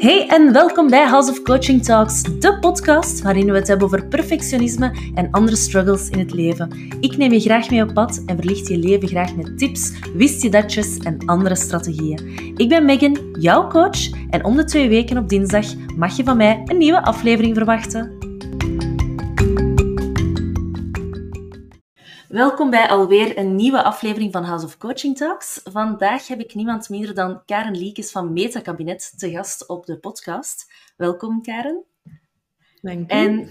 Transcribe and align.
Hey 0.00 0.28
en 0.28 0.52
welkom 0.52 0.90
bij 0.90 1.06
House 1.06 1.30
of 1.30 1.42
Coaching 1.42 1.84
Talks, 1.84 2.22
de 2.22 2.58
podcast 2.58 3.22
waarin 3.22 3.46
we 3.46 3.52
het 3.52 3.68
hebben 3.68 3.86
over 3.86 4.06
perfectionisme 4.06 4.94
en 5.14 5.30
andere 5.30 5.56
struggles 5.56 6.08
in 6.08 6.18
het 6.18 6.32
leven. 6.32 6.90
Ik 7.00 7.16
neem 7.16 7.32
je 7.32 7.40
graag 7.40 7.70
mee 7.70 7.82
op 7.82 7.94
pad 7.94 8.22
en 8.26 8.36
verlicht 8.36 8.68
je 8.68 8.78
leven 8.78 9.08
graag 9.08 9.36
met 9.36 9.58
tips, 9.58 9.92
wist 10.14 10.42
je 10.42 10.50
datjes 10.50 10.98
en 10.98 11.18
andere 11.26 11.54
strategieën. 11.54 12.54
Ik 12.56 12.68
ben 12.68 12.84
Megan, 12.84 13.16
jouw 13.38 13.68
coach, 13.68 14.10
en 14.30 14.44
om 14.44 14.56
de 14.56 14.64
twee 14.64 14.88
weken 14.88 15.18
op 15.18 15.28
dinsdag 15.28 15.66
mag 15.96 16.16
je 16.16 16.24
van 16.24 16.36
mij 16.36 16.62
een 16.64 16.78
nieuwe 16.78 17.02
aflevering 17.04 17.56
verwachten. 17.56 18.19
Welkom 22.30 22.70
bij 22.70 22.88
alweer 22.88 23.38
een 23.38 23.54
nieuwe 23.54 23.82
aflevering 23.82 24.32
van 24.32 24.44
House 24.44 24.64
of 24.64 24.76
Coaching 24.76 25.16
Talks. 25.16 25.60
Vandaag 25.64 26.26
heb 26.26 26.40
ik 26.40 26.54
niemand 26.54 26.88
minder 26.88 27.14
dan 27.14 27.44
Karen 27.44 27.76
Liekes 27.76 28.10
van 28.10 28.32
Metakabinet 28.32 29.12
te 29.16 29.30
gast 29.30 29.68
op 29.68 29.86
de 29.86 29.98
podcast. 29.98 30.72
Welkom, 30.96 31.42
Karen. 31.42 31.84
Dank 32.80 33.10
je. 33.10 33.16
En 33.16 33.48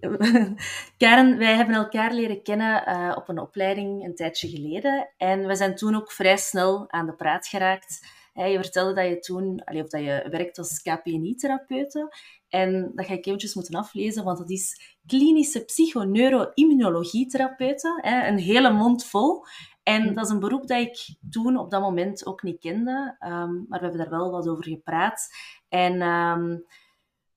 Karen, 0.98 1.38
wij 1.38 1.54
hebben 1.54 1.74
elkaar 1.74 2.12
leren 2.12 2.42
kennen 2.42 2.88
uh, 2.88 3.12
op 3.16 3.28
een 3.28 3.38
opleiding 3.38 4.04
een 4.04 4.14
tijdje 4.14 4.48
geleden. 4.48 5.08
En 5.16 5.46
we 5.46 5.54
zijn 5.54 5.74
toen 5.74 5.94
ook 5.94 6.12
vrij 6.12 6.36
snel 6.36 6.90
aan 6.90 7.06
de 7.06 7.14
praat 7.14 7.46
geraakt. 7.46 8.06
Je 8.34 8.58
vertelde 8.60 8.94
dat 8.94 9.08
je 9.08 9.18
toen, 9.18 9.62
of 9.64 9.88
dat 9.88 10.00
je 10.00 10.26
werkt 10.30 10.58
als 10.58 10.82
KPNI-therapeute. 10.82 12.16
En 12.54 12.92
dat 12.94 13.06
ga 13.06 13.12
ik 13.12 13.26
eventjes 13.26 13.54
moeten 13.54 13.74
aflezen, 13.74 14.24
want 14.24 14.38
dat 14.38 14.50
is 14.50 14.96
klinische 15.06 15.64
psychoneuroimmunologie-therapeute. 15.64 18.00
Een 18.02 18.38
hele 18.38 18.72
mond 18.72 19.04
vol. 19.04 19.44
En 19.82 20.14
dat 20.14 20.24
is 20.24 20.30
een 20.30 20.40
beroep 20.40 20.66
dat 20.66 20.80
ik 20.80 21.16
toen 21.30 21.56
op 21.56 21.70
dat 21.70 21.80
moment 21.80 22.26
ook 22.26 22.42
niet 22.42 22.60
kende. 22.60 23.16
Um, 23.20 23.66
maar 23.68 23.80
we 23.80 23.86
hebben 23.86 23.98
daar 23.98 24.10
wel 24.10 24.30
wat 24.30 24.48
over 24.48 24.64
gepraat. 24.64 25.28
En 25.68 26.02
um, 26.02 26.64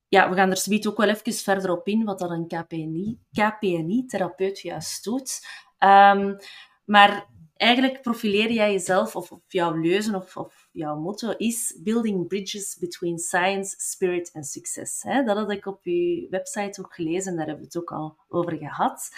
ja, 0.08 0.30
we 0.30 0.36
gaan 0.36 0.50
er 0.50 0.58
zoiets 0.58 0.88
ook 0.88 0.98
wel 0.98 1.10
even 1.10 1.34
verder 1.34 1.72
op 1.72 1.88
in, 1.88 2.04
wat 2.04 2.20
dat 2.20 2.30
een 2.30 2.48
KPNI-therapeut 2.48 4.60
KPNI 4.60 4.70
juist 4.70 5.04
doet. 5.04 5.48
Um, 5.80 6.38
maar 6.86 7.28
eigenlijk 7.54 8.02
profileer 8.02 8.52
jij 8.52 8.72
jezelf, 8.72 9.16
of, 9.16 9.32
of 9.32 9.42
jouw 9.48 9.74
leuzen 9.74 10.16
of, 10.16 10.38
of, 10.38 10.67
jouw 10.78 11.00
motto 11.00 11.34
is 11.38 11.80
Building 11.84 12.28
Bridges 12.28 12.78
Between 12.80 13.18
Science, 13.18 13.76
Spirit 13.78 14.32
en 14.32 14.44
Success. 14.44 15.02
Dat 15.02 15.38
had 15.38 15.52
ik 15.52 15.66
op 15.66 15.86
je 15.86 16.28
website 16.30 16.82
ook 16.82 16.94
gelezen, 16.94 17.36
daar 17.36 17.46
hebben 17.46 17.66
we 17.66 17.72
het 17.74 17.78
ook 17.78 17.92
al 17.92 18.18
over 18.28 18.58
gehad. 18.58 19.10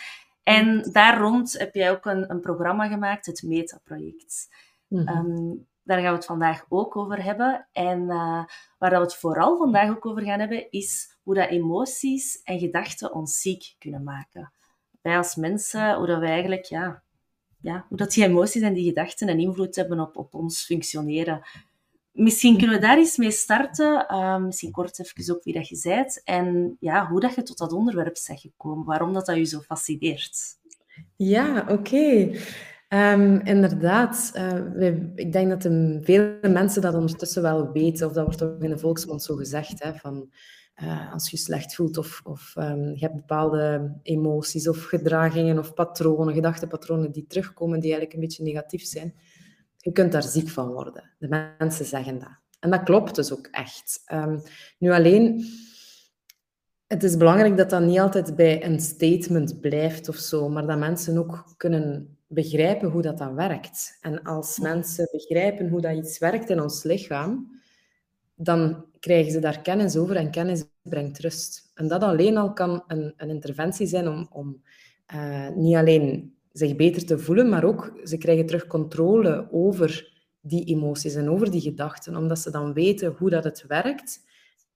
En 0.43 0.91
daar 0.91 1.19
rond 1.19 1.51
heb 1.51 1.73
jij 1.73 1.91
ook 1.91 2.05
een, 2.05 2.31
een 2.31 2.41
programma 2.41 2.87
gemaakt, 2.87 3.25
het 3.25 3.43
Meta-project. 3.43 4.47
Mm 4.87 5.07
-hmm. 5.07 5.67
daar 5.83 5.99
gaan 5.99 6.09
we 6.09 6.15
het 6.15 6.25
vandaag 6.25 6.65
ook 6.69 6.95
over 6.95 7.23
hebben. 7.23 7.67
En 7.71 8.01
uh, 8.01 8.43
waar 8.77 8.91
we 8.91 8.97
het 8.97 9.15
vooral 9.15 9.57
vandaag 9.57 9.89
ook 9.89 10.05
over 10.05 10.23
gaan 10.23 10.39
hebben, 10.39 10.71
is 10.71 11.17
hoe 11.23 11.35
dat 11.35 11.49
emoties 11.49 12.41
en 12.43 12.59
gedachten 12.59 13.13
ons 13.13 13.41
ziek 13.41 13.75
kunnen 13.79 14.03
maken. 14.03 14.51
Wij 15.01 15.17
als 15.17 15.35
mensen, 15.35 15.95
hoe 15.95 16.07
dat 16.07 16.19
wij 16.19 16.31
eigenlijk 16.31 16.63
ja, 16.63 17.03
ja, 17.61 17.85
hoe 17.87 17.97
dat 17.97 18.11
die 18.11 18.23
emoties 18.23 18.61
en 18.61 18.73
die 18.73 18.87
gedachten 18.87 19.29
een 19.29 19.39
invloed 19.39 19.75
hebben 19.75 19.99
op, 19.99 20.17
op 20.17 20.33
ons 20.33 20.65
functioneren. 20.65 21.41
Misschien 22.11 22.57
kunnen 22.57 22.75
we 22.75 22.81
daar 22.81 22.97
eens 22.97 23.17
mee 23.17 23.31
starten. 23.31 24.05
Uh, 24.11 24.37
misschien 24.37 24.71
kort 24.71 24.99
even 24.99 25.35
ook 25.35 25.43
wie 25.43 25.53
dat 25.53 25.67
je 25.67 25.79
bent 25.83 26.21
en 26.23 26.77
ja, 26.79 27.07
hoe 27.07 27.19
dat 27.19 27.35
je 27.35 27.43
tot 27.43 27.57
dat 27.57 27.73
onderwerp 27.73 28.19
bent 28.25 28.39
gekomen. 28.39 28.85
Waarom 28.85 29.13
dat, 29.13 29.25
dat 29.25 29.35
je 29.35 29.43
zo 29.43 29.59
fascineert. 29.59 30.37
Ja, 31.15 31.65
oké. 31.69 32.31
Um, 32.89 33.39
inderdaad, 33.39 34.31
uh, 34.35 34.95
ik 35.15 35.31
denk 35.31 35.49
dat 35.49 35.61
de 35.61 35.99
vele 36.01 36.49
mensen 36.49 36.81
dat 36.81 36.93
ondertussen 36.93 37.41
wel 37.41 37.71
weten, 37.71 38.07
of 38.07 38.13
dat 38.13 38.25
wordt 38.25 38.43
ook 38.43 38.63
in 38.63 38.69
de 38.69 38.77
volksmond 38.77 39.23
zo 39.23 39.35
gezegd, 39.35 39.83
hè, 39.83 39.93
van 39.95 40.29
uh, 40.83 41.13
als 41.13 41.29
je 41.29 41.37
slecht 41.37 41.75
voelt 41.75 41.97
of, 41.97 42.21
of 42.23 42.53
um, 42.57 42.83
je 42.83 42.99
hebt 42.99 43.15
bepaalde 43.15 43.93
emoties 44.03 44.67
of 44.67 44.83
gedragingen 44.83 45.57
of 45.57 45.73
patronen, 45.73 46.33
gedachtepatronen 46.33 47.11
die 47.11 47.25
terugkomen, 47.27 47.79
die 47.79 47.91
eigenlijk 47.91 48.13
een 48.13 48.27
beetje 48.27 48.43
negatief 48.43 48.85
zijn, 48.85 49.13
je 49.77 49.91
kunt 49.91 50.11
daar 50.11 50.23
ziek 50.23 50.49
van 50.49 50.67
worden. 50.67 51.09
De 51.17 51.53
mensen 51.57 51.85
zeggen 51.85 52.19
dat. 52.19 52.37
En 52.59 52.69
dat 52.69 52.83
klopt 52.83 53.15
dus 53.15 53.33
ook 53.33 53.47
echt. 53.51 54.03
Um, 54.13 54.41
nu 54.77 54.91
alleen, 54.91 55.45
het 56.87 57.03
is 57.03 57.17
belangrijk 57.17 57.57
dat 57.57 57.69
dat 57.69 57.81
niet 57.81 57.99
altijd 57.99 58.35
bij 58.35 58.65
een 58.65 58.79
statement 58.79 59.59
blijft 59.59 60.09
of 60.09 60.15
zo, 60.15 60.49
maar 60.49 60.67
dat 60.67 60.77
mensen 60.77 61.17
ook 61.17 61.53
kunnen 61.57 62.17
begrijpen 62.27 62.89
hoe 62.89 63.01
dat 63.01 63.17
dan 63.17 63.35
werkt. 63.35 63.97
En 64.01 64.23
als 64.23 64.59
mensen 64.59 65.07
begrijpen 65.11 65.69
hoe 65.69 65.81
dat 65.81 65.95
iets 65.95 66.17
werkt 66.17 66.49
in 66.49 66.61
ons 66.61 66.83
lichaam, 66.83 67.59
dan 68.35 68.85
krijgen 68.99 69.31
ze 69.31 69.39
daar 69.39 69.61
kennis 69.61 69.97
over 69.97 70.15
en 70.15 70.31
kennis 70.31 70.65
brengt 70.89 71.19
rust. 71.19 71.71
En 71.75 71.87
dat 71.87 72.01
alleen 72.01 72.37
al 72.37 72.53
kan 72.53 72.83
een, 72.87 73.13
een 73.17 73.29
interventie 73.29 73.87
zijn 73.87 74.07
om, 74.07 74.27
om 74.31 74.61
uh, 75.13 75.49
niet 75.49 75.75
alleen 75.75 76.33
zich 76.51 76.75
beter 76.75 77.05
te 77.05 77.19
voelen, 77.19 77.49
maar 77.49 77.63
ook 77.63 77.99
ze 78.03 78.17
krijgen 78.17 78.45
terug 78.45 78.67
controle 78.67 79.47
over 79.51 80.17
die 80.41 80.65
emoties 80.65 81.15
en 81.15 81.29
over 81.29 81.51
die 81.51 81.61
gedachten, 81.61 82.15
omdat 82.15 82.39
ze 82.39 82.51
dan 82.51 82.73
weten 82.73 83.15
hoe 83.17 83.29
dat 83.29 83.43
het 83.43 83.65
werkt, 83.67 84.27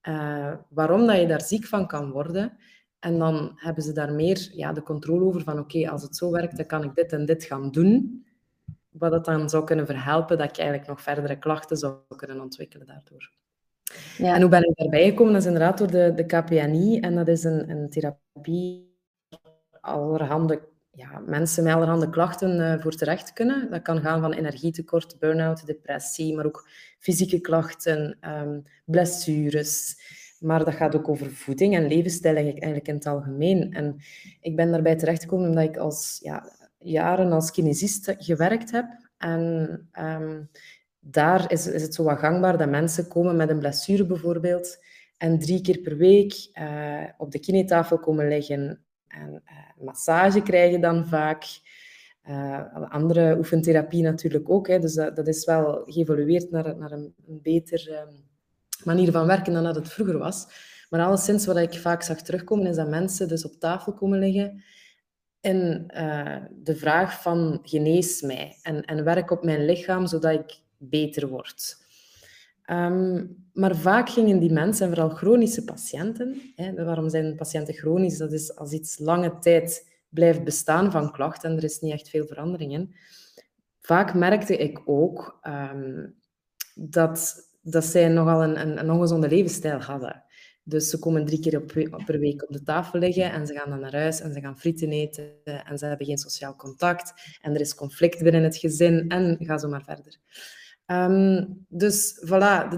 uh, 0.08 0.54
waarom 0.68 1.06
dat 1.06 1.20
je 1.20 1.26
daar 1.26 1.42
ziek 1.42 1.64
van 1.64 1.86
kan 1.86 2.10
worden. 2.10 2.56
En 2.98 3.18
dan 3.18 3.52
hebben 3.54 3.82
ze 3.82 3.92
daar 3.92 4.12
meer 4.12 4.50
ja, 4.52 4.72
de 4.72 4.82
controle 4.82 5.24
over 5.24 5.42
van 5.42 5.58
oké, 5.58 5.90
als 5.90 6.02
het 6.02 6.16
zo 6.16 6.30
werkt, 6.30 6.56
dan 6.56 6.66
kan 6.66 6.84
ik 6.84 6.94
dit 6.94 7.12
en 7.12 7.26
dit 7.26 7.44
gaan 7.44 7.70
doen. 7.70 8.26
Wat 8.90 9.10
dat 9.10 9.24
dan 9.24 9.48
zou 9.48 9.64
kunnen 9.64 9.86
verhelpen 9.86 10.38
dat 10.38 10.56
je 10.56 10.62
eigenlijk 10.62 10.90
nog 10.90 11.02
verdere 11.02 11.38
klachten 11.38 11.76
zou 11.76 11.94
kunnen 12.16 12.40
ontwikkelen 12.40 12.86
daardoor. 12.86 13.32
Ja. 14.18 14.34
En 14.34 14.40
hoe 14.40 14.50
ben 14.50 14.68
ik 14.68 14.76
daarbij 14.76 15.04
gekomen? 15.04 15.32
Dat 15.32 15.42
is 15.42 15.48
inderdaad 15.48 15.78
door 15.78 15.90
de, 15.90 16.12
de 16.14 16.26
KPNI. 16.26 17.00
En 17.00 17.14
dat 17.14 17.28
is 17.28 17.44
een, 17.44 17.70
een 17.70 17.90
therapie 17.90 18.92
allerhande 19.80 20.60
ja, 20.94 21.22
mensen 21.26 21.64
met 21.64 21.74
allerhande 21.74 22.10
klachten 22.10 22.60
uh, 22.60 22.82
voor 22.82 22.92
terecht 22.92 23.32
kunnen. 23.32 23.70
Dat 23.70 23.82
kan 23.82 24.00
gaan 24.00 24.20
van 24.20 24.32
energietekort, 24.32 25.18
burn-out, 25.18 25.66
depressie, 25.66 26.34
maar 26.34 26.46
ook 26.46 26.68
fysieke 26.98 27.40
klachten, 27.40 28.18
um, 28.20 28.62
blessures. 28.84 29.96
Maar 30.38 30.64
dat 30.64 30.74
gaat 30.74 30.96
ook 30.96 31.08
over 31.08 31.30
voeding 31.30 31.74
en 31.76 31.88
levensstijl 31.88 32.36
eigenlijk 32.36 32.88
in 32.88 32.94
het 32.94 33.06
algemeen. 33.06 33.72
En 33.72 33.96
ik 34.40 34.56
ben 34.56 34.70
daarbij 34.70 34.96
terechtgekomen 34.96 35.48
omdat 35.48 35.64
ik 35.64 35.76
als, 35.76 36.18
ja, 36.22 36.52
jaren 36.78 37.32
als 37.32 37.50
kinesist 37.50 38.14
gewerkt 38.18 38.70
heb. 38.70 38.86
En 39.18 39.88
um, 40.00 40.48
daar 41.06 41.52
is, 41.52 41.66
is 41.66 41.82
het 41.82 41.94
zo 41.94 42.02
wat 42.02 42.18
gangbaar 42.18 42.58
dat 42.58 42.68
mensen 42.68 43.08
komen 43.08 43.36
met 43.36 43.50
een 43.50 43.58
blessure 43.58 44.06
bijvoorbeeld 44.06 44.78
en 45.16 45.38
drie 45.38 45.60
keer 45.60 45.78
per 45.78 45.96
week 45.96 46.48
uh, 46.60 47.04
op 47.16 47.30
de 47.30 47.38
kinetafel 47.38 47.98
komen 47.98 48.28
liggen 48.28 48.84
en 49.08 49.42
uh, 49.46 49.84
massage 49.84 50.42
krijgen 50.42 50.80
dan 50.80 51.06
vaak. 51.06 51.44
Uh, 52.28 52.90
andere 52.90 53.36
oefentherapie 53.36 54.02
natuurlijk 54.02 54.50
ook. 54.50 54.68
Hè. 54.68 54.78
Dus 54.78 54.94
dat, 54.94 55.28
is 55.28 55.44
wel 55.44 55.82
geëvolueerd 55.86 56.50
naar, 56.50 56.76
naar 56.76 56.92
een, 56.92 57.14
een 57.26 57.40
beter 57.42 57.92
um, 57.92 58.24
manier 58.84 59.12
van 59.12 59.26
werken 59.26 59.52
dan 59.52 59.64
dat 59.64 59.74
het 59.74 59.88
vroeger 59.88 60.18
was. 60.18 60.46
Maar 60.90 61.00
alleszins 61.00 61.46
wat 61.46 61.56
ik 61.56 61.74
vaak 61.74 62.02
zag 62.02 62.22
terugkomen, 62.22 62.66
is 62.66 62.76
dat 62.76 62.88
mensen 62.88 63.28
dus 63.28 63.44
op 63.44 63.52
tafel 63.52 63.92
komen 63.92 64.18
liggen 64.18 64.62
en 65.40 65.86
de 66.62 66.76
vraag 66.76 67.22
van 67.22 67.58
genees 67.62 68.22
mij 68.22 68.58
en, 68.62 68.84
en 68.84 69.04
werk 69.04 69.30
op 69.30 69.44
mijn 69.44 69.64
lichaam, 69.64 70.06
zodat 70.06 70.32
ik 70.32 70.63
beter 70.88 71.28
wordt. 71.28 71.82
Um, 72.70 73.36
maar 73.52 73.76
vaak 73.76 74.08
gingen 74.08 74.38
die 74.38 74.52
mensen, 74.52 74.86
en 74.86 74.94
vooral 74.94 75.16
chronische 75.16 75.64
patiënten, 75.64 76.52
hè, 76.54 76.84
waarom 76.84 77.10
zijn 77.10 77.36
patiënten 77.36 77.74
chronisch? 77.74 78.18
Dat 78.18 78.32
is 78.32 78.56
als 78.56 78.72
iets 78.72 78.98
lange 78.98 79.38
tijd 79.38 79.92
blijft 80.08 80.44
bestaan 80.44 80.90
van 80.90 81.12
klachten 81.12 81.50
en 81.50 81.56
er 81.56 81.64
is 81.64 81.80
niet 81.80 81.92
echt 81.92 82.08
veel 82.08 82.26
verandering 82.26 82.72
in. 82.72 82.94
Vaak 83.80 84.14
merkte 84.14 84.56
ik 84.56 84.80
ook 84.84 85.40
um, 85.42 86.14
dat, 86.74 87.34
dat 87.62 87.84
zij 87.84 88.08
nogal 88.08 88.42
een, 88.42 88.60
een, 88.60 88.78
een 88.78 88.90
ongezonde 88.90 89.28
levensstijl 89.28 89.80
hadden. 89.80 90.24
Dus 90.62 90.90
ze 90.90 90.98
komen 90.98 91.24
drie 91.24 91.40
keer 91.40 91.56
op, 91.56 91.66
per 92.06 92.18
week 92.18 92.42
op 92.42 92.52
de 92.52 92.62
tafel 92.62 92.98
liggen 92.98 93.32
en 93.32 93.46
ze 93.46 93.54
gaan 93.54 93.70
dan 93.70 93.80
naar 93.80 93.92
huis 93.92 94.20
en 94.20 94.32
ze 94.32 94.40
gaan 94.40 94.58
frieten 94.58 94.90
eten 94.90 95.44
en 95.44 95.78
ze 95.78 95.86
hebben 95.86 96.06
geen 96.06 96.18
sociaal 96.18 96.56
contact 96.56 97.38
en 97.40 97.54
er 97.54 97.60
is 97.60 97.74
conflict 97.74 98.22
binnen 98.22 98.42
het 98.42 98.56
gezin 98.56 99.08
en 99.08 99.36
ga 99.40 99.58
zo 99.58 99.68
maar 99.68 99.84
verder. 99.84 100.18
Um, 100.86 101.64
dus 101.68 102.26
voilà, 102.26 102.68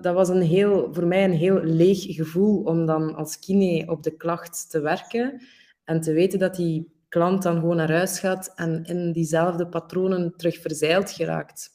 dat, 0.00 0.14
was 0.14 0.28
een 0.28 0.42
heel, 0.42 0.94
voor 0.94 1.06
mij 1.06 1.24
een 1.24 1.32
heel 1.32 1.62
leeg 1.62 2.14
gevoel 2.14 2.62
om 2.62 2.86
dan 2.86 3.14
als 3.14 3.38
kine 3.38 3.90
op 3.90 4.02
de 4.02 4.16
klacht 4.16 4.70
te 4.70 4.80
werken 4.80 5.42
en 5.84 6.00
te 6.00 6.12
weten 6.12 6.38
dat 6.38 6.56
die 6.56 6.92
klant 7.08 7.42
dan 7.42 7.60
gewoon 7.60 7.76
naar 7.76 7.92
huis 7.92 8.18
gaat 8.18 8.52
en 8.54 8.84
in 8.84 9.12
diezelfde 9.12 9.68
patronen 9.68 10.36
terug 10.36 10.60
verzeild 10.60 11.10
geraakt. 11.10 11.70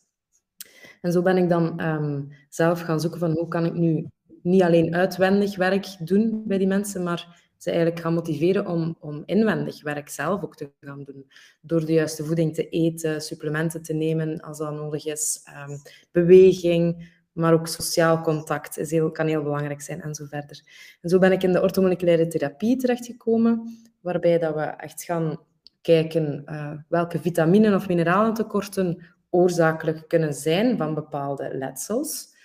En 1.01 1.12
zo 1.12 1.22
ben 1.22 1.38
ik 1.38 1.50
dan 1.50 1.81
um, 1.86 2.28
zelf 2.50 2.81
gaan 2.81 3.00
zoeken 3.00 3.19
van 3.19 3.31
hoe 3.31 3.48
kan 3.48 3.66
ik 3.66 3.74
nu 3.74 4.07
niet 4.42 4.62
alleen 4.62 4.95
uitwendig 4.95 5.56
werk 5.56 5.86
doen 6.00 6.44
bij 6.45 6.57
die 6.57 6.68
mensen, 6.68 7.04
maar 7.04 7.47
ze 7.57 7.69
eigenlijk 7.69 8.00
gaan 8.00 8.13
motiveren 8.13 8.68
om, 8.68 8.98
om 9.00 9.24
inwendig 9.25 9.83
werk 9.83 10.09
zelf 10.09 10.44
ook 10.44 10.56
te 10.56 10.71
gaan 10.80 11.04
doen. 11.04 11.31
Door 11.62 11.86
de 11.86 11.94
juiste 11.94 12.24
voeding 12.24 12.54
te 12.54 12.69
eten, 12.69 13.21
supplementen 13.21 13.81
te 13.81 13.94
nemen 13.94 14.39
als 14.39 14.57
dat 14.57 14.74
nodig 14.74 15.06
is, 15.06 15.42
um, 15.69 15.77
beweging, 16.12 17.15
maar 17.31 17.54
ook 17.54 17.68
sociaal 17.68 18.21
contact 18.21 18.77
is 18.77 18.92
heel, 18.92 19.12
kan 19.12 19.27
heel 19.27 19.44
belangrijk 19.44 19.81
zijn 19.81 20.01
en 20.01 20.15
zo 20.15 20.25
verder. 20.25 20.62
En 21.01 21.09
zo 21.09 21.19
ben 21.19 21.31
ik 21.31 21.44
in 21.44 21.51
de 21.51 21.62
orthomoleculaire 21.62 22.27
therapie 22.27 22.77
terechtgekomen, 22.77 23.77
waarbij 24.01 24.39
dat 24.39 24.53
we 24.53 24.62
echt 24.62 25.03
gaan 25.03 25.39
kijken 25.81 26.44
uh, 26.45 26.71
welke 26.88 27.19
vitaminen 27.19 27.75
of 27.75 27.88
mineralentekorten 27.88 29.06
oorzakelijk 29.30 30.07
kunnen 30.07 30.33
zijn 30.33 30.77
van 30.77 30.94
bepaalde 30.94 31.50
letsels. 31.53 32.36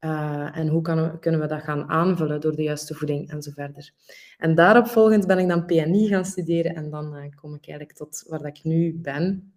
Uh, 0.00 0.56
en 0.56 0.68
hoe 0.68 0.82
kunnen 1.20 1.40
we 1.40 1.46
dat 1.46 1.62
gaan 1.62 1.88
aanvullen 1.88 2.40
door 2.40 2.56
de 2.56 2.62
juiste 2.62 2.94
voeding 2.94 3.30
en 3.30 3.42
zo 3.42 3.50
verder. 3.50 3.92
En 4.38 4.54
daarop 4.54 4.86
volgend 4.86 5.26
ben 5.26 5.38
ik 5.38 5.48
dan 5.48 5.66
PNI 5.66 6.08
gaan 6.08 6.24
studeren 6.24 6.74
en 6.74 6.90
dan 6.90 7.16
uh, 7.16 7.22
kom 7.40 7.54
ik 7.54 7.68
eigenlijk 7.68 7.92
tot 7.92 8.24
waar 8.28 8.38
dat 8.38 8.56
ik 8.56 8.64
nu 8.64 8.94
ben. 8.94 9.52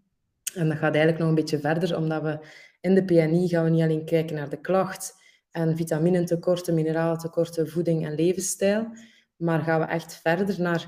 En 0.55 0.67
dat 0.67 0.77
gaat 0.77 0.93
eigenlijk 0.93 1.17
nog 1.17 1.27
een 1.27 1.35
beetje 1.35 1.59
verder, 1.59 1.97
omdat 1.97 2.21
we 2.21 2.39
in 2.81 2.95
de 2.95 3.03
PNI 3.03 3.47
gaan 3.47 3.63
we 3.63 3.69
niet 3.69 3.81
alleen 3.81 4.05
kijken 4.05 4.35
naar 4.35 4.49
de 4.49 4.61
klacht 4.61 5.13
en 5.51 5.77
vitaminentekorten, 5.77 6.73
mineralentekorten, 6.73 7.69
voeding 7.69 8.05
en 8.05 8.15
levensstijl, 8.15 8.87
maar 9.35 9.61
gaan 9.61 9.79
we 9.79 9.85
echt 9.85 10.15
verder 10.21 10.61
naar, 10.61 10.87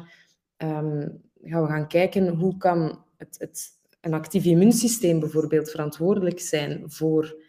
um, 0.57 1.21
gaan 1.41 1.61
we 1.61 1.67
gaan 1.67 1.87
kijken 1.87 2.27
hoe 2.27 2.57
kan 2.57 3.03
het, 3.17 3.35
het, 3.39 3.69
een 4.01 4.13
actief 4.13 4.45
immuunsysteem 4.45 5.19
bijvoorbeeld 5.19 5.71
verantwoordelijk 5.71 6.39
zijn 6.39 6.83
voor 6.91 7.42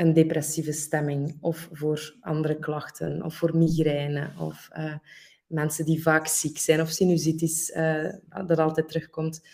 een 0.00 0.12
depressieve 0.12 0.72
stemming 0.72 1.36
of 1.40 1.68
voor 1.72 2.16
andere 2.20 2.58
klachten 2.58 3.22
of 3.22 3.34
voor 3.34 3.56
migraine 3.56 4.30
of 4.38 4.68
uh, 4.76 4.94
mensen 5.46 5.84
die 5.84 6.02
vaak 6.02 6.26
ziek 6.26 6.58
zijn 6.58 6.80
of 6.80 6.88
sinusitis 6.88 7.70
uh, 7.70 8.12
dat 8.46 8.58
altijd 8.58 8.88
terugkomt. 8.88 9.46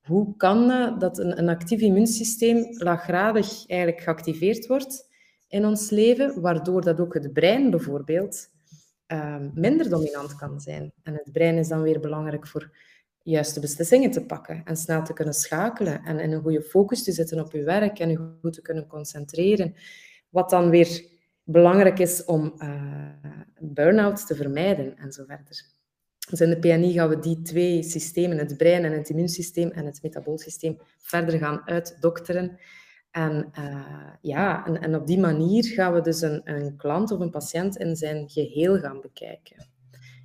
Hoe 0.00 0.36
kan 0.36 0.70
uh, 0.70 0.98
dat 0.98 1.18
een, 1.18 1.38
een 1.38 1.48
actief 1.48 1.80
immuunsysteem 1.80 2.66
laaggradig 2.78 3.68
eigenlijk 3.68 4.00
geactiveerd 4.00 4.66
wordt 4.66 5.08
in 5.48 5.64
ons 5.64 5.90
leven, 5.90 6.40
waardoor 6.40 6.80
dat 6.80 7.00
ook 7.00 7.14
het 7.14 7.32
brein 7.32 7.70
bijvoorbeeld 7.70 8.52
minder 9.54 9.88
dominant 9.88 10.36
kan 10.36 10.60
zijn. 10.60 10.92
En 11.02 11.14
het 11.14 11.32
brein 11.32 11.56
is 11.56 11.68
dan 11.68 11.82
weer 11.82 12.00
belangrijk 12.00 12.46
voor 12.46 12.76
juiste 13.24 13.60
beslissingen 13.60 14.10
te 14.10 14.24
pakken 14.24 14.62
en 14.64 14.76
snel 14.76 15.04
te 15.04 15.12
kunnen 15.12 15.34
schakelen 15.34 16.04
en 16.04 16.20
in 16.20 16.32
een 16.32 16.42
goede 16.42 16.62
focus 16.62 17.04
te 17.04 17.12
zitten 17.12 17.40
op 17.40 17.52
je 17.52 17.62
werk 17.62 17.98
en 17.98 18.10
je 18.10 18.36
goed 18.40 18.52
te 18.52 18.62
kunnen 18.62 18.86
concentreren. 18.86 19.74
Wat 20.28 20.50
dan 20.50 20.70
weer 20.70 21.04
belangrijk 21.42 21.98
is 21.98 22.24
om 22.24 22.54
uh, 22.58 23.08
burn-out 23.58 24.26
te 24.26 24.34
vermijden 24.34 24.96
en 24.96 25.12
zo 25.12 25.24
verder. 25.24 25.72
Dus 26.30 26.40
in 26.40 26.50
de 26.50 26.58
PNI 26.58 26.92
gaan 26.92 27.08
we 27.08 27.18
die 27.18 27.42
twee 27.42 27.82
systemen, 27.82 28.38
het 28.38 28.56
brein 28.56 28.84
en 28.84 28.92
het 28.92 29.08
immuunsysteem 29.08 29.70
en 29.70 29.86
het 29.86 30.02
metaboolsysteem, 30.02 30.78
verder 30.98 31.38
gaan 31.38 31.68
uitdokteren. 31.68 32.58
En, 33.10 33.50
uh, 33.58 34.12
ja, 34.20 34.66
en, 34.66 34.80
en, 34.80 34.94
op 34.94 35.06
die 35.06 35.18
manier 35.18 35.64
gaan 35.64 35.92
we 35.92 36.00
dus 36.00 36.20
een, 36.20 36.40
een 36.44 36.76
klant 36.76 37.10
of 37.10 37.20
een 37.20 37.30
patiënt 37.30 37.76
in 37.76 37.96
zijn 37.96 38.28
geheel 38.28 38.78
gaan 38.78 39.00
bekijken. 39.00 39.56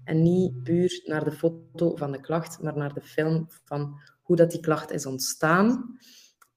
En 0.09 0.21
niet 0.21 0.63
puur 0.63 1.01
naar 1.05 1.23
de 1.23 1.31
foto 1.31 1.95
van 1.95 2.11
de 2.11 2.19
klacht, 2.19 2.61
maar 2.61 2.77
naar 2.77 2.93
de 2.93 3.01
film 3.01 3.47
van 3.63 3.99
hoe 4.21 4.35
dat 4.35 4.51
die 4.51 4.59
klacht 4.59 4.91
is 4.91 5.05
ontstaan. 5.05 5.97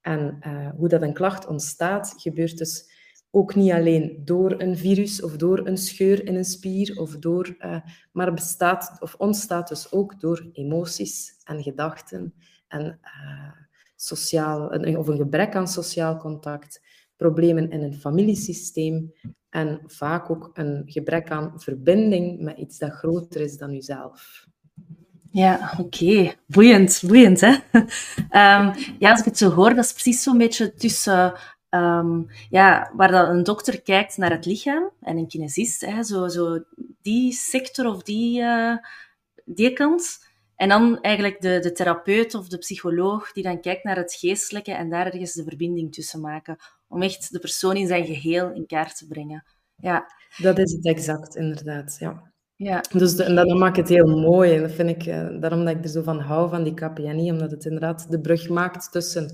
En 0.00 0.38
uh, 0.46 0.70
hoe 0.76 0.88
dat 0.88 1.02
een 1.02 1.12
klacht 1.12 1.46
ontstaat, 1.46 2.14
gebeurt 2.16 2.58
dus 2.58 2.90
ook 3.30 3.54
niet 3.54 3.72
alleen 3.72 4.20
door 4.24 4.60
een 4.60 4.76
virus 4.76 5.22
of 5.22 5.36
door 5.36 5.66
een 5.66 5.76
scheur 5.76 6.26
in 6.26 6.34
een 6.34 6.44
spier, 6.44 7.00
of 7.00 7.16
door, 7.16 7.56
uh, 7.58 7.76
maar 8.12 8.34
bestaat 8.34 8.96
of 9.00 9.14
ontstaat 9.14 9.68
dus 9.68 9.92
ook 9.92 10.20
door 10.20 10.48
emoties 10.52 11.40
en 11.44 11.62
gedachten 11.62 12.34
en 12.68 13.00
uh, 13.02 13.52
sociaal, 13.96 14.66
of 14.98 15.06
een 15.06 15.16
gebrek 15.16 15.54
aan 15.54 15.68
sociaal 15.68 16.16
contact, 16.16 16.82
problemen 17.16 17.70
in 17.70 17.82
een 17.82 17.94
familiesysteem 17.94 19.12
en 19.52 19.80
vaak 19.86 20.30
ook 20.30 20.50
een 20.54 20.82
gebrek 20.86 21.30
aan 21.30 21.52
verbinding 21.56 22.40
met 22.40 22.58
iets 22.58 22.78
dat 22.78 22.92
groter 22.92 23.40
is 23.40 23.56
dan 23.56 23.72
jezelf. 23.72 24.46
Ja, 25.30 25.74
oké. 25.78 26.34
Boeiend, 26.46 27.02
boeiend, 27.06 27.40
hè? 27.40 27.50
um, 27.50 28.74
ja, 28.98 29.10
als 29.10 29.18
ik 29.18 29.24
het 29.24 29.38
zo 29.38 29.50
hoor, 29.50 29.74
dat 29.74 29.84
is 29.84 29.92
precies 29.92 30.22
zo'n 30.22 30.38
beetje 30.38 30.74
tussen... 30.74 31.34
Um, 31.70 32.26
ja, 32.50 32.92
waar 32.96 33.10
dat 33.10 33.28
een 33.28 33.42
dokter 33.42 33.82
kijkt 33.82 34.16
naar 34.16 34.30
het 34.30 34.46
lichaam 34.46 34.90
en 35.00 35.16
een 35.16 35.28
kinesist, 35.28 35.80
hè, 35.80 36.02
zo, 36.02 36.28
zo 36.28 36.64
die 37.02 37.32
sector 37.32 37.86
of 37.86 38.02
die, 38.02 38.40
uh, 38.40 38.76
die 39.44 39.72
kant. 39.72 40.18
En 40.56 40.68
dan 40.68 41.00
eigenlijk 41.00 41.40
de, 41.40 41.58
de 41.58 41.72
therapeut 41.72 42.34
of 42.34 42.48
de 42.48 42.58
psycholoog 42.58 43.32
die 43.32 43.42
dan 43.42 43.60
kijkt 43.60 43.84
naar 43.84 43.96
het 43.96 44.14
geestelijke 44.14 44.72
en 44.72 44.90
daar 44.90 45.06
ergens 45.06 45.32
de 45.32 45.44
verbinding 45.44 45.92
tussen 45.94 46.20
maken 46.20 46.56
om 46.92 47.02
echt 47.02 47.32
de 47.32 47.38
persoon 47.38 47.76
in 47.76 47.86
zijn 47.86 48.06
geheel 48.06 48.52
in 48.52 48.66
kaart 48.66 48.96
te 48.96 49.06
brengen. 49.06 49.44
Ja. 49.76 50.06
Dat 50.36 50.58
is 50.58 50.72
het 50.72 50.86
exact, 50.86 51.36
inderdaad. 51.36 51.96
Ja. 51.98 52.32
Ja. 52.56 52.80
Dus 52.92 53.16
de, 53.16 53.22
en 53.22 53.34
dat, 53.34 53.58
maakt 53.58 53.76
het 53.76 53.88
heel 53.88 54.18
mooi. 54.18 54.54
En 54.54 54.60
dat 54.60 54.72
vind 54.72 54.88
ik, 54.88 55.06
uh, 55.06 55.40
daarom 55.40 55.64
dat 55.64 55.76
ik 55.76 55.84
er 55.84 55.90
zo 55.90 56.02
van 56.02 56.20
hou, 56.20 56.50
van 56.50 56.62
die 56.62 56.74
KPNI, 56.74 57.30
omdat 57.30 57.50
het 57.50 57.64
inderdaad 57.64 58.10
de 58.10 58.20
brug 58.20 58.48
maakt 58.48 58.92
tussen 58.92 59.24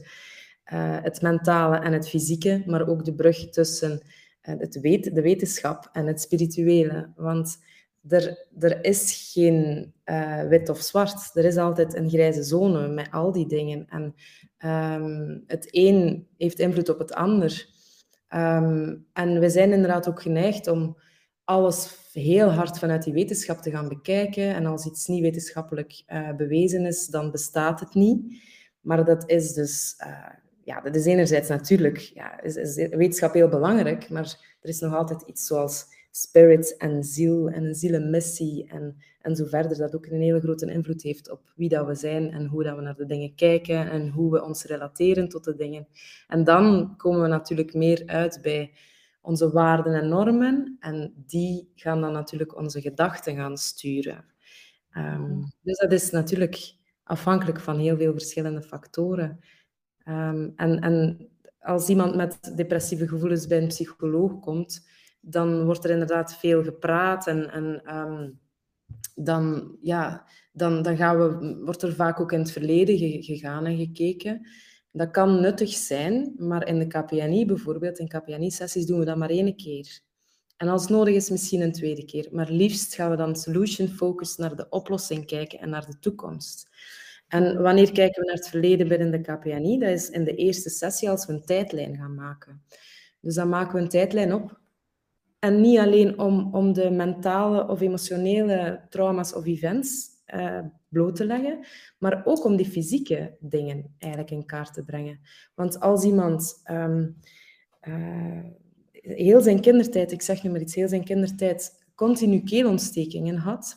uh, 0.72 0.96
het 1.02 1.22
mentale 1.22 1.76
en 1.76 1.93
het 1.93 2.08
fysieke, 2.08 2.62
maar 2.66 2.88
ook 2.88 3.05
de 3.05 3.14
brug 3.14 3.50
tussen 3.50 4.00
uh, 4.43 4.54
het 4.58 4.81
weet, 4.81 5.14
de 5.14 5.22
wetenschap 5.22 5.88
en 5.93 6.06
het 6.06 6.20
spirituele. 6.20 7.12
Want 7.16 7.58
er, 8.08 8.46
er 8.58 8.84
is 8.84 9.31
geen 9.32 9.93
wit 10.49 10.69
of 10.69 10.81
zwart. 10.81 11.31
Er 11.34 11.44
is 11.44 11.56
altijd 11.56 11.94
een 11.94 12.08
grijze 12.08 12.43
zone 12.43 12.88
met 12.88 13.10
al 13.10 13.32
die 13.32 13.46
dingen. 13.46 13.87
En 13.88 14.14
Um, 14.64 15.44
het 15.46 15.69
een 15.70 16.26
heeft 16.37 16.58
invloed 16.58 16.88
op 16.88 16.99
het 16.99 17.14
ander. 17.14 17.69
Um, 18.34 19.06
en 19.12 19.40
we 19.40 19.50
zijn 19.50 19.72
inderdaad 19.72 20.08
ook 20.08 20.22
geneigd 20.22 20.66
om 20.66 20.96
alles 21.44 21.96
heel 22.12 22.50
hard 22.50 22.78
vanuit 22.78 23.02
die 23.02 23.12
wetenschap 23.12 23.58
te 23.58 23.70
gaan 23.70 23.88
bekijken. 23.88 24.54
En 24.54 24.66
als 24.66 24.87
iets 24.87 25.06
niet 25.06 25.22
wetenschappelijk 25.22 26.02
uh, 26.06 26.34
bewezen 26.34 26.87
is, 26.87 27.06
dan 27.06 27.31
bestaat 27.31 27.81
het 27.81 27.94
niet. 27.94 28.43
Maar 28.81 29.04
dat 29.04 29.31
is 29.31 29.52
dus, 29.52 30.00
uh, 30.06 30.28
ja, 30.64 30.81
dat 30.81 30.94
is 30.94 31.04
enerzijds 31.04 31.49
natuurlijk, 31.49 31.99
ja, 31.99 32.43
is 32.43 32.75
wetenschap 32.75 33.32
heel 33.32 33.49
belangrijk, 33.49 34.11
maar 34.11 34.56
er 34.61 34.69
is 34.69 34.81
nog 34.81 34.94
altijd 34.94 35.22
iets 35.22 35.46
zoals 35.46 35.87
spirit 36.20 36.76
en 36.76 37.04
ziel 37.04 37.48
en 37.48 37.64
een 37.64 37.74
zielenmissie 37.74 38.68
en, 38.68 38.96
en 39.20 39.36
zo 39.36 39.44
verder, 39.44 39.78
dat 39.78 39.94
ook 39.94 40.06
een 40.06 40.20
hele 40.20 40.40
grote 40.40 40.72
invloed 40.72 41.02
heeft 41.02 41.30
op 41.30 41.52
wie 41.54 41.68
dat 41.68 41.86
we 41.86 41.94
zijn 41.94 42.30
en 42.30 42.46
hoe 42.46 42.62
dat 42.62 42.76
we 42.76 42.82
naar 42.82 42.96
de 42.96 43.06
dingen 43.06 43.34
kijken 43.34 43.90
en 43.90 44.08
hoe 44.08 44.30
we 44.30 44.44
ons 44.44 44.64
relateren 44.64 45.28
tot 45.28 45.44
de 45.44 45.54
dingen. 45.54 45.86
En 46.26 46.44
dan 46.44 46.96
komen 46.96 47.22
we 47.22 47.28
natuurlijk 47.28 47.74
meer 47.74 48.02
uit 48.06 48.38
bij 48.42 48.72
onze 49.20 49.52
waarden 49.52 49.94
en 49.94 50.08
normen 50.08 50.76
en 50.80 51.12
die 51.26 51.72
gaan 51.75 52.00
dan 52.00 52.12
natuurlijk 52.12 52.56
onze 52.56 52.80
gedachten 52.80 53.37
gaan 53.37 53.56
sturen. 53.56 54.25
Um, 54.96 55.52
dus 55.62 55.78
dat 55.78 55.92
is 55.92 56.10
natuurlijk 56.10 56.75
afhankelijk 57.02 57.60
van 57.60 57.78
heel 57.78 57.96
veel 57.96 58.12
verschillende 58.12 58.62
factoren. 58.62 59.40
Um, 60.04 60.52
en, 60.56 60.80
en 60.80 61.28
als 61.58 61.88
iemand 61.88 62.14
met 62.14 62.52
depressieve 62.56 63.08
gevoelens 63.08 63.46
bij 63.46 63.62
een 63.62 63.68
psycholoog 63.68 64.40
komt, 64.40 64.87
dan 65.20 65.64
wordt 65.64 65.84
er 65.84 65.90
inderdaad 65.90 66.37
veel 66.37 66.64
gepraat 66.64 67.26
en, 67.26 67.50
en 67.50 67.82
ehm, 67.84 68.30
dan, 69.14 69.76
ja, 69.80 70.26
dan, 70.52 70.82
dan 70.82 70.96
gaan 70.96 71.18
we, 71.18 71.56
wordt 71.64 71.82
er 71.82 71.94
vaak 71.94 72.20
ook 72.20 72.32
in 72.32 72.38
het 72.38 72.52
verleden 72.52 73.22
gegaan 73.22 73.66
en 73.66 73.76
gekeken. 73.76 74.48
Dat 74.92 75.10
kan 75.10 75.40
nuttig 75.40 75.70
zijn, 75.70 76.34
maar 76.37 76.66
in 76.66 76.78
de 76.78 76.87
KPNI 76.87 77.46
bijvoorbeeld, 77.46 77.98
in 77.98 78.08
KPNI-sessies 78.08 78.87
doen 78.87 78.98
we 78.98 79.04
dat 79.04 79.16
maar 79.16 79.30
één 79.30 79.56
keer. 79.56 80.00
En 80.56 80.68
als 80.68 80.88
nodig 80.88 81.14
is, 81.14 81.30
misschien 81.30 81.60
een 81.60 81.72
tweede 81.72 82.04
keer. 82.04 82.28
Maar 82.32 82.50
liefst 82.50 82.94
gaan 82.94 83.10
we 83.10 83.16
dan 83.16 83.37
solution-focused 83.37 84.38
naar 84.38 84.56
de 84.56 84.68
oplossing 84.68 85.26
kijken 85.26 85.58
en 85.58 85.70
naar 85.70 85.87
de 85.87 85.98
toekomst. 85.98 86.68
En 87.28 87.62
wanneer 87.62 87.92
kijken 87.92 88.20
we 88.20 88.26
naar 88.26 88.37
het 88.37 88.48
verleden 88.48 88.88
binnen 88.88 89.10
de 89.10 89.20
KPNI? 89.20 89.78
Dat 89.78 89.88
is 89.88 90.10
in 90.10 90.25
de 90.25 90.34
eerste 90.34 90.70
sessie 90.70 91.10
als 91.10 91.26
we 91.26 91.32
een 91.32 91.44
tijdlijn 91.44 91.96
gaan 91.96 92.14
maken. 92.14 92.62
Dus 93.20 93.34
dan 93.34 93.48
maken 93.48 93.75
we 93.75 93.80
een 93.80 93.88
tijdlijn 93.88 94.32
op 94.32 94.60
en 95.38 95.61
niet 95.61 95.78
alleen 95.78 96.18
om, 96.18 96.54
om 96.54 96.73
de 96.73 96.90
mentale 96.90 97.68
of 97.68 97.80
emotionele 97.80 98.87
trauma's 98.88 99.35
of 99.35 99.47
events 99.47 100.07
uh, 100.35 100.61
bloot 100.88 101.16
te 101.16 101.26
leggen, 101.26 101.66
maar 101.99 102.23
ook 102.25 102.45
om 102.45 102.57
die 102.57 102.66
fysieke 102.66 103.37
dingen 103.40 103.95
eigenlijk 103.99 104.33
in 104.33 104.47
kaart 104.47 104.75
te 104.75 104.85
brengen. 104.85 105.21
Want 105.54 105.80
als 105.80 106.04
iemand 106.04 106.62
um, 106.71 107.16
uh, 107.88 108.45
heel 108.92 109.40
zijn 109.40 109.61
kindertijd, 109.61 110.12
ik 110.12 110.23
zeg 110.23 110.42
nu 110.42 110.50
maar 110.50 110.61
iets, 110.61 110.75
heel 110.75 110.88
zijn 110.88 111.04
kindertijd 111.04 111.87
continu 111.95 112.42
keelontstekingen 112.42 113.37
had, 113.37 113.76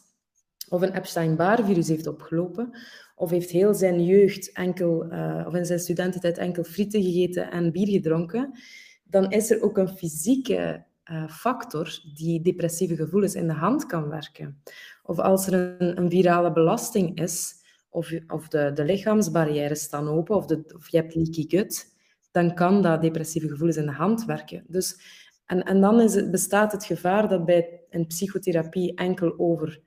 of 0.70 0.82
een 0.82 0.96
Epstein-Barr-virus 0.96 1.88
heeft 1.88 2.08
opgelopen, 2.08 2.78
of 3.16 3.30
heeft 3.30 3.50
heel 3.50 3.74
zijn 3.74 4.06
jeugd 4.06 4.52
enkel, 4.52 5.06
uh, 5.06 5.44
of 5.48 5.54
in 5.54 5.66
zijn 5.66 5.80
studententijd 5.80 6.38
enkel 6.38 6.64
frieten 6.64 7.04
gegeten 7.04 7.52
en 7.52 7.72
bier 7.72 7.88
gedronken, 7.88 8.60
dan 9.04 9.32
is 9.32 9.52
er 9.52 9.62
ook 9.62 9.78
een 9.78 9.98
fysieke 9.98 10.86
uh, 11.12 11.28
factor 11.30 12.00
die 12.14 12.42
depressieve 12.42 12.96
gevoelens 12.96 13.36
in 13.36 13.48
de 13.48 13.54
hand 13.54 13.86
kan 13.86 14.10
werken. 14.10 14.62
Of 15.04 15.20
als 15.20 15.48
er 15.48 15.54
een, 15.54 15.98
een 15.98 16.10
virale 16.10 16.52
belasting 16.52 17.20
is, 17.20 17.54
of, 17.90 18.12
of 18.28 18.48
de, 18.48 18.72
de 18.74 18.84
lichaamsbarrières 18.84 19.82
staan 19.82 20.08
open, 20.08 20.36
of, 20.36 20.46
de, 20.46 20.64
of 20.76 20.90
je 20.90 20.98
hebt 20.98 21.16
leaky 21.16 21.46
gut, 21.48 21.86
dan 22.32 22.54
kan 22.54 22.82
dat 22.82 23.02
depressieve 23.02 23.48
gevoelens 23.48 23.78
in 23.78 23.86
de 23.86 23.92
hand 23.92 24.26
werken. 24.26 24.64
Dus 24.68 25.20
En, 25.46 25.64
en 25.64 25.82
dan 25.82 26.02
is 26.02 26.14
het, 26.16 26.32
bestaat 26.32 26.72
het 26.72 26.86
gevaar 26.86 27.28
dat 27.28 27.46
bij 27.46 27.82
een 27.90 28.08
psychotherapie 28.08 28.96
enkel 28.96 29.34
over 29.38 29.82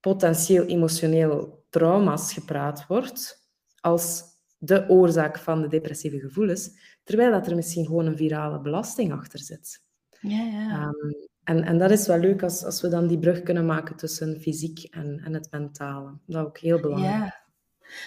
potentieel 0.00 0.64
emotioneel 0.66 1.64
trauma's 1.70 2.32
gepraat 2.32 2.86
wordt 2.86 3.48
als 3.80 4.22
de 4.58 4.88
oorzaak 4.88 5.38
van 5.38 5.62
de 5.62 5.68
depressieve 5.68 6.18
gevoelens, 6.18 6.70
terwijl 7.04 7.30
dat 7.30 7.46
er 7.46 7.54
misschien 7.54 7.86
gewoon 7.86 8.06
een 8.06 8.16
virale 8.16 8.60
belasting 8.60 9.12
achter 9.12 9.38
zit. 9.38 9.85
Ja, 10.28 10.42
ja. 10.42 10.70
Ehm, 10.70 11.12
en, 11.44 11.64
en 11.64 11.78
dat 11.78 11.90
is 11.90 12.06
wel 12.06 12.18
leuk 12.18 12.42
als, 12.42 12.64
als 12.64 12.80
we 12.80 12.88
dan 12.88 13.06
die 13.06 13.18
brug 13.18 13.42
kunnen 13.42 13.66
maken 13.66 13.96
tussen 13.96 14.40
fysiek 14.40 14.86
en, 14.90 15.20
en 15.24 15.34
het 15.34 15.48
mentale. 15.50 16.10
Dat 16.26 16.42
is 16.42 16.46
ook 16.46 16.58
heel 16.58 16.80
belangrijk. 16.80 17.14
Ja. 17.14 17.42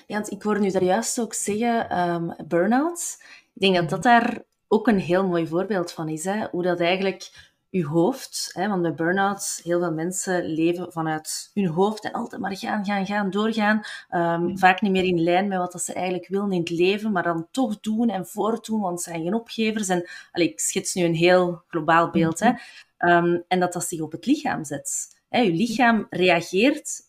ja, 0.07 0.15
want 0.15 0.31
ik 0.31 0.41
hoorde 0.41 0.59
nu 0.59 0.71
daar 0.71 0.83
juist 0.83 1.19
ook 1.19 1.33
zeggen, 1.33 1.99
um, 1.99 2.35
burn-out. 2.47 3.17
Ik 3.53 3.61
denk 3.61 3.75
dat 3.75 3.89
dat 3.89 4.03
daar 4.03 4.43
ook 4.67 4.87
een 4.87 4.99
heel 4.99 5.27
mooi 5.27 5.47
voorbeeld 5.47 5.91
van 5.91 6.09
is. 6.09 6.23
Hè? 6.23 6.47
Hoe 6.51 6.63
dat 6.63 6.79
eigenlijk 6.79 7.48
je 7.69 7.85
hoofd, 7.85 8.49
hè, 8.53 8.67
want 8.67 8.81
bij 8.81 8.93
burn-outs, 8.93 9.61
heel 9.63 9.79
veel 9.79 9.91
mensen 9.91 10.45
leven 10.45 10.91
vanuit 10.91 11.51
hun 11.53 11.67
hoofd 11.67 12.03
en 12.03 12.11
altijd 12.11 12.41
maar 12.41 12.57
gaan, 12.57 12.85
gaan, 12.85 13.05
gaan, 13.05 13.29
doorgaan. 13.29 13.81
Um, 14.11 14.57
vaak 14.57 14.81
niet 14.81 14.91
meer 14.91 15.03
in 15.03 15.23
lijn 15.23 15.47
met 15.47 15.57
wat 15.57 15.81
ze 15.81 15.93
eigenlijk 15.93 16.27
willen 16.27 16.51
in 16.51 16.59
het 16.59 16.69
leven, 16.69 17.11
maar 17.11 17.23
dan 17.23 17.47
toch 17.51 17.79
doen 17.79 18.09
en 18.09 18.27
voortdoen, 18.27 18.81
want 18.81 19.01
ze 19.01 19.09
zijn 19.09 19.23
geen 19.23 19.33
opgevers. 19.33 19.87
En 19.87 20.09
allee, 20.31 20.49
ik 20.49 20.59
schets 20.59 20.93
nu 20.93 21.03
een 21.03 21.15
heel 21.15 21.63
globaal 21.67 22.09
beeld. 22.09 22.39
Hè. 22.39 22.49
Um, 22.97 23.43
en 23.47 23.59
dat 23.59 23.73
dat 23.73 23.85
zich 23.85 24.01
op 24.01 24.11
het 24.11 24.25
lichaam 24.25 24.63
zet. 24.63 25.19
Hè, 25.29 25.39
je 25.39 25.53
lichaam 25.53 26.07
reageert 26.09 27.07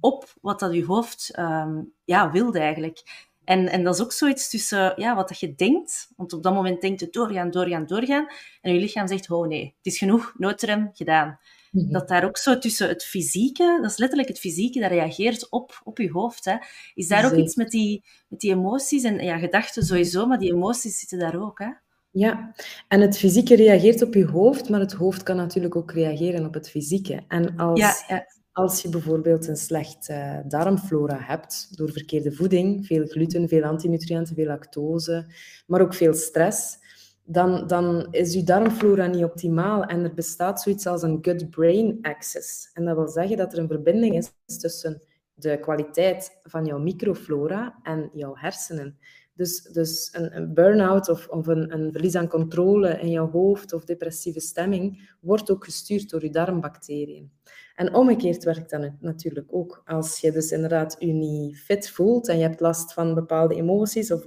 op 0.00 0.34
wat 0.40 0.60
dat 0.60 0.74
je 0.74 0.84
hoofd 0.84 1.38
um, 1.38 1.92
ja, 2.04 2.30
wilde 2.30 2.58
eigenlijk. 2.58 3.30
En, 3.44 3.68
en 3.68 3.84
dat 3.84 3.94
is 3.94 4.00
ook 4.00 4.12
zoiets 4.12 4.50
tussen 4.50 4.92
ja, 4.96 5.14
wat 5.14 5.28
dat 5.28 5.40
je 5.40 5.54
denkt, 5.54 6.08
want 6.16 6.32
op 6.32 6.42
dat 6.42 6.54
moment 6.54 6.80
denkt 6.80 7.00
je 7.00 7.08
doorgaan, 7.10 7.50
doorgaan, 7.50 7.86
doorgaan, 7.86 8.26
en 8.60 8.74
je 8.74 8.80
lichaam 8.80 9.08
zegt, 9.08 9.30
oh 9.30 9.46
nee, 9.46 9.74
het 9.76 9.92
is 9.92 9.98
genoeg, 9.98 10.34
noodrem, 10.36 10.90
gedaan. 10.92 11.38
Mhm. 11.70 11.92
Dat 11.92 12.08
daar 12.08 12.24
ook 12.24 12.36
zo 12.36 12.58
tussen 12.58 12.88
het 12.88 13.04
fysieke, 13.04 13.78
dat 13.82 13.90
is 13.90 13.96
letterlijk 13.96 14.28
het 14.28 14.38
fysieke, 14.38 14.80
dat 14.80 14.90
reageert 14.90 15.50
op, 15.50 15.80
op 15.84 15.98
je 15.98 16.10
hoofd. 16.10 16.44
Hè. 16.44 16.56
Is 16.94 17.08
daar 17.08 17.32
ook 17.32 17.38
iets 17.38 17.54
met 17.54 17.70
die, 17.70 18.04
met 18.28 18.40
die 18.40 18.50
emoties 18.50 19.02
en 19.02 19.18
ja, 19.18 19.38
gedachten 19.38 19.82
sowieso, 19.82 20.26
maar 20.26 20.38
die 20.38 20.52
emoties 20.52 20.98
zitten 20.98 21.18
daar 21.18 21.42
ook. 21.42 21.58
Hè? 21.58 21.68
Ja, 22.10 22.54
en 22.88 23.00
het 23.00 23.18
fysieke 23.18 23.56
reageert 23.56 24.02
op 24.02 24.14
je 24.14 24.26
hoofd, 24.26 24.68
maar 24.68 24.80
het 24.80 24.92
hoofd 24.92 25.22
kan 25.22 25.36
natuurlijk 25.36 25.76
ook 25.76 25.92
reageren 25.92 26.46
op 26.46 26.54
het 26.54 26.70
fysieke. 26.70 27.24
En 27.28 27.56
als, 27.56 27.80
ja, 27.80 27.94
ja. 28.08 28.26
Als 28.52 28.82
je 28.82 28.88
bijvoorbeeld 28.88 29.48
een 29.48 29.56
slecht 29.56 30.08
uh, 30.08 30.38
darmflora 30.44 31.18
hebt, 31.20 31.76
door 31.76 31.90
verkeerde 31.90 32.32
voeding, 32.32 32.86
veel 32.86 33.06
gluten, 33.06 33.48
veel 33.48 33.62
antinutriënten, 33.62 34.34
veel 34.34 34.46
lactose, 34.46 35.26
maar 35.66 35.80
ook 35.80 35.94
veel 35.94 36.14
stress, 36.14 36.78
dan, 37.24 37.66
dan 37.66 38.06
is 38.10 38.34
je 38.34 38.42
darmflora 38.42 39.06
niet 39.06 39.24
optimaal 39.24 39.84
en 39.84 40.04
er 40.04 40.14
bestaat 40.14 40.60
zoiets 40.60 40.86
als 40.86 41.02
een 41.02 41.18
gut-brain 41.22 41.98
axis. 42.02 42.70
En 42.72 42.84
dat 42.84 42.96
wil 42.96 43.08
zeggen 43.08 43.36
dat 43.36 43.52
er 43.52 43.58
een 43.58 43.68
verbinding 43.68 44.16
is 44.16 44.58
tussen 44.58 45.02
de 45.34 45.58
kwaliteit 45.60 46.38
van 46.42 46.64
jouw 46.64 46.78
microflora 46.78 47.78
en 47.82 48.10
jouw 48.12 48.36
hersenen. 48.36 48.98
Dus, 49.34 49.62
dus 49.62 50.08
een, 50.12 50.36
een 50.36 50.54
burn-out 50.54 51.08
of, 51.08 51.28
of 51.28 51.46
een, 51.46 51.72
een, 51.72 51.92
verlies 51.92 52.14
aan 52.14 52.28
controle 52.28 53.00
in 53.00 53.10
jouw 53.10 53.30
hoofd 53.30 53.72
of 53.72 53.84
depressieve 53.84 54.40
stemming 54.40 55.16
wordt 55.20 55.50
ook 55.50 55.64
gestuurd 55.64 56.10
door 56.10 56.22
je 56.22 56.30
darmbacteriën. 56.30 57.32
En 57.74 57.94
omgekeerd 57.94 58.44
werkt 58.44 58.70
dat 58.70 58.92
natuurlijk 59.00 59.46
ook. 59.50 59.82
Als 59.84 60.20
je 60.20 60.32
dus 60.32 60.50
inderdaad 60.50 60.96
je 60.98 61.12
niet 61.12 61.58
fit 61.58 61.90
voelt 61.90 62.28
en 62.28 62.36
je 62.36 62.42
hebt 62.42 62.60
last 62.60 62.92
van 62.92 63.14
bepaalde 63.14 63.54
emoties 63.54 64.12
of 64.12 64.26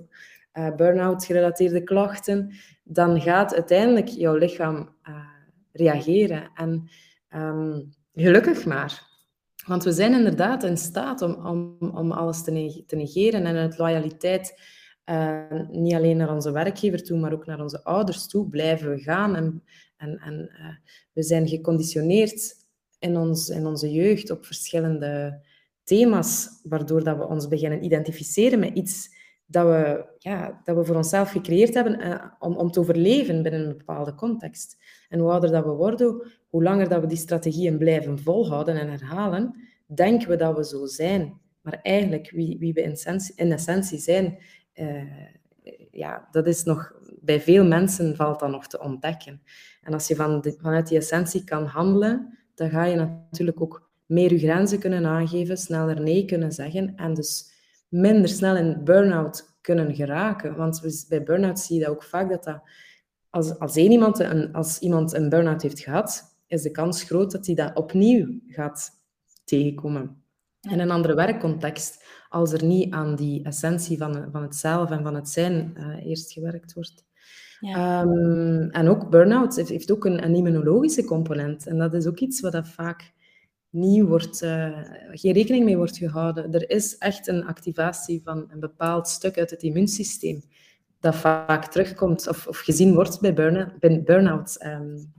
uh, 0.54 0.76
burn-out 0.76 1.26
gerelateerde 1.26 1.84
klachten, 1.84 2.52
dan 2.84 3.22
gaat 3.22 3.54
uiteindelijk 3.54 4.08
jouw 4.08 4.36
lichaam 4.36 4.90
uh, 5.10 5.16
reageren. 5.72 6.52
En 6.54 6.90
um, 7.36 7.90
gelukkig 8.14 8.66
maar. 8.66 9.14
Want 9.66 9.84
we 9.84 9.92
zijn 9.92 10.14
inderdaad 10.14 10.64
in 10.64 10.78
staat 10.78 11.22
om, 11.22 11.46
om, 11.46 11.78
om 11.80 12.12
alles 12.12 12.44
te, 12.44 12.52
negeren 12.96 13.46
en 13.46 13.56
uit 13.56 13.78
loyaliteit 13.78 14.62
uh, 15.06 15.62
niet 15.70 15.94
alleen 15.94 16.18
naar 16.18 16.34
onze 16.34 16.52
werkgever 16.52 17.04
toe, 17.04 17.20
maar 17.20 17.34
ook 17.34 17.46
naar 17.46 17.62
onze 17.62 17.84
ouders 17.84 18.28
toe 18.28 18.50
blijven 18.50 18.90
we 18.90 18.98
gaan. 18.98 19.36
En, 19.36 19.64
en, 19.98 20.18
en 20.18 20.50
we 21.14 21.24
zijn 21.24 21.48
geconditioneerd 21.48 22.65
in, 23.00 23.18
ons, 23.18 23.50
in 23.50 23.66
onze 23.66 23.92
jeugd 23.92 24.30
op 24.30 24.46
verschillende 24.46 25.42
thema's, 25.84 26.48
waardoor 26.64 27.04
dat 27.04 27.18
we 27.18 27.28
ons 27.28 27.48
beginnen 27.48 27.84
identificeren 27.84 28.60
met 28.60 28.76
iets 28.76 29.14
dat 29.46 29.66
we, 29.66 30.06
ja, 30.18 30.62
dat 30.64 30.76
we 30.76 30.86
voor 30.86 30.96
onszelf 30.96 31.32
gecreëerd 31.32 31.74
hebben 31.74 32.02
uh, 32.02 32.26
om, 32.40 32.56
om 32.56 32.72
te 32.72 32.80
overleven 32.80 33.44
binnen 33.44 33.62
een 33.62 33.78
bepaalde 33.78 34.16
context. 34.16 34.78
En 35.10 35.20
hoe 35.20 35.32
ouder 35.32 35.52
dat 35.52 35.64
we 35.66 35.72
worden, 35.72 36.32
hoe 36.50 36.64
langer 36.64 36.90
dat 36.90 37.02
we 37.02 37.08
die 37.08 37.18
strategieën 37.18 37.78
blijven 37.78 38.20
volhouden 38.20 38.80
en 38.80 38.90
herhalen, 38.90 39.60
denken 39.86 40.30
we 40.30 40.36
dat 40.36 40.56
we 40.56 40.66
zo 40.66 40.86
zijn. 40.86 41.40
Maar 41.62 41.80
eigenlijk, 41.82 42.32
wie, 42.32 42.58
wie 42.60 42.74
we 42.74 42.82
in 42.82 42.92
essentie, 42.92 43.36
in 43.36 43.52
essentie 43.52 44.00
zijn, 44.00 44.38
uh, 44.76 45.04
ja, 45.92 46.28
dat 46.32 46.48
is 46.48 46.64
nog, 46.64 46.94
bij 47.22 47.42
veel 47.42 47.66
mensen 47.66 48.16
valt 48.16 48.40
dat 48.40 48.50
nog 48.50 48.68
te 48.68 48.80
ontdekken. 48.80 49.42
En 49.82 49.94
als 49.94 50.08
je 50.08 50.16
van 50.16 50.46
vanuit 50.58 50.88
die 50.88 50.98
essentie 50.98 51.44
kan 51.44 51.66
handelen, 51.66 52.38
dan 52.56 52.70
ga 52.70 52.84
je 52.84 52.96
natuurlijk 52.96 53.62
ook 53.62 53.90
meer 54.06 54.32
je 54.32 54.40
grenzen 54.40 54.80
kunnen 54.80 55.06
aangeven, 55.06 55.58
sneller 55.58 56.02
nee 56.02 56.26
kunnen 56.26 56.52
zeggen 56.52 56.96
en 56.96 57.14
dus 57.14 57.54
minder 57.88 58.30
snel 58.30 58.56
in 58.56 58.84
burn-out 58.84 59.58
kunnen 59.62 59.96
geraken. 59.96 60.56
Want 60.56 61.06
bij 61.10 61.24
burn-out 61.24 61.60
zie 61.60 61.78
je 61.78 61.86
dat 61.86 61.94
ook 61.94 62.04
vaak 62.04 62.30
dat 62.30 62.44
dat... 62.44 62.62
Als, 63.30 63.60
als, 63.60 63.76
iemand 63.76 64.20
een, 64.20 64.54
als 64.54 64.80
iemand 64.80 65.14
een 65.14 65.30
burn-out 65.30 65.62
heeft 65.62 65.80
gehad, 65.80 66.38
is 66.48 66.62
de 66.62 66.72
kans 66.72 67.04
groot 67.04 67.32
dat 67.32 67.46
hij 67.46 67.56
dat 67.56 67.76
opnieuw 67.76 68.40
gaat 68.48 68.92
tegenkomen. 69.44 70.24
In 70.62 70.80
een 70.80 70.92
andere 70.92 71.16
werkcontext, 71.16 72.04
als 72.30 72.52
er 72.52 72.64
niet 72.64 72.94
aan 72.94 73.16
die 73.16 73.44
essentie 73.44 73.98
van, 73.98 74.28
van 74.32 74.42
het 74.42 74.56
zelf 74.56 74.92
en 74.92 75.04
van 75.04 75.16
het 75.16 75.30
zijn 75.30 75.74
uh, 75.78 76.06
eerst 76.06 76.32
gewerkt 76.32 76.74
wordt. 76.74 77.06
Ja. 77.60 78.02
Um, 78.02 78.70
en 78.70 78.88
ook 78.88 79.10
burn-out 79.10 79.56
heeft, 79.56 79.92
ook 79.92 80.06
een, 80.06 80.24
een, 80.24 80.36
immunologische 80.36 81.06
component. 81.06 81.68
En 81.68 81.78
dat 81.78 81.94
is 81.94 82.08
ook 82.08 82.20
iets 82.20 82.40
wat 82.40 82.52
dat 82.52 82.68
vaak 82.68 83.14
niet 83.70 84.04
wordt, 84.04 84.42
uh, 84.42 84.80
geen 85.12 85.34
rekening 85.34 85.66
mee 85.66 85.78
wordt 85.78 85.98
gehouden. 85.98 86.54
Er 86.54 86.70
is 86.70 86.98
echt 86.98 87.28
een 87.28 87.46
activatie 87.46 88.22
van 88.24 88.46
een 88.50 88.60
bepaald 88.60 89.08
stuk 89.08 89.38
uit 89.38 89.50
het 89.50 89.64
immuunsysteem 89.64 90.42
dat 91.00 91.16
vaak 91.16 91.66
terugkomt 91.66 92.28
of, 92.28 92.48
of 92.48 92.58
gezien 92.58 92.94
wordt 92.94 93.20
bij 93.20 93.34
burn-out 93.34 94.06
burn 94.06 94.46
um, 94.66 95.14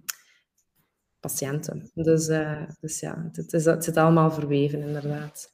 patiënten. 1.20 1.90
Dus, 1.94 2.28
uh, 2.28 2.62
dus 2.80 3.00
ja, 3.00 3.30
het, 3.32 3.52
is, 3.52 3.64
het 3.64 3.84
zit 3.84 3.96
allemaal 3.96 4.30
verweven, 4.30 4.80
inderdaad. 4.80 5.52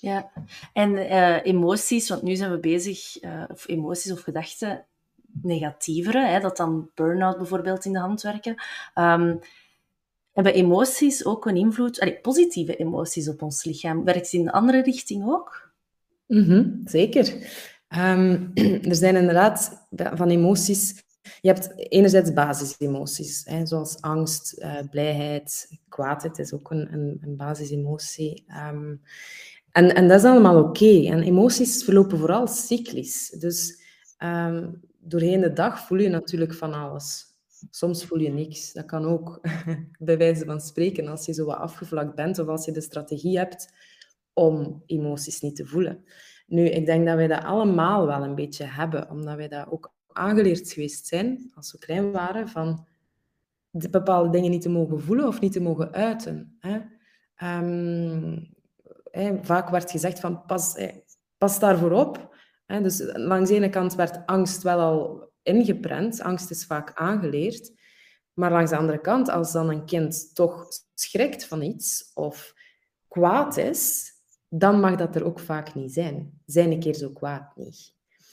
Ja, 0.00 0.30
en 0.72 0.92
uh, 0.92 1.44
emoties, 1.44 2.08
want 2.08 2.22
nu 2.22 2.36
zijn 2.36 2.50
we 2.50 2.58
bezig, 2.58 3.22
uh, 3.22 3.44
of 3.48 3.68
emoties 3.68 4.12
of 4.12 4.20
gedachten, 4.20 4.86
negatievere, 5.42 6.26
hè, 6.26 6.40
dat 6.40 6.56
dan 6.56 6.90
burn-out 6.94 7.36
bijvoorbeeld 7.36 7.84
in 7.84 7.92
de 7.92 7.98
hand 7.98 8.22
werken. 8.22 8.54
Um, 8.94 9.40
hebben 10.32 10.54
emoties 10.54 11.24
ook 11.24 11.46
een 11.46 11.56
invloed, 11.56 12.00
allee, 12.00 12.18
positieve 12.20 12.76
emoties 12.76 13.28
op 13.28 13.42
ons 13.42 13.64
lichaam? 13.64 14.04
Werkt 14.04 14.32
in 14.32 14.40
een 14.40 14.50
andere 14.50 14.82
richting 14.82 15.28
ook? 15.28 15.72
-hmm, 16.26 16.80
zeker. 16.84 17.34
Um, 17.98 18.50
er 18.90 18.94
zijn 18.94 19.16
inderdaad 19.16 19.86
van 19.90 20.28
emoties 20.28 21.02
je 21.40 21.48
hebt 21.48 21.72
enerzijds 21.76 22.32
basisemoties, 22.32 23.42
hè, 23.44 23.66
zoals 23.66 24.00
angst, 24.00 24.54
uh, 24.58 24.78
blijheid, 24.90 25.78
kwaadheid 25.88 26.38
is 26.38 26.52
ook 26.52 26.70
een, 26.70 26.92
een, 26.92 27.36
basisemotie. 27.36 28.44
Um, 28.72 29.00
en, 29.72 29.94
en 29.94 30.08
dat 30.08 30.18
is 30.18 30.26
allemaal 30.26 30.62
oké. 30.62 31.06
En 31.06 31.22
emoties 31.22 31.84
verlopen 31.84 32.18
vooral 32.18 32.46
cyclisch. 32.46 33.30
Dus 33.30 33.82
doorheen 35.04 35.40
de 35.40 35.52
dag 35.52 35.86
voel 35.86 35.98
je 35.98 36.08
natuurlijk 36.08 36.54
van 36.54 36.72
alles. 36.72 37.26
Soms 37.70 38.04
voel 38.04 38.18
je 38.18 38.30
niks. 38.30 38.72
Dat 38.72 38.84
kan 38.84 39.04
ook, 39.04 39.40
bij 39.98 40.18
wijze 40.18 40.44
van 40.44 40.60
spreken, 40.60 41.08
als 41.08 41.26
je 41.26 41.32
zo 41.32 41.44
wat 41.44 41.56
afgevlakt 41.56 42.14
bent 42.14 42.38
of 42.38 42.48
als 42.48 42.64
je 42.64 42.72
de 42.72 42.80
strategie 42.80 43.38
hebt 43.38 43.72
om 44.32 44.82
emoties 44.86 45.40
niet 45.40 45.56
te 45.56 45.66
voelen. 45.66 46.04
Nu, 46.46 46.68
ik 46.68 46.86
denk 46.86 47.06
dat 47.06 47.16
wij 47.16 47.26
dat 47.26 47.44
allemaal 47.44 48.06
wel 48.06 48.22
een 48.22 48.34
beetje 48.34 48.64
hebben, 48.64 49.10
omdat 49.10 49.36
wij 49.36 49.48
dat 49.48 49.70
ook 49.70 49.94
aangeleerd 50.12 50.72
geweest 50.72 51.06
zijn, 51.06 51.50
als 51.54 51.72
we 51.72 51.78
klein 51.78 52.12
waren, 52.12 52.48
van 52.48 52.86
bepaalde 53.70 54.30
dingen 54.30 54.50
niet 54.50 54.62
te 54.62 54.68
mogen 54.68 55.00
voelen 55.00 55.26
of 55.26 55.40
niet 55.40 55.52
te 55.52 55.60
mogen 55.60 55.92
uiten. 55.92 56.56
Hè. 56.58 56.80
Hè, 59.10 59.44
vaak 59.44 59.68
werd 59.68 59.90
gezegd 59.90 60.20
van 60.20 60.46
pas, 60.46 60.76
pas 61.38 61.58
daarvoor 61.58 61.92
op. 61.92 62.33
Dus 62.66 63.02
langs 63.12 63.48
de 63.48 63.54
ene 63.56 63.70
kant 63.70 63.94
werd 63.94 64.26
angst 64.26 64.62
wel 64.62 64.80
al 64.80 65.32
ingeprent. 65.42 66.20
Angst 66.20 66.50
is 66.50 66.64
vaak 66.64 66.92
aangeleerd. 66.94 67.72
Maar 68.32 68.50
langs 68.50 68.70
de 68.70 68.76
andere 68.76 69.00
kant, 69.00 69.28
als 69.28 69.52
dan 69.52 69.70
een 69.70 69.84
kind 69.84 70.34
toch 70.34 70.66
schrikt 70.94 71.44
van 71.44 71.62
iets 71.62 72.10
of 72.14 72.54
kwaad 73.08 73.56
is, 73.56 74.12
dan 74.48 74.80
mag 74.80 74.96
dat 74.96 75.14
er 75.14 75.24
ook 75.24 75.40
vaak 75.40 75.74
niet 75.74 75.92
zijn. 75.92 76.40
Zijn 76.46 76.72
een 76.72 76.80
keer 76.80 76.94
zo 76.94 77.10
kwaad 77.10 77.56
niet. 77.56 77.92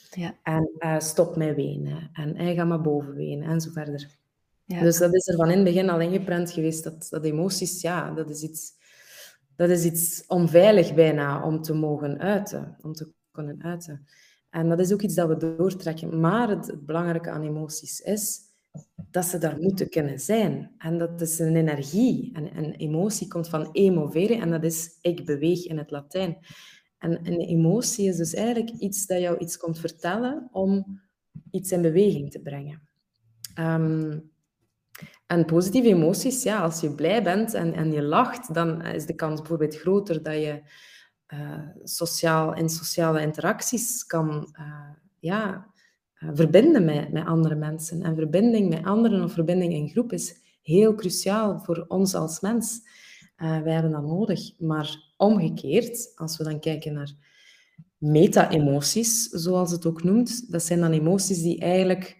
Ja. 0.10 0.38
En 0.44 0.70
uh, 0.80 1.00
stop 1.00 1.36
met 1.36 1.56
wenen. 1.56 2.10
En 2.14 2.36
hij 2.38 2.56
gaat 2.56 2.68
maar 2.68 2.82
boven 2.82 3.16
wenen 3.16 3.50
en 3.50 3.62
zo 3.62 3.72
verder. 3.72 4.20
Dus 4.66 4.98
dat 4.98 5.16
is 5.16 5.28
er 5.28 5.36
van 5.36 5.50
in 5.50 5.56
het 5.56 5.64
begin 5.64 5.90
al 5.90 6.00
ingeprent 6.00 6.52
geweest, 6.52 6.84
dat, 6.84 7.08
dat 7.10 7.24
emoties, 7.24 7.82
ja, 7.82 8.12
dat 8.12 8.30
is 8.30 8.42
iets, 8.42 8.72
dat 9.56 9.70
is 9.70 9.86
iets 9.86 10.24
onveilig 10.28 10.94
bijna 10.94 11.44
om 11.46 11.62
te 11.62 11.74
mogen 11.74 12.20
uiten, 12.20 12.78
om 12.82 12.94
te 12.94 13.14
kunnen 13.32 13.64
uiten. 13.64 14.06
En 14.50 14.70
dat 14.70 14.80
is 14.80 14.94
ook 14.94 15.02
iets 15.02 15.16
dat 15.16 15.28
we 15.28 15.56
doortrekken. 15.56 16.20
Maar 16.20 16.50
het, 16.50 16.86
belangrijke 16.86 17.30
aan 17.30 17.44
emoties 17.44 18.00
is 18.00 18.40
dat 19.12 19.26
ze 19.26 19.38
daar 19.38 19.58
moeten 19.60 19.90
kunnen 19.90 20.20
zijn. 20.20 20.72
En 20.78 20.98
dat 20.98 21.22
is 21.22 21.40
een 21.40 21.56
energie. 21.56 22.34
En 22.34 22.72
emotie 22.76 23.28
komt 23.28 23.50
van 23.50 23.70
emovere 23.72 24.36
en 24.36 24.50
dat 24.50 24.64
is 24.64 24.98
ik 25.02 25.26
beweeg 25.26 25.66
in 25.66 25.78
het 25.78 25.92
Latijn. 25.92 26.38
En 26.98 27.12
een 27.12 27.40
emotie 27.40 28.08
is 28.08 28.18
dus 28.18 28.34
eigenlijk 28.34 28.70
iets 28.70 29.06
dat 29.06 29.20
jou 29.20 29.38
iets 29.38 29.58
komt 29.58 29.80
vertellen 29.80 30.50
om 30.52 31.02
iets 31.52 31.72
in 31.72 31.82
beweging 31.82 32.32
te 32.32 32.42
brengen. 32.42 32.90
Ehm, 33.54 34.20
en 35.28 35.46
positieve 35.46 35.88
emoties, 35.88 36.44
ja, 36.44 36.62
als 36.62 36.82
je 36.82 36.96
blij 36.96 37.24
bent 37.24 37.54
en, 37.54 37.74
en 37.74 37.92
je 37.92 38.02
lacht, 38.02 38.54
dan 38.54 38.86
is 38.86 39.06
de 39.06 39.16
kans 39.16 39.40
bijvoorbeeld 39.40 39.76
groter 39.76 40.24
dat 40.24 40.34
je 40.34 40.62
sociaal, 41.84 42.56
in 42.56 42.70
sociale 42.70 43.22
interacties 43.22 44.06
kan 44.06 44.56
uh, 44.60 44.90
ja, 45.20 45.68
uh, 46.20 46.30
verbinden 46.34 46.86
met, 46.86 47.12
met 47.12 47.26
andere 47.26 47.56
mensen. 47.56 48.02
En 48.02 48.16
verbinding 48.16 48.70
met 48.70 48.86
anderen 48.86 49.24
of 49.24 49.34
verbinding 49.34 49.74
in 49.74 49.90
groep 49.90 50.12
is 50.12 50.36
heel 50.62 50.96
cruciaal 50.96 51.60
voor 51.60 51.86
ons 51.88 52.16
als 52.16 52.40
mens. 52.40 52.82
wij 53.36 53.74
hebben 53.74 53.92
dat 53.92 54.04
nodig. 54.04 54.60
Maar 54.60 55.14
omgekeerd, 55.18 56.12
als 56.16 56.38
we 56.38 56.44
dan 56.44 56.60
kijken 56.60 56.94
naar 56.94 57.14
meta-emoties, 57.98 59.24
zoals 59.24 59.72
het 59.72 59.86
ook 59.86 60.04
noemt, 60.04 60.52
dat 60.52 60.64
zijn 60.64 60.80
dan 60.80 60.92
emoties 60.92 61.42
die 61.42 61.60
eigenlijk 61.60 62.18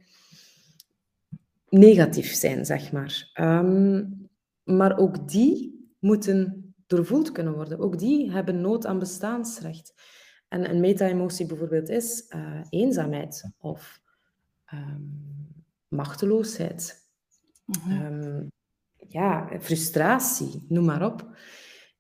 negatief 1.70 2.34
zijn, 2.34 2.66
zeg 2.66 2.92
maar. 2.92 3.32
Um, 3.42 4.30
maar 4.64 4.98
ook 4.98 5.30
die 5.30 5.80
moeten 6.00 6.61
doorvoeld 6.92 7.32
kunnen 7.32 7.54
worden. 7.54 7.80
Ook 7.80 8.00
die 8.00 8.32
hebben 8.32 8.62
nood 8.62 8.86
aan 8.86 9.00
bestaansrecht. 9.00 9.94
En 10.48 10.70
een 10.70 10.80
meta-emotie 10.80 11.46
bijvoorbeeld 11.46 11.90
is 11.90 12.26
uh, 12.36 12.62
eenzaamheid 12.70 13.52
of 13.58 14.02
um, 14.74 15.56
machteloosheid. 15.88 17.10
Mm 17.66 18.02
um, 18.02 18.52
ja, 19.08 19.50
frustratie, 19.60 20.66
noem 20.68 20.86
maar 20.86 21.06
op. 21.06 21.38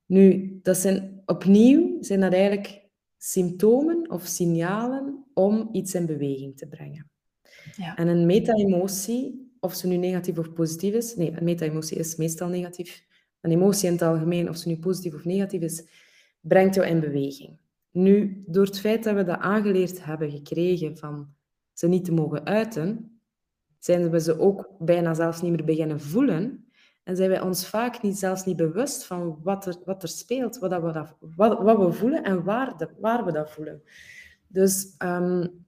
Nu, 0.05 0.59
dat 0.61 0.77
zijn 0.77 1.21
opnieuw 1.25 1.97
zijn 1.99 2.19
dat 2.19 2.33
eigenlijk 2.33 2.89
symptomen 3.17 4.09
of 4.11 4.25
signalen 4.25 5.25
om 5.33 5.69
iets 5.71 5.93
in 5.95 6.05
beweging 6.05 6.57
te 6.57 6.67
brengen. 6.67 7.09
Ja. 7.75 7.95
En 7.95 8.07
een 8.07 8.25
meta-emotie, 8.25 9.55
of 9.59 9.73
ze 9.73 9.87
nu 9.87 9.97
negatief 9.97 10.37
of 10.37 10.53
positief 10.53 10.93
is, 10.93 11.15
nee, 11.15 11.31
een 11.37 11.43
meta-emotie 11.43 11.97
is 11.97 12.15
meestal 12.15 12.47
negatief. 12.47 13.05
Een 13.41 13.51
emotie 13.51 13.87
in 13.87 13.93
het 13.93 14.01
algemeen, 14.01 14.49
of 14.49 14.57
ze 14.57 14.67
nu 14.67 14.77
positief 14.77 15.13
of 15.13 15.25
negatief 15.25 15.61
is, 15.61 15.83
brengt 16.39 16.75
jou 16.75 16.87
in 16.87 16.99
beweging. 16.99 17.57
Nu, 17.91 18.43
door 18.47 18.65
het 18.65 18.79
feit 18.79 19.03
dat 19.03 19.15
we 19.15 19.23
dat 19.23 19.39
aangeleerd 19.39 20.05
hebben 20.05 20.31
gekregen 20.31 20.97
van 20.97 21.33
ze 21.73 21.87
niet 21.87 22.05
te 22.05 22.13
mogen 22.13 22.45
uiten, 22.45 23.19
zijn 23.79 24.09
we 24.09 24.19
ze 24.19 24.39
ook 24.39 24.69
bijna 24.79 25.13
zelfs 25.13 25.41
niet 25.41 25.51
meer 25.51 25.65
beginnen 25.65 25.99
voelen 25.99 26.65
en 27.03 27.15
zijn 27.15 27.29
wij 27.29 27.41
ons 27.41 27.67
vaak 27.67 28.01
niet, 28.01 28.17
zelfs 28.17 28.45
niet 28.45 28.55
bewust 28.55 29.05
van 29.05 29.39
wat 29.43 29.65
er, 29.65 29.77
wat 29.85 30.03
er 30.03 30.09
speelt, 30.09 30.57
wat, 30.57 30.69
dat 30.69 30.81
we, 30.81 30.91
dat, 30.91 31.15
wat, 31.35 31.61
wat 31.61 31.77
we 31.77 31.91
voelen 31.91 32.23
en 32.23 32.43
waar, 32.43 32.77
de, 32.77 32.89
waar 32.99 33.25
we 33.25 33.31
dat 33.31 33.51
voelen. 33.51 33.83
Dus 34.47 34.95
um, 34.99 35.65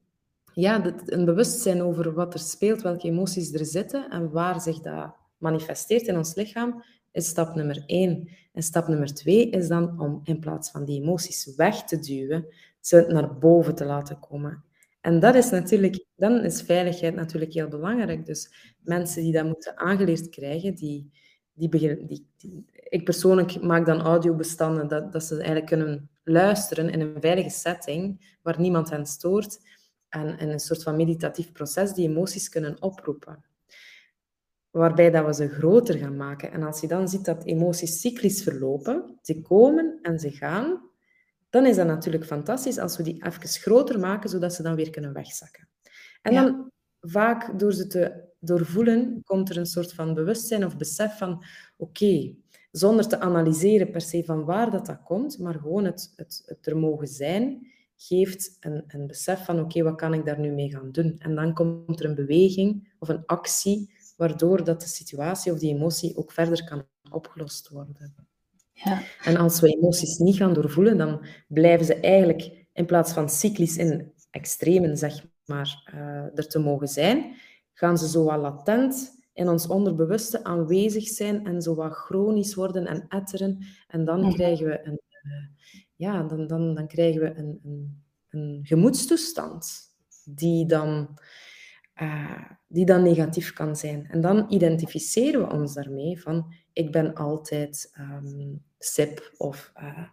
ja, 0.53 0.94
een 1.06 1.25
bewustzijn 1.25 1.82
over 1.82 2.13
wat 2.13 2.34
er 2.34 2.39
speelt, 2.39 2.82
welke 2.82 3.08
emoties 3.08 3.53
er 3.53 3.65
zitten 3.65 4.10
en 4.10 4.32
waar 4.32 4.62
zich 4.62 4.80
dat 4.80 5.15
manifesteert 5.38 6.08
in 6.08 6.18
ons 6.18 6.36
lichaam, 6.36 6.84
is 7.13 7.27
stap 7.27 7.55
nummer 7.55 7.84
één. 7.86 8.30
En 8.54 8.63
stap 8.63 8.88
nummer 8.88 9.13
twee 9.13 9.49
is 9.49 9.67
dan 9.67 9.99
om 9.99 10.21
in 10.23 10.39
plaats 10.39 10.71
van 10.71 10.86
die 10.86 11.02
emoties 11.02 11.56
weg 11.56 11.84
te 11.84 11.99
duwen, 11.99 12.45
ze 12.80 13.06
naar 13.08 13.38
boven 13.38 13.76
te 13.76 13.86
laten 13.86 14.19
komen. 14.19 14.63
En 15.02 15.19
dat 15.19 15.36
is 15.36 15.49
natuurlijk, 15.49 16.06
dan 16.15 16.43
is 16.43 16.62
veiligheid 16.62 17.15
natuurlijk 17.15 17.54
heel 17.54 17.67
belangrijk. 17.67 18.26
Dus 18.26 18.49
mensen 18.80 19.21
die 19.21 19.32
dat 19.32 19.45
moeten 19.45 19.78
aangeleerd 19.78 20.30
krijgen, 20.30 20.76
die, 20.76 21.12
die 21.54 21.69
beginnen, 21.69 22.08
die, 22.08 22.28
ik 22.73 23.04
persoonlijk 23.04 23.62
maak 23.62 23.86
dan 23.86 24.02
audiobestanden 24.02 24.88
dat, 24.88 25.12
dat 25.12 25.23
ze 25.23 25.36
eigenlijk 25.36 25.65
kunnen 25.65 26.10
luisteren 26.23 26.89
in 26.89 27.02
een 27.02 27.15
veilige 27.19 27.49
setting 27.49 28.36
waar 28.41 28.60
niemand 28.60 28.89
hen 28.89 29.06
stoort 29.06 29.60
en 30.10 30.38
in 30.38 30.49
een 30.49 30.60
soort 30.60 30.84
van 30.84 30.95
meditatief 30.95 31.52
proces 31.52 31.93
die 31.93 32.10
emoties 32.10 32.49
kunnen 32.49 32.82
oproepen. 32.82 33.43
Waarbij 34.73 35.12
dat 35.12 35.25
we 35.25 35.33
ze 35.33 35.49
groter 35.49 35.97
gaan 35.97 36.15
maken. 36.15 36.51
En 36.51 36.63
als 36.63 36.81
je 36.81 36.88
dan 36.88 37.07
ziet 37.07 37.25
dat 37.25 37.43
emoties 37.43 37.99
cyclisch 37.99 38.43
verlopen, 38.43 39.19
ze 39.21 39.41
komen 39.41 39.99
en 40.01 40.19
ze 40.19 40.31
gaan, 40.31 40.81
dan 41.49 41.65
is 41.65 41.75
dat 41.75 41.88
natuurlijk 41.88 42.25
fantastisch 42.25 42.77
als 42.77 42.97
we 42.97 43.03
die 43.03 43.25
even 43.25 43.47
groter 43.47 43.99
maken, 43.99 44.29
zodat 44.29 44.53
ze 44.53 44.63
dan 44.63 44.75
weer 44.75 44.89
kunnen 44.89 45.13
wegzakken. 45.13 45.67
En 46.21 46.33
dan 46.33 46.71
vaak 46.99 47.59
door 47.59 47.73
ze 47.73 47.88
te 47.88 48.23
doorvoelen, 48.39 49.21
komt 49.23 49.49
er 49.49 49.57
een 49.57 49.65
soort 49.65 49.93
van 49.93 50.13
bewustzijn 50.13 50.65
of 50.65 50.77
besef 50.77 51.17
van 51.17 51.43
oké, 51.77 52.36
zonder 52.71 53.07
te 53.07 53.19
analyseren 53.19 53.91
per 53.91 54.01
se 54.01 54.23
van 54.23 54.45
waar 54.45 54.71
dat, 54.71 54.86
dat 54.86 55.03
komt, 55.03 55.39
maar 55.39 55.53
gewoon 55.53 55.86
het, 55.86 56.13
het, 56.15 56.43
het 56.45 56.65
er 56.67 56.77
mogen 56.77 57.07
zijn, 57.07 57.67
geeft 57.95 58.57
een, 58.59 58.83
een 58.88 59.07
besef 59.07 59.45
van 59.45 59.59
oké, 59.59 59.83
wat 59.83 59.95
kan 59.95 60.13
ik 60.13 60.25
daar 60.25 60.39
nu 60.39 60.51
mee 60.51 60.71
gaan 60.71 60.91
doen? 60.91 61.15
En 61.17 61.36
dan 61.36 61.53
komt 61.53 61.99
er 61.99 62.05
een 62.05 62.15
beweging 62.15 62.93
of 62.99 63.09
een 63.09 63.25
actie, 63.25 63.92
waardoor 64.15 64.63
dat 64.63 64.82
de 64.82 64.88
situatie 64.88 65.52
of 65.52 65.60
die 65.60 65.73
emotie 65.73 66.17
ook 66.17 66.32
verder 66.32 66.63
kan 66.63 66.86
opgelost 67.12 67.69
worden. 67.69 68.15
Ja. 68.71 69.02
En 69.23 69.38
als 69.38 69.60
we 69.60 69.67
emoties 69.67 70.17
niet 70.17 70.36
gaan 70.36 70.54
doorvoelen, 70.54 70.97
dan 70.97 71.26
blijven 71.47 71.86
ze 71.86 71.95
eigenlijk 71.95 72.67
in 72.73 72.86
plaats 72.86 73.13
van 73.13 73.30
cyclisch 73.30 73.78
in 73.78 74.12
extremen, 74.32 74.97
zeg 74.97 75.26
maar, 75.45 75.91
uh, 75.93 76.38
er 76.38 76.47
te 76.47 76.60
mogen 76.60 76.88
zijn, 76.88 77.36
gaan 77.73 77.97
ze 77.97 78.08
zo 78.08 78.23
wat 78.23 78.39
latent 78.39 79.21
in 79.34 79.49
ons 79.49 79.67
onderbewuste 79.67 80.43
aanwezig 80.43 81.08
zijn 81.08 81.45
en 81.45 81.62
zo 81.62 81.76
wat 81.76 81.93
chronisch 81.93 82.56
worden 82.56 82.88
en 82.88 83.06
etteren. 83.08 83.65
En 83.88 84.06
dan 84.06 84.19
mhm. 84.19 84.34
krijgen 84.34 84.65
we 84.65 84.86
een, 84.86 85.02
uh, 85.23 85.45
ja, 85.95 86.23
dan, 86.23 86.47
dan, 86.47 86.76
dan 86.76 86.88
krijgen 86.88 87.21
we 87.21 87.36
een, 87.36 87.60
een, 87.63 88.04
een 88.30 88.60
gemoedstoestand 88.63 89.82
die 90.26 90.65
dan, 90.65 91.17
uh, 92.01 92.41
die 92.67 92.86
dan 92.86 93.03
negatief 93.03 93.53
kan 93.53 93.75
zijn. 93.75 94.08
En 94.10 94.21
dan 94.21 94.45
identificeren 94.49 95.41
we 95.41 95.53
ons 95.53 95.73
daarmee 95.73 96.21
van 96.21 96.53
ik 96.73 96.91
ben 96.91 97.13
altijd 97.13 97.93
um, 97.99 98.62
sip 98.79 99.34
of 99.38 99.71
uh, 99.82 100.03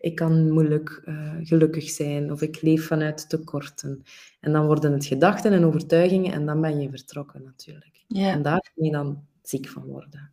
ik 0.00 0.14
kan 0.14 0.50
moeilijk 0.50 1.02
uh, 1.04 1.34
gelukkig 1.42 1.90
zijn 1.90 2.32
of 2.32 2.42
ik 2.42 2.62
leef 2.62 2.86
vanuit 2.86 3.28
tekorten. 3.28 4.04
En 4.40 4.52
dan 4.52 4.66
worden 4.66 4.92
het 4.92 5.06
gedachten 5.06 5.52
en 5.52 5.64
overtuigingen 5.64 6.32
en 6.32 6.46
dan 6.46 6.60
ben 6.60 6.80
je 6.80 6.90
vertrokken 6.90 7.42
natuurlijk. 7.44 8.04
Ja. 8.06 8.30
En 8.30 8.42
daar 8.42 8.70
kun 8.74 8.84
je 8.84 8.90
dan 8.92 9.24
ziek 9.42 9.68
van 9.68 9.84
worden. 9.84 10.30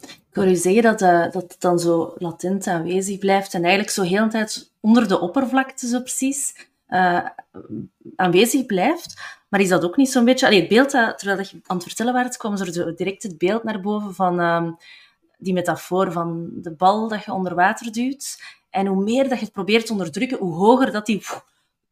Ik 0.00 0.34
hoor 0.34 0.46
u 0.46 0.54
zeggen 0.54 0.82
dat, 0.82 1.02
uh, 1.02 1.30
dat 1.30 1.42
het 1.42 1.56
dan 1.58 1.78
zo 1.78 2.14
latent 2.18 2.66
aanwezig 2.66 3.18
blijft 3.18 3.54
en 3.54 3.60
eigenlijk 3.60 3.92
zo 3.92 4.02
heel 4.02 4.24
de 4.24 4.30
tijd 4.30 4.72
onder 4.80 5.08
de 5.08 5.20
oppervlakte 5.20 5.86
zo 5.86 6.00
precies 6.00 6.68
aanwezig 8.16 8.66
blijft. 8.66 9.20
Maar 9.48 9.60
is 9.60 9.68
dat 9.68 9.84
ook 9.84 9.96
niet 9.96 10.10
zo'n 10.10 10.24
beetje... 10.24 10.46
Allee, 10.46 10.60
het 10.60 10.68
beeld, 10.68 10.90
dat, 10.90 11.18
terwijl 11.18 11.40
je 11.40 11.60
aan 11.66 11.76
het 11.76 11.86
vertellen 11.86 12.12
waart, 12.12 12.36
kwam 12.36 12.56
er 12.56 12.96
direct 12.96 13.22
het 13.22 13.38
beeld 13.38 13.62
naar 13.62 13.80
boven 13.80 14.14
van 14.14 14.40
ehm, 14.40 14.72
die 15.38 15.52
metafoor 15.52 16.12
van 16.12 16.50
de 16.54 16.74
bal 16.74 17.08
dat 17.08 17.24
je 17.24 17.32
onder 17.32 17.54
water 17.54 17.92
duwt. 17.92 18.42
En 18.70 18.86
hoe 18.86 19.04
meer 19.04 19.28
dat 19.28 19.38
je 19.38 19.44
het 19.44 19.54
probeert 19.54 19.86
te 19.86 19.92
onderdrukken, 19.92 20.38
hoe 20.38 20.54
hoger 20.54 20.92
dat 20.92 21.06
die 21.06 21.22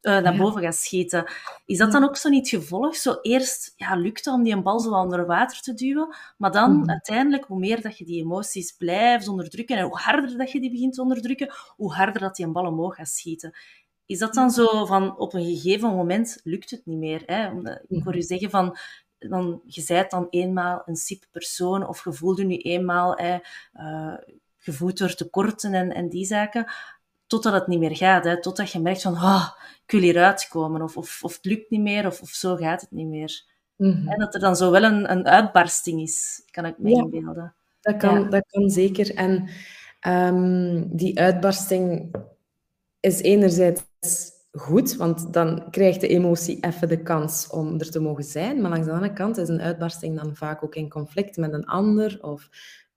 uh, 0.06 0.18
naar 0.18 0.36
boven 0.36 0.62
gaat 0.62 0.74
schieten. 0.74 1.24
Is 1.64 1.78
dat 1.78 1.92
dan 1.92 2.04
ook 2.04 2.16
zo 2.16 2.28
niet 2.28 2.50
het 2.50 2.62
gevolg? 2.62 2.96
Zo 2.96 3.18
eerst 3.22 3.72
ja, 3.76 3.96
lukt 3.96 4.24
het 4.24 4.34
om 4.34 4.42
die 4.42 4.52
een 4.52 4.62
bal 4.62 4.80
zo 4.80 4.90
onder 4.90 5.26
water 5.26 5.60
te 5.60 5.74
duwen, 5.74 6.16
maar 6.38 6.52
dan 6.52 6.76
mhm. 6.76 6.90
uiteindelijk, 6.90 7.44
hoe 7.44 7.58
meer 7.58 7.82
dat 7.82 7.98
je 7.98 8.04
die 8.04 8.22
emoties 8.22 8.72
blijft 8.72 9.28
onderdrukken 9.28 9.76
en 9.76 9.84
hoe 9.84 9.98
harder 9.98 10.36
dat 10.38 10.50
je 10.50 10.60
die 10.60 10.70
begint 10.70 10.94
te 10.94 11.02
onderdrukken, 11.02 11.52
hoe 11.76 11.94
harder 11.94 12.20
dat 12.20 12.36
die 12.36 12.46
een 12.46 12.52
bal 12.52 12.66
omhoog 12.66 12.94
gaat 12.94 13.08
schieten. 13.08 13.56
Is 14.06 14.18
dat 14.18 14.34
dan 14.34 14.50
zo 14.50 14.86
van 14.86 15.18
op 15.18 15.34
een 15.34 15.44
gegeven 15.44 15.88
moment 15.88 16.40
lukt 16.44 16.70
het 16.70 16.86
niet 16.86 16.98
meer? 16.98 17.22
Hè? 17.26 17.50
Ik 17.88 18.02
hoor 18.02 18.16
u 18.16 18.22
zeggen 18.22 18.50
van 18.50 18.76
dan, 19.18 19.60
je 19.64 19.80
zijt 19.80 20.10
dan 20.10 20.26
eenmaal 20.30 20.82
een 20.86 20.96
sip 20.96 21.24
persoon 21.30 21.86
of 21.88 22.04
je 22.04 22.12
voelde 22.12 22.44
nu 22.44 22.56
eenmaal 22.56 23.16
hè, 23.16 23.38
uh, 23.74 24.14
gevoed 24.58 24.98
door 24.98 25.14
tekorten 25.14 25.74
en, 25.74 25.94
en 25.94 26.08
die 26.08 26.24
zaken, 26.24 26.66
totdat 27.26 27.52
het 27.52 27.66
niet 27.66 27.78
meer 27.78 27.96
gaat. 27.96 28.24
Hè, 28.24 28.40
totdat 28.40 28.70
je 28.70 28.80
merkt 28.80 29.02
van, 29.02 29.12
oh, 29.12 29.48
ik 29.84 29.90
wil 29.90 30.00
hieruit 30.00 30.48
komen 30.48 30.82
of, 30.82 30.96
of, 30.96 31.22
of 31.22 31.34
het 31.36 31.44
lukt 31.44 31.70
niet 31.70 31.80
meer 31.80 32.06
of, 32.06 32.22
of 32.22 32.28
zo 32.28 32.56
gaat 32.56 32.80
het 32.80 32.90
niet 32.90 33.06
meer. 33.06 33.44
Mhm. 33.76 34.08
En 34.08 34.18
dat 34.18 34.34
er 34.34 34.40
dan 34.40 34.56
zo 34.56 34.70
wel 34.70 34.82
een, 34.82 35.10
een 35.10 35.26
uitbarsting 35.26 36.00
is, 36.00 36.42
kan 36.50 36.64
ik 36.64 36.78
me 36.78 36.90
inbeelden. 36.90 37.54
Dat 37.80 37.96
kan, 37.96 38.30
dat 38.30 38.46
kan 38.50 38.70
zeker. 38.70 39.14
En 39.14 39.48
um, 40.06 40.96
die 40.96 41.20
uitbarsting 41.20 42.14
is 43.06 43.20
enerzijds 43.20 43.82
goed, 44.52 44.96
want 44.96 45.32
dan 45.32 45.70
krijgt 45.70 46.00
de 46.00 46.08
emotie 46.08 46.60
even 46.60 46.88
de 46.88 47.02
kans 47.02 47.48
om 47.50 47.78
er 47.78 47.90
te 47.90 48.00
mogen 48.00 48.24
zijn. 48.24 48.60
Maar 48.60 48.70
langs 48.70 48.86
de 48.86 48.92
andere 48.92 49.12
kant 49.12 49.36
is 49.36 49.48
een 49.48 49.60
uitbarsting 49.60 50.16
dan 50.16 50.36
vaak 50.36 50.64
ook 50.64 50.74
in 50.74 50.88
conflict 50.88 51.36
met 51.36 51.52
een 51.52 51.66
ander 51.66 52.18
of 52.20 52.48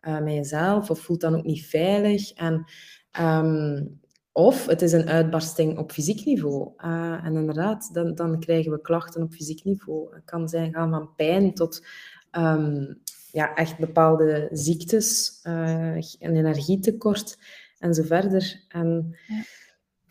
uh, 0.01 0.19
met 0.19 0.33
jezelf, 0.33 0.89
of 0.89 0.99
voelt 0.99 1.21
dan 1.21 1.35
ook 1.35 1.43
niet 1.43 1.65
veilig. 1.65 2.33
En, 2.33 2.65
ehm, 3.11 3.85
of 4.31 4.65
het 4.65 4.81
is 4.81 4.91
een 4.91 5.09
uitbarsting 5.09 5.77
op 5.77 5.91
fysiek 5.91 6.25
niveau. 6.25 6.71
Uh, 6.77 7.25
en 7.25 7.35
inderdaad, 7.35 7.89
dan, 7.93 8.15
dan 8.15 8.39
krijgen 8.39 8.71
we 8.71 8.81
klachten 8.81 9.21
op 9.21 9.33
fysiek 9.33 9.63
niveau. 9.63 10.15
Het 10.15 10.23
kan 10.25 10.49
zijn 10.49 10.73
gaan 10.73 10.89
van 10.89 11.15
pijn 11.15 11.53
tot 11.53 11.85
um, 12.31 13.01
ja, 13.31 13.55
echt 13.55 13.77
bepaalde 13.77 14.47
ziektes, 14.51 15.39
uh, 15.43 15.97
energietekort 16.19 17.37
en 17.79 17.93
zo 17.93 18.03
verder. 18.03 18.65
En. 18.67 19.15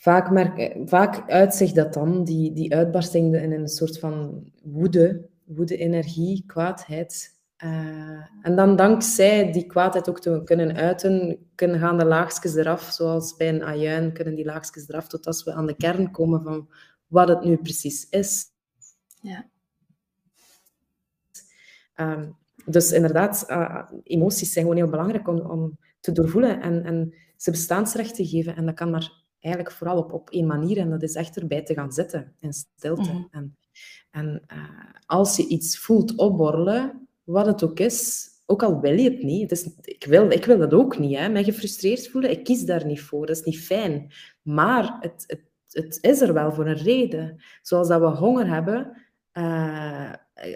Vaak, 0.09 0.31
merk, 0.31 0.77
vaak 0.85 1.31
uitzicht 1.31 1.75
dat 1.75 1.95
dan, 1.95 2.25
die, 2.25 2.53
die 2.53 2.75
uitbarsting, 2.75 3.37
in 3.37 3.53
een 3.53 3.69
soort 3.69 3.99
van 3.99 4.45
woede, 4.63 5.29
woede-energie, 5.45 6.45
kwaadheid. 6.47 7.37
Uh, 7.65 8.25
en 8.43 8.57
dan 8.57 8.77
dankzij 8.77 9.53
die 9.53 9.67
kwaadheid 9.67 10.09
ook 10.09 10.21
te 10.21 10.41
kunnen 10.45 10.77
uiten, 10.77 11.39
kunnen 11.55 11.79
gaan 11.79 11.99
de 11.99 12.05
laagjes 12.05 12.55
eraf, 12.55 12.83
zoals 12.83 13.37
bij 13.37 13.49
een 13.49 13.63
ajuin, 13.63 14.13
kunnen 14.13 14.35
die 14.35 14.45
laagjes 14.45 14.89
eraf, 14.89 15.09
tot 15.09 15.27
als 15.27 15.45
we 15.45 15.53
aan 15.53 15.67
de 15.67 15.77
kern 15.77 16.11
komen 16.11 16.43
van 16.43 16.69
wat 17.07 17.29
het 17.29 17.45
nu 17.45 17.57
precies 17.57 18.09
is. 18.09 18.45
Ja. 19.21 19.47
Um, 21.97 22.37
dus 22.65 22.93
inderdaad, 22.93 23.45
uh, 23.49 23.83
emoties 24.03 24.53
zijn 24.53 24.65
gewoon 24.65 24.81
heel 24.81 24.91
belangrijk 24.91 25.29
om, 25.29 25.39
om 25.41 25.79
te 26.01 26.13
doorvoelen 26.13 26.61
en, 26.61 26.85
en 26.85 27.15
ze 27.37 27.51
bestaansrecht 27.51 28.15
te 28.15 28.27
geven. 28.27 28.57
En 28.57 28.67
dat 28.67 28.75
kan 28.75 28.91
maar 28.91 29.27
eigenlijk 29.41 29.75
vooral 29.75 29.99
op, 29.99 30.13
op 30.13 30.31
één 30.31 30.47
manier, 30.47 30.79
en 30.79 30.91
dat 30.91 31.03
is 31.03 31.15
echt 31.15 31.37
erbij 31.37 31.63
te 31.63 31.75
gaan 31.75 31.93
zitten 31.93 32.35
in 32.41 32.53
stilte. 32.53 33.13
Mm 33.13 33.29
En, 33.31 33.57
en 34.11 34.43
uh, 34.53 34.65
als 35.07 35.37
je 35.37 35.47
iets 35.47 35.79
voelt 35.79 36.15
opborrelen, 36.17 37.09
wat 37.25 37.47
het 37.47 37.63
ook 37.63 37.81
is, 37.81 38.29
ook 38.47 38.63
al 38.63 38.81
wil 38.81 38.99
je 38.99 39.11
het 39.11 39.23
niet, 39.23 39.51
het 39.51 39.51
is, 39.51 39.71
ik, 39.83 40.05
wil, 40.05 40.31
ik 40.31 40.45
wil 40.45 40.59
dat 40.59 40.75
ook 40.75 40.99
niet, 40.99 41.19
hè, 41.19 41.29
mij 41.29 41.45
gefrustreerd 41.45 42.09
voelen, 42.09 42.31
ik 42.31 42.45
kies 42.45 42.65
daar 42.65 42.87
niet 42.87 43.01
voor, 43.01 43.27
dat 43.27 43.37
is 43.37 43.43
niet 43.43 43.61
fijn. 43.61 44.13
Maar 44.43 44.97
het, 45.01 45.25
het, 45.27 45.43
het 45.71 45.99
is 46.01 46.21
er 46.21 46.33
wel 46.33 46.53
voor 46.53 46.67
een 46.67 46.77
reden. 46.77 47.43
Zoals 47.63 47.89
dat 47.89 48.01
we 48.01 48.07
honger 48.07 48.49
hebben, 48.49 48.97
uh, 49.33 50.13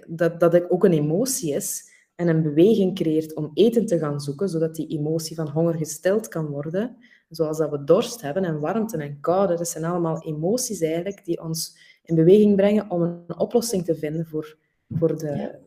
dat, 0.06 0.40
dat 0.40 0.70
ook 0.70 0.84
een 0.84 0.92
emotie 0.92 1.54
is, 1.54 1.91
en 2.22 2.28
een 2.28 2.42
beweging 2.42 2.94
creëert 2.94 3.34
om 3.34 3.50
eten 3.54 3.86
te 3.86 3.98
gaan 3.98 4.20
zoeken, 4.20 4.48
zodat 4.48 4.74
die 4.74 4.86
emotie 4.86 5.36
van 5.36 5.48
honger 5.48 5.74
gesteld 5.74 6.28
kan 6.28 6.46
worden. 6.46 6.96
Zoals 7.28 7.58
dat 7.58 7.70
we 7.70 7.84
dorst 7.84 8.20
hebben 8.20 8.44
en 8.44 8.60
warmte 8.60 8.96
en 8.96 9.20
koude. 9.20 9.56
Dat 9.56 9.68
zijn 9.68 9.84
allemaal 9.84 10.22
emoties 10.22 10.80
eigenlijk 10.80 11.24
die 11.24 11.42
ons 11.42 11.78
in 12.04 12.14
beweging 12.14 12.56
brengen 12.56 12.90
om 12.90 13.02
een 13.02 13.38
oplossing 13.38 13.84
te 13.84 13.94
vinden 13.94 14.26
voor, 14.26 14.56
voor 14.88 15.18
de, 15.18 15.58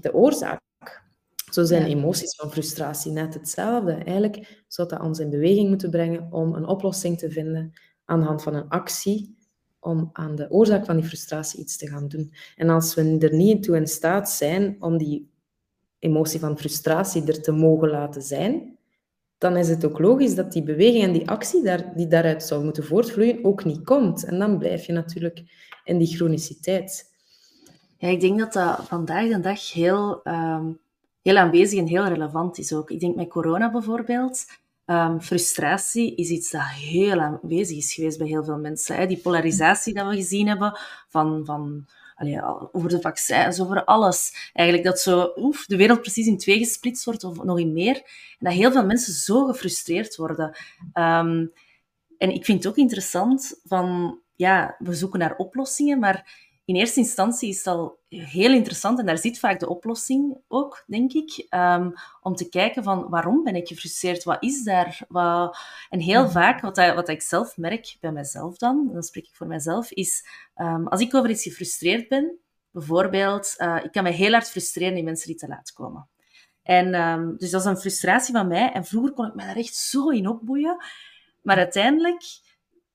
de 0.00 0.14
oorzaak. 0.14 0.60
Zo 1.50 1.64
zijn 1.64 1.86
emoties 1.86 2.34
van 2.36 2.50
frustratie 2.50 3.12
net 3.12 3.34
hetzelfde. 3.34 3.92
Eigenlijk 3.92 4.64
zou 4.68 4.88
dat 4.88 5.00
ons 5.00 5.18
in 5.18 5.30
beweging 5.30 5.68
moeten 5.68 5.90
brengen 5.90 6.32
om 6.32 6.54
een 6.54 6.66
oplossing 6.66 7.18
te 7.18 7.30
vinden 7.30 7.72
aan 8.04 8.20
de 8.20 8.26
hand 8.26 8.42
van 8.42 8.54
een 8.54 8.68
actie 8.68 9.36
om 9.80 10.10
aan 10.12 10.34
de 10.34 10.50
oorzaak 10.50 10.84
van 10.84 10.96
die 10.96 11.04
frustratie 11.04 11.60
iets 11.60 11.76
te 11.76 11.88
gaan 11.88 12.08
doen. 12.08 12.32
En 12.56 12.68
als 12.68 12.94
we 12.94 13.18
er 13.18 13.34
niet 13.34 13.62
toe 13.62 13.76
in 13.76 13.86
staat 13.86 14.30
zijn 14.30 14.76
om 14.78 14.98
die 14.98 15.29
emotie 16.00 16.40
van 16.40 16.58
frustratie 16.58 17.26
er 17.26 17.42
te 17.42 17.52
mogen 17.52 17.90
laten 17.90 18.22
zijn, 18.22 18.78
dan 19.38 19.56
is 19.56 19.68
het 19.68 19.84
ook 19.84 19.98
logisch 19.98 20.34
dat 20.34 20.52
die 20.52 20.62
beweging 20.62 21.02
en 21.02 21.12
die 21.12 21.28
actie 21.28 21.62
daar, 21.62 21.92
die 21.96 22.08
daaruit 22.08 22.42
zou 22.42 22.64
moeten 22.64 22.84
voortvloeien 22.84 23.44
ook 23.44 23.64
niet 23.64 23.84
komt. 23.84 24.24
En 24.24 24.38
dan 24.38 24.58
blijf 24.58 24.86
je 24.86 24.92
natuurlijk 24.92 25.42
in 25.84 25.98
die 25.98 26.16
chroniciteit. 26.16 27.12
Ja, 27.96 28.08
ik 28.08 28.20
denk 28.20 28.38
dat 28.38 28.52
dat 28.52 28.80
vandaag 28.88 29.28
de 29.28 29.40
dag 29.40 29.72
heel, 29.72 30.20
um, 30.24 30.78
heel 31.22 31.36
aanwezig 31.36 31.78
en 31.78 31.86
heel 31.86 32.06
relevant 32.06 32.58
is 32.58 32.72
ook. 32.72 32.90
Ik 32.90 33.00
denk 33.00 33.16
met 33.16 33.28
corona 33.28 33.70
bijvoorbeeld, 33.70 34.46
um, 34.86 35.20
frustratie 35.20 36.14
is 36.14 36.28
iets 36.28 36.50
dat 36.50 36.66
heel 36.66 37.20
aanwezig 37.20 37.76
is 37.76 37.94
geweest 37.94 38.18
bij 38.18 38.26
heel 38.26 38.44
veel 38.44 38.58
mensen. 38.58 38.96
Hè? 38.96 39.06
Die 39.06 39.18
polarisatie 39.18 39.94
dat 39.94 40.08
we 40.08 40.14
gezien 40.14 40.48
hebben 40.48 40.78
van... 41.08 41.44
van 41.44 41.86
over 42.72 42.88
de 42.88 43.00
vaccins, 43.00 43.60
over 43.60 43.84
alles. 43.84 44.50
Eigenlijk 44.52 44.88
dat 44.88 45.00
zo 45.00 45.32
oef, 45.36 45.66
de 45.66 45.76
wereld 45.76 46.00
precies 46.00 46.26
in 46.26 46.38
twee 46.38 46.58
gesplitst 46.58 47.04
wordt, 47.04 47.24
of 47.24 47.42
nog 47.42 47.58
in 47.58 47.72
meer. 47.72 47.96
En 47.96 48.46
dat 48.46 48.52
heel 48.52 48.72
veel 48.72 48.86
mensen 48.86 49.12
zo 49.12 49.46
gefrustreerd 49.46 50.16
worden. 50.16 50.56
Um, 50.94 51.52
en 52.18 52.30
ik 52.30 52.44
vind 52.44 52.58
het 52.64 52.72
ook 52.72 52.78
interessant 52.78 53.60
van, 53.64 54.18
ja, 54.34 54.76
we 54.78 54.94
zoeken 54.94 55.18
naar 55.18 55.36
oplossingen, 55.36 55.98
maar 55.98 56.48
in 56.64 56.76
eerste 56.76 57.00
instantie 57.00 57.48
is 57.48 57.56
het 57.56 57.66
al 57.66 57.98
heel 58.08 58.52
interessant, 58.52 58.98
en 58.98 59.06
daar 59.06 59.18
zit 59.18 59.38
vaak 59.38 59.60
de 59.60 59.68
oplossing 59.68 60.36
ook, 60.48 60.84
denk 60.86 61.12
ik, 61.12 61.46
um, 61.50 61.92
om 62.20 62.34
te 62.34 62.48
kijken 62.48 62.82
van 62.82 63.08
waarom 63.08 63.44
ben 63.44 63.56
ik 63.56 63.68
gefrustreerd, 63.68 64.24
wat 64.24 64.42
is 64.42 64.62
daar? 64.62 65.00
Wat... 65.08 65.58
En 65.88 66.00
heel 66.00 66.22
mhm. 66.22 66.32
vaak, 66.32 66.60
wat, 66.60 66.76
wat 66.76 67.08
ik 67.08 67.22
zelf 67.22 67.56
merk 67.56 67.96
bij 68.00 68.12
mezelf 68.12 68.56
dan, 68.56 68.90
dan 68.92 69.02
spreek 69.02 69.26
ik 69.26 69.34
voor 69.34 69.46
mezelf, 69.46 69.90
is 69.90 70.26
um, 70.56 70.88
als 70.88 71.00
ik 71.00 71.14
over 71.14 71.30
iets 71.30 71.42
gefrustreerd 71.42 72.08
ben, 72.08 72.38
bijvoorbeeld, 72.70 73.54
uh, 73.58 73.84
ik 73.84 73.92
kan 73.92 74.02
me 74.02 74.10
heel 74.10 74.32
hard 74.32 74.50
frustreren 74.50 74.96
in 74.96 75.04
mensen 75.04 75.26
die 75.26 75.36
te 75.36 75.48
laat 75.48 75.72
komen. 75.72 76.08
En 76.62 76.94
um, 76.94 77.36
dus 77.36 77.50
dat 77.50 77.60
is 77.60 77.66
een 77.66 77.76
frustratie 77.76 78.34
van 78.34 78.48
mij, 78.48 78.72
en 78.72 78.84
vroeger 78.84 79.12
kon 79.12 79.26
ik 79.26 79.34
me 79.34 79.44
daar 79.44 79.56
echt 79.56 79.74
zo 79.74 80.08
in 80.08 80.28
opboeien, 80.28 80.84
maar 81.42 81.56
uiteindelijk, 81.56 82.22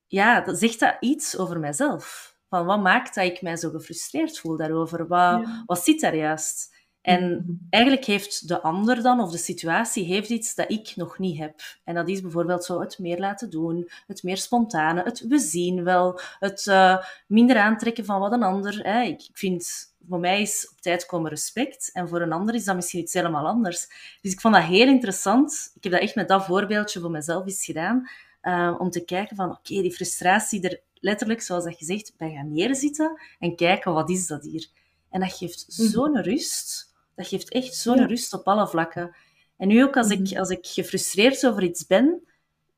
ja, 0.06 0.40
dat 0.40 0.58
zegt 0.58 0.80
dat 0.80 0.96
iets 1.00 1.36
over 1.36 1.58
mijzelf. 1.58 2.35
Van 2.48 2.66
wat 2.66 2.80
maakt 2.80 3.14
dat 3.14 3.24
ik 3.24 3.42
mij 3.42 3.56
zo 3.56 3.70
gefrustreerd 3.70 4.38
voel 4.38 4.56
daarover? 4.56 5.06
Wat, 5.06 5.46
wat 5.66 5.84
zit 5.84 6.00
daar 6.00 6.16
juist? 6.16 6.74
En 7.06 7.30
mhm. 7.30 7.52
eigenlijk 7.70 8.04
heeft 8.04 8.48
de 8.48 8.60
ander 8.60 9.02
dan, 9.02 9.20
of 9.20 9.30
de 9.30 9.38
situatie, 9.38 10.04
heeft 10.04 10.30
iets 10.30 10.54
dat 10.54 10.70
ik 10.70 10.92
nog 10.96 11.18
niet 11.18 11.38
heb. 11.38 11.60
En 11.84 11.94
dat 11.94 12.08
is 12.08 12.20
bijvoorbeeld 12.20 12.64
zo 12.64 12.80
het 12.80 12.98
meer 12.98 13.18
laten 13.18 13.50
doen, 13.50 13.90
het 14.06 14.22
meer 14.22 14.36
spontane, 14.36 15.02
het 15.02 15.26
we 15.28 15.38
zien 15.38 15.84
wel, 15.84 16.20
het 16.38 16.66
uh, 16.66 16.98
minder 17.26 17.58
aantrekken 17.58 18.04
van 18.04 18.20
wat 18.20 18.32
een 18.32 18.42
ander. 18.42 18.80
Hè. 18.82 19.02
Ik, 19.02 19.22
ik 19.22 19.36
vind, 19.36 19.94
voor 20.08 20.20
mij 20.20 20.42
is 20.42 20.68
op 20.72 20.80
tijd 20.80 21.06
komen 21.06 21.30
respect, 21.30 21.90
en 21.92 22.08
voor 22.08 22.20
een 22.20 22.32
ander 22.32 22.54
is 22.54 22.64
dat 22.64 22.74
misschien 22.74 23.00
iets 23.00 23.12
helemaal 23.12 23.46
anders. 23.46 23.88
Dus 24.20 24.32
ik 24.32 24.40
vond 24.40 24.54
dat 24.54 24.64
heel 24.64 24.88
interessant. 24.88 25.72
Ik 25.74 25.82
heb 25.82 25.92
dat 25.92 26.02
echt 26.02 26.14
met 26.14 26.28
dat 26.28 26.44
voorbeeldje 26.44 27.00
voor 27.00 27.10
mezelf 27.10 27.46
eens 27.46 27.64
gedaan, 27.64 28.08
uh, 28.46 28.74
om 28.78 28.90
te 28.90 29.04
kijken 29.04 29.36
van, 29.36 29.50
oké, 29.50 29.82
die 29.82 29.92
frustratie, 29.92 30.68
er 30.68 30.80
letterlijk, 30.94 31.42
zoals 31.42 31.64
dat 31.64 31.78
je 31.78 31.84
zegt, 31.84 32.12
bij 32.16 32.32
gaan 32.32 32.52
neerzitten 32.52 33.20
en 33.38 33.56
kijken, 33.56 33.92
wat 33.92 34.10
is 34.10 34.26
dat 34.26 34.44
hier? 34.44 34.66
En 35.10 35.20
dat 35.20 35.32
geeft 35.32 35.66
mhm. 35.68 35.88
zo'n 35.88 36.22
rust. 36.22 36.94
Dat 37.14 37.26
geeft 37.26 37.52
echt 37.52 37.74
zo'n 37.74 38.06
rust 38.06 38.32
op 38.32 38.46
alle 38.46 38.68
vlakken. 38.68 39.16
En 39.56 39.68
nu 39.68 39.84
ook 39.84 39.96
als, 39.96 40.10
ik, 40.10 40.30
mhm. 40.30 40.38
als 40.38 40.48
ik 40.48 40.66
gefrustreerd 40.66 41.46
over 41.46 41.62
iets 41.62 41.86
ben, 41.86 42.22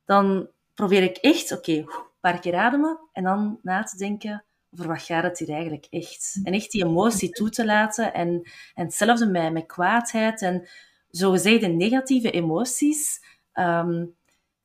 dan 0.05 0.49
probeer 0.73 1.03
ik 1.03 1.17
echt, 1.17 1.51
oké, 1.51 1.71
een 1.71 1.89
paar 2.19 2.39
keer 2.39 2.55
ademen 2.55 2.99
en 3.13 3.23
dan 3.23 3.59
na 3.61 3.83
te 3.83 3.97
denken 3.97 4.43
over 4.73 4.87
wat 4.87 5.01
gaat 5.01 5.23
het 5.23 5.39
hier 5.39 5.49
eigenlijk 5.49 5.87
echt. 5.89 6.39
En 6.43 6.53
echt 6.53 6.71
die 6.71 6.85
emotie 6.85 7.29
toe 7.29 7.49
te 7.49 7.65
laten. 7.65 8.13
En, 8.13 8.41
en 8.75 8.85
hetzelfde 8.85 9.25
met, 9.25 9.53
met 9.53 9.65
kwaadheid 9.65 10.41
en 10.41 10.67
zogezegde 11.09 11.67
negatieve 11.67 12.31
emoties. 12.31 13.21
Um, 13.53 14.15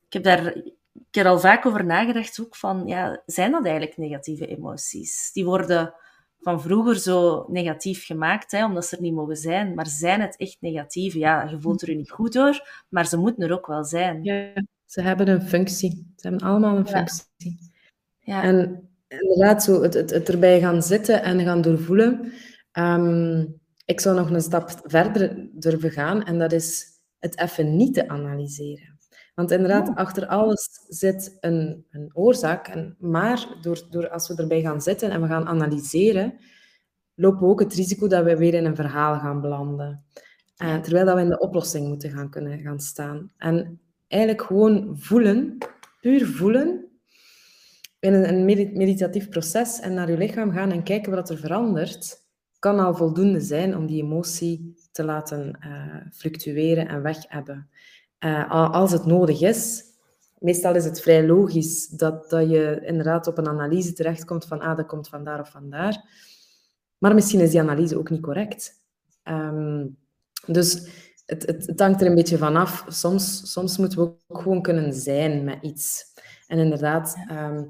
ik 0.07 0.13
heb 0.13 0.23
daar 0.23 0.55
ik 1.15 1.21
heb 1.21 1.29
er 1.29 1.37
al 1.37 1.41
vaak 1.41 1.67
over 1.67 1.85
nagedacht 1.85 2.41
ook 2.41 2.57
van, 2.57 2.87
ja, 2.87 3.23
zijn 3.27 3.51
dat 3.51 3.65
eigenlijk 3.65 3.97
negatieve 3.97 4.47
emoties? 4.47 5.31
Die 5.33 5.45
worden 5.45 5.95
van 6.41 6.61
vroeger 6.61 6.97
zo 6.97 7.47
negatief 7.49 8.07
gemaakt, 8.07 8.51
hè, 8.51 8.65
omdat 8.65 8.87
ze 8.87 8.97
er 8.97 9.03
niet 9.03 9.15
mogen 9.15 9.37
zijn. 9.37 9.75
Maar 9.75 9.87
zijn 9.87 10.21
het 10.21 10.37
echt 10.37 10.57
negatieve? 10.61 11.19
Ja, 11.19 11.43
je 11.43 11.61
voelt 11.61 11.83
er 11.83 11.91
je 11.91 11.97
niet 11.97 12.11
goed 12.11 12.33
door, 12.33 12.85
maar 12.89 13.07
ze 13.07 13.17
moeten 13.17 13.45
er 13.45 13.53
ook 13.53 13.67
wel 13.67 13.85
zijn. 13.85 14.25
Ja, 14.25 14.53
ze 14.85 15.01
hebben 15.01 15.29
een 15.29 15.43
functie. 15.43 16.13
Ze 16.17 16.29
hebben 16.29 16.49
allemaal 16.49 16.77
een 16.77 16.87
functie. 16.87 17.59
Ja. 18.19 18.43
En 18.43 18.89
inderdaad, 19.09 19.63
zo 19.63 19.83
het, 19.83 19.95
het, 19.95 20.11
het, 20.11 20.29
erbij 20.29 20.61
gaan 20.61 20.83
zitten 20.83 21.23
en 21.23 21.41
gaan 21.41 21.63
doorvoelen. 21.63 22.33
Um, 22.73 23.61
ik 23.85 24.01
zou 24.01 24.17
nog 24.17 24.31
een 24.31 24.41
stap 24.41 24.81
verder 24.85 25.49
durven 25.53 25.91
gaan 25.91 26.25
en 26.25 26.39
dat 26.39 26.53
is 26.53 26.85
het 27.19 27.39
even 27.39 27.77
niet 27.77 27.95
te 27.95 28.09
analyseren. 28.09 28.94
Want 29.35 29.51
inderdaad, 29.51 29.91
achter 29.95 30.27
alles 30.27 30.69
zit 30.89 31.37
een, 31.41 31.87
een 31.91 32.11
oorzaak. 32.13 32.69
En, 32.69 32.97
maar 32.99 33.57
door, 33.61 33.87
door, 33.91 34.09
als 34.09 34.29
we 34.29 34.35
erbij 34.35 34.61
gaan 34.61 34.81
zitten 34.81 35.11
en 35.11 35.21
we 35.21 35.27
gaan 35.27 35.47
analyseren, 35.47 36.35
lopen 37.15 37.41
we 37.41 37.47
ook 37.47 37.61
het 37.61 37.75
risico 37.75 38.09
dat 38.09 38.25
we 38.25 38.37
weer 38.37 38.55
in 38.55 38.65
een 38.65 38.77
verhaal 38.77 39.19
gaan 39.19 39.41
belanden. 39.41 40.05
Uh, 40.63 40.81
terwijl 40.81 41.07
dat 41.07 41.15
we 41.15 41.21
in 41.21 41.29
de 41.29 41.39
oplossing 41.39 41.89
moeten 41.89 42.11
gaan 42.11 42.31
kunnen 42.31 42.59
gaan 42.61 42.81
staan. 42.81 43.33
En 43.37 43.81
eigenlijk 44.09 44.43
gewoon 44.43 44.99
voelen, 44.99 45.59
puur 46.01 46.27
voelen, 46.27 46.85
in 48.05 48.15
een, 48.15 48.29
een 48.29 48.45
meditatief 48.77 49.29
proces 49.29 49.81
en 49.81 49.95
naar 49.95 50.11
je 50.11 50.17
lichaam 50.17 50.53
gaan 50.53 50.71
en 50.71 50.83
kijken 50.83 51.13
wat 51.13 51.31
er 51.31 51.39
verandert, 51.39 52.23
kan 52.59 52.79
al 52.79 52.95
voldoende 52.95 53.41
zijn 53.41 53.77
om 53.77 53.87
die 53.87 54.03
emotie 54.03 54.75
te 54.93 55.05
laten 55.05 55.59
uh, 55.67 55.97
fluctueren 56.13 56.89
en 56.89 57.03
weg 57.03 57.25
hebben. 57.29 57.69
Uh, 58.25 58.71
als 58.73 58.93
het 58.93 59.07
nodig 59.07 59.41
is, 59.41 59.85
meestal 60.39 60.75
is 60.75 60.85
het 60.85 61.01
vrij 61.01 61.27
logisch 61.27 61.89
dat, 61.89 62.31
dat 62.31 62.51
je 62.51 62.81
inderdaad 62.85 63.27
op 63.27 63.39
een 63.39 63.49
analyse 63.49 63.93
terechtkomt 63.93 64.45
van 64.45 64.61
ah, 64.61 64.77
dat 64.77 64.87
komt 64.87 65.09
vandaar 65.09 65.41
of 65.41 65.51
vandaar. 65.51 66.09
Maar 66.99 67.15
misschien 67.15 67.41
is 67.41 67.51
die 67.51 67.61
analyse 67.61 67.99
ook 67.99 68.11
niet 68.11 68.23
correct. 68.23 68.85
Ehm, 69.23 69.87
dus 70.47 70.89
het, 71.27 71.47
het, 71.47 71.67
het, 71.67 71.81
hangt 71.81 72.01
er 72.01 72.07
een 72.07 72.15
beetje 72.15 72.39
vanaf. 72.39 72.85
Soms, 72.89 73.53
soms 73.53 73.79
moeten 73.79 73.99
we 73.99 74.05
ook 74.05 74.41
gewoon 74.41 74.63
kunnen 74.63 74.93
zijn 74.93 75.45
met 75.45 75.59
iets. 75.63 76.05
En 76.47 76.59
inderdaad, 76.59 77.17
um, 77.31 77.69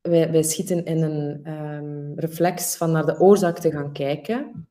wij, 0.00 0.30
wij 0.30 0.42
schieten 0.42 0.84
in 0.84 1.02
een 1.02 1.52
um, 1.52 2.12
reflex 2.18 2.76
van 2.76 2.90
naar 2.90 3.06
de 3.06 3.20
oorzaak 3.20 3.58
te 3.58 3.70
gaan 3.70 3.92
kijken. 3.92 4.68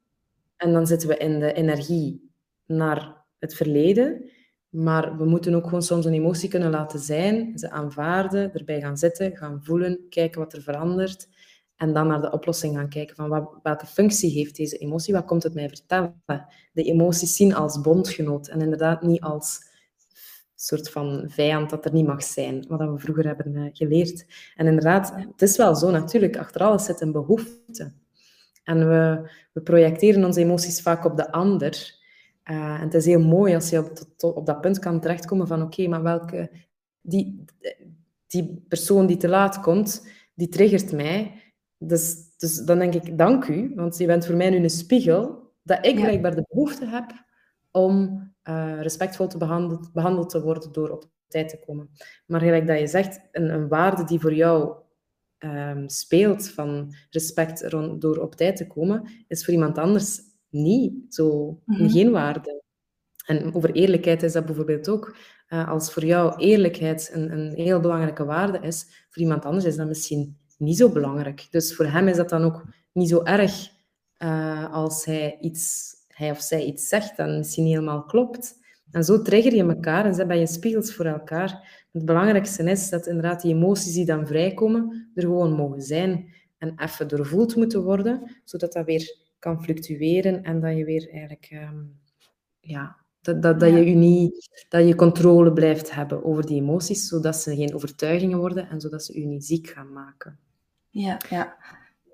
En 0.55 0.73
dan 0.73 0.87
zitten 0.87 1.07
we 1.07 1.17
in 1.17 1.39
de 1.39 1.53
energie 1.53 2.31
naar 2.65 3.25
het 3.39 3.55
verleden. 3.55 4.29
Maar 4.69 5.17
we 5.17 5.25
moeten 5.25 5.53
ook 5.55 5.63
gewoon 5.63 5.81
soms 5.81 6.05
een 6.05 6.13
emotie 6.13 6.49
kunnen 6.49 6.69
laten 6.69 6.99
zijn, 6.99 7.57
ze 7.57 7.69
aanvaarden, 7.69 8.53
erbij 8.53 8.81
gaan 8.81 8.97
zitten, 8.97 9.37
gaan 9.37 9.63
voelen, 9.63 9.99
kijken 10.09 10.39
wat 10.39 10.53
er 10.53 10.61
verandert. 10.61 11.27
En 11.75 11.93
dan 11.93 12.07
naar 12.07 12.21
de 12.21 12.31
oplossing 12.31 12.75
gaan 12.75 12.89
kijken 12.89 13.15
van 13.15 13.29
wat, 13.29 13.49
welke 13.63 13.85
functie 13.85 14.31
heeft 14.31 14.55
deze 14.55 14.77
emotie, 14.77 15.13
wat 15.13 15.25
komt 15.25 15.43
het 15.43 15.53
mij 15.53 15.69
vertellen. 15.69 16.21
De 16.73 16.83
emoties 16.83 17.35
zien 17.35 17.55
als 17.55 17.81
bondgenoot 17.81 18.47
en 18.47 18.61
inderdaad 18.61 19.01
niet 19.01 19.21
als 19.21 19.67
soort 20.55 20.89
van 20.89 21.23
vijand 21.27 21.69
dat 21.69 21.85
er 21.85 21.93
niet 21.93 22.07
mag 22.07 22.23
zijn, 22.23 22.65
wat 22.67 22.79
we 22.79 22.99
vroeger 22.99 23.25
hebben 23.25 23.55
eh, 23.55 23.63
geleerd. 23.73 24.25
En 24.55 24.67
inderdaad, 24.67 25.13
het 25.15 25.41
is 25.41 25.57
wel 25.57 25.75
zo 25.75 25.91
natuurlijk, 25.91 26.37
achter 26.37 26.61
alles 26.61 26.85
zit 26.85 27.01
een 27.01 27.11
behoefte. 27.11 27.93
En 28.63 28.89
we, 28.89 29.29
we 29.53 29.61
projecteren 29.61 30.23
onze 30.23 30.39
emoties 30.39 30.81
vaak 30.81 31.05
op 31.05 31.17
de 31.17 31.31
ander. 31.31 31.98
Uh, 32.51 32.73
en 32.73 32.81
het 32.81 32.93
is 32.93 33.05
heel 33.05 33.21
mooi 33.21 33.55
als 33.55 33.69
je 33.69 33.79
op, 33.79 34.35
op 34.35 34.45
dat 34.45 34.61
punt 34.61 34.79
kan 34.79 34.99
terechtkomen 34.99 35.47
van 35.47 35.61
oké, 35.61 35.87
maar 35.87 36.03
welke... 36.03 36.67
Die, 37.01 37.45
die 38.27 38.65
persoon 38.67 39.05
die 39.05 39.17
te 39.17 39.27
laat 39.27 39.59
komt, 39.59 40.07
die 40.33 40.49
triggert 40.49 40.91
mij. 40.91 41.41
Dus, 41.77 42.15
dus 42.37 42.57
dan 42.57 42.79
denk 42.79 42.93
ik, 42.93 43.17
dank 43.17 43.47
u, 43.47 43.71
want 43.75 43.97
je 43.97 44.05
bent 44.05 44.25
voor 44.25 44.35
mij 44.35 44.49
nu 44.49 44.57
een 44.57 44.69
spiegel 44.69 45.51
dat 45.63 45.85
ik 45.85 45.95
blijkbaar 45.95 46.35
de 46.35 46.45
behoefte 46.49 46.85
heb 46.85 47.25
om 47.71 48.23
uh, 48.43 48.81
respectvol 48.81 49.27
te 49.27 49.37
behandeld, 49.37 49.93
behandeld 49.93 50.29
te 50.29 50.41
worden 50.41 50.71
door 50.71 50.89
op 50.89 51.09
tijd 51.27 51.49
te 51.49 51.59
komen. 51.65 51.89
Maar 52.25 52.39
gelijk 52.39 52.67
dat 52.67 52.79
je 52.79 52.87
zegt, 52.87 53.21
een, 53.31 53.49
een 53.49 53.67
waarde 53.67 54.03
die 54.03 54.19
voor 54.19 54.33
jou 54.33 54.75
um, 55.39 55.89
speelt 55.89 56.49
van 56.49 56.93
respect 57.09 57.61
rond, 57.61 58.01
door 58.01 58.17
op 58.17 58.35
tijd 58.35 58.55
te 58.55 58.67
komen, 58.67 59.09
is 59.27 59.45
voor 59.45 59.53
iemand 59.53 59.77
anders 59.77 60.19
niet 60.49 60.93
zo, 61.09 61.59
mm 61.65 61.89
geen 61.89 62.11
waarde. 62.11 62.63
En 63.25 63.53
over 63.53 63.71
eerlijkheid 63.71 64.23
is 64.23 64.33
dat 64.33 64.45
bijvoorbeeld 64.45 64.89
ook. 64.89 65.15
Uh, 65.49 65.69
als 65.69 65.93
voor 65.93 66.05
jou 66.05 66.35
eerlijkheid 66.37 67.09
een, 67.13 67.31
een 67.31 67.53
heel 67.53 67.79
belangrijke 67.79 68.25
waarde 68.25 68.59
is, 68.59 69.05
voor 69.09 69.21
iemand 69.21 69.45
anders 69.45 69.65
is 69.65 69.75
dat 69.75 69.87
misschien 69.87 70.37
niet 70.57 70.77
zo 70.77 70.89
belangrijk. 70.89 71.47
Dus 71.51 71.75
voor 71.75 71.85
hem 71.85 72.07
is 72.07 72.17
dat 72.17 72.29
dan 72.29 72.43
ook 72.43 72.65
niet 72.91 73.09
zo 73.09 73.23
erg 73.23 73.69
uh, 74.23 74.73
als 74.73 75.05
hij, 75.05 75.37
iets, 75.41 75.93
hij 76.07 76.31
of 76.31 76.41
zij 76.41 76.63
iets 76.63 76.87
zegt 76.87 77.17
dat 77.17 77.27
misschien 77.27 77.63
niet 77.63 77.73
helemaal 77.73 78.03
klopt. 78.03 78.57
En 78.91 79.03
zo 79.03 79.21
trigger 79.21 79.55
je 79.55 79.63
elkaar 79.63 80.05
en 80.05 80.13
zijn 80.13 80.39
je 80.39 80.47
spiegels 80.47 80.93
voor 80.93 81.05
elkaar. 81.05 81.85
Het 81.91 82.05
belangrijkste 82.05 82.63
is 82.63 82.89
dat 82.89 83.07
inderdaad 83.07 83.41
die 83.41 83.53
emoties 83.53 83.93
die 83.93 84.05
dan 84.05 84.27
vrijkomen, 84.27 85.11
er 85.15 85.23
gewoon 85.23 85.53
mogen 85.53 85.81
zijn 85.81 86.33
en 86.57 86.73
even 86.77 87.07
doorvoeld 87.07 87.55
moeten 87.55 87.83
worden, 87.83 88.41
zodat 88.43 88.73
dat 88.73 88.85
weer 88.85 89.17
kan 89.39 89.63
fluctueren 89.63 90.43
en 90.43 90.59
dat 90.59 90.77
je 90.77 90.85
weer 90.85 91.09
eigenlijk, 91.11 91.49
um, 91.51 91.99
ja, 92.59 92.97
dat, 93.21 93.41
dat, 93.41 93.59
dat, 93.59 93.69
je 93.69 93.85
je 93.85 93.95
niet, 93.95 94.65
dat 94.69 94.87
je 94.87 94.95
controle 94.95 95.53
blijft 95.53 95.91
hebben 95.91 96.23
over 96.23 96.45
die 96.45 96.61
emoties, 96.61 97.07
zodat 97.07 97.35
ze 97.35 97.55
geen 97.55 97.75
overtuigingen 97.75 98.37
worden 98.37 98.69
en 98.69 98.81
zodat 98.81 99.03
ze 99.03 99.19
je 99.19 99.25
niet 99.25 99.45
ziek 99.45 99.67
gaan 99.67 99.93
maken. 99.93 100.39
Ja, 100.89 101.17
ja. 101.29 101.57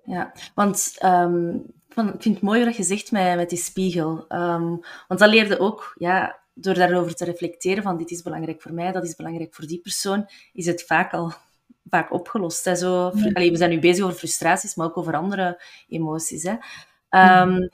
ja. 0.03 0.33
want 0.55 0.97
um, 1.03 1.55
ik 1.87 2.21
vind 2.21 2.35
het 2.35 2.41
mooi 2.41 2.65
wat 2.65 2.75
je 2.75 2.83
zegt 2.83 3.11
met, 3.11 3.35
met 3.35 3.49
die 3.49 3.59
spiegel. 3.59 4.25
Um, 4.29 4.79
want 5.07 5.19
dat 5.19 5.29
leerde 5.29 5.59
ook, 5.59 5.95
ja, 5.97 6.39
door 6.53 6.73
daarover 6.73 7.15
te 7.15 7.25
reflecteren 7.25 7.83
van 7.83 7.97
dit 7.97 8.11
is 8.11 8.21
belangrijk 8.21 8.61
voor 8.61 8.73
mij, 8.73 8.91
dat 8.91 9.03
is 9.03 9.15
belangrijk 9.15 9.53
voor 9.53 9.67
die 9.67 9.79
persoon, 9.79 10.29
is 10.53 10.65
het 10.65 10.83
vaak 10.83 11.13
al 11.13 11.33
vaak 11.89 12.13
opgelost. 12.13 12.65
Hè? 12.65 12.75
Zo, 12.75 13.11
Allee, 13.33 13.51
we 13.51 13.57
zijn 13.57 13.69
nu 13.69 13.79
bezig 13.79 14.03
over 14.05 14.17
frustraties, 14.17 14.75
maar 14.75 14.87
ook 14.87 14.97
over 14.97 15.15
andere 15.15 15.63
emoties. 15.87 16.43
Hè? 16.43 16.55
Um, 17.15 17.69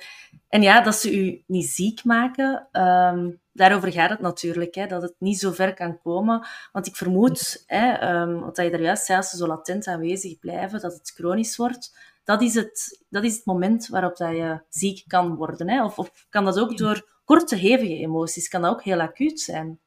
en 0.49 0.61
ja, 0.61 0.81
dat 0.81 0.95
ze 0.95 1.17
u 1.19 1.43
niet 1.47 1.65
ziek 1.65 2.03
maken, 2.03 2.67
um, 2.71 3.39
daarover 3.53 3.91
gaat 3.91 4.09
het 4.09 4.19
natuurlijk. 4.19 4.75
Hè, 4.75 4.87
dat 4.87 5.01
het 5.01 5.15
niet 5.17 5.39
zo 5.39 5.51
ver 5.51 5.73
kan 5.73 5.99
komen. 6.01 6.47
Want 6.71 6.87
ik 6.87 6.95
vermoed, 6.95 7.63
hè, 7.65 8.11
um, 8.21 8.45
je 8.53 8.69
daar 8.69 8.81
juist 8.81 9.05
zei, 9.05 9.17
als 9.17 9.29
ze 9.29 9.37
zo 9.37 9.47
latent 9.47 9.87
aanwezig 9.87 10.39
blijven, 10.39 10.81
dat 10.81 10.93
het 10.93 11.11
chronisch 11.15 11.57
wordt. 11.57 11.97
Dat 12.23 12.41
is 12.41 12.53
het, 12.55 13.03
dat 13.09 13.23
is 13.23 13.35
het 13.35 13.45
moment 13.45 13.87
waarop 13.87 14.17
dat 14.17 14.31
je 14.31 14.61
ziek 14.69 15.03
kan 15.07 15.35
worden. 15.35 15.69
Hè? 15.69 15.83
Of, 15.83 15.99
of 15.99 16.25
kan 16.29 16.45
dat 16.45 16.59
ook 16.59 16.77
door 16.77 17.21
korte, 17.25 17.55
hevige 17.55 17.97
emoties? 17.97 18.47
Kan 18.47 18.61
dat 18.61 18.71
ook 18.71 18.83
heel 18.83 19.01
acuut 19.01 19.39
zijn? 19.39 19.79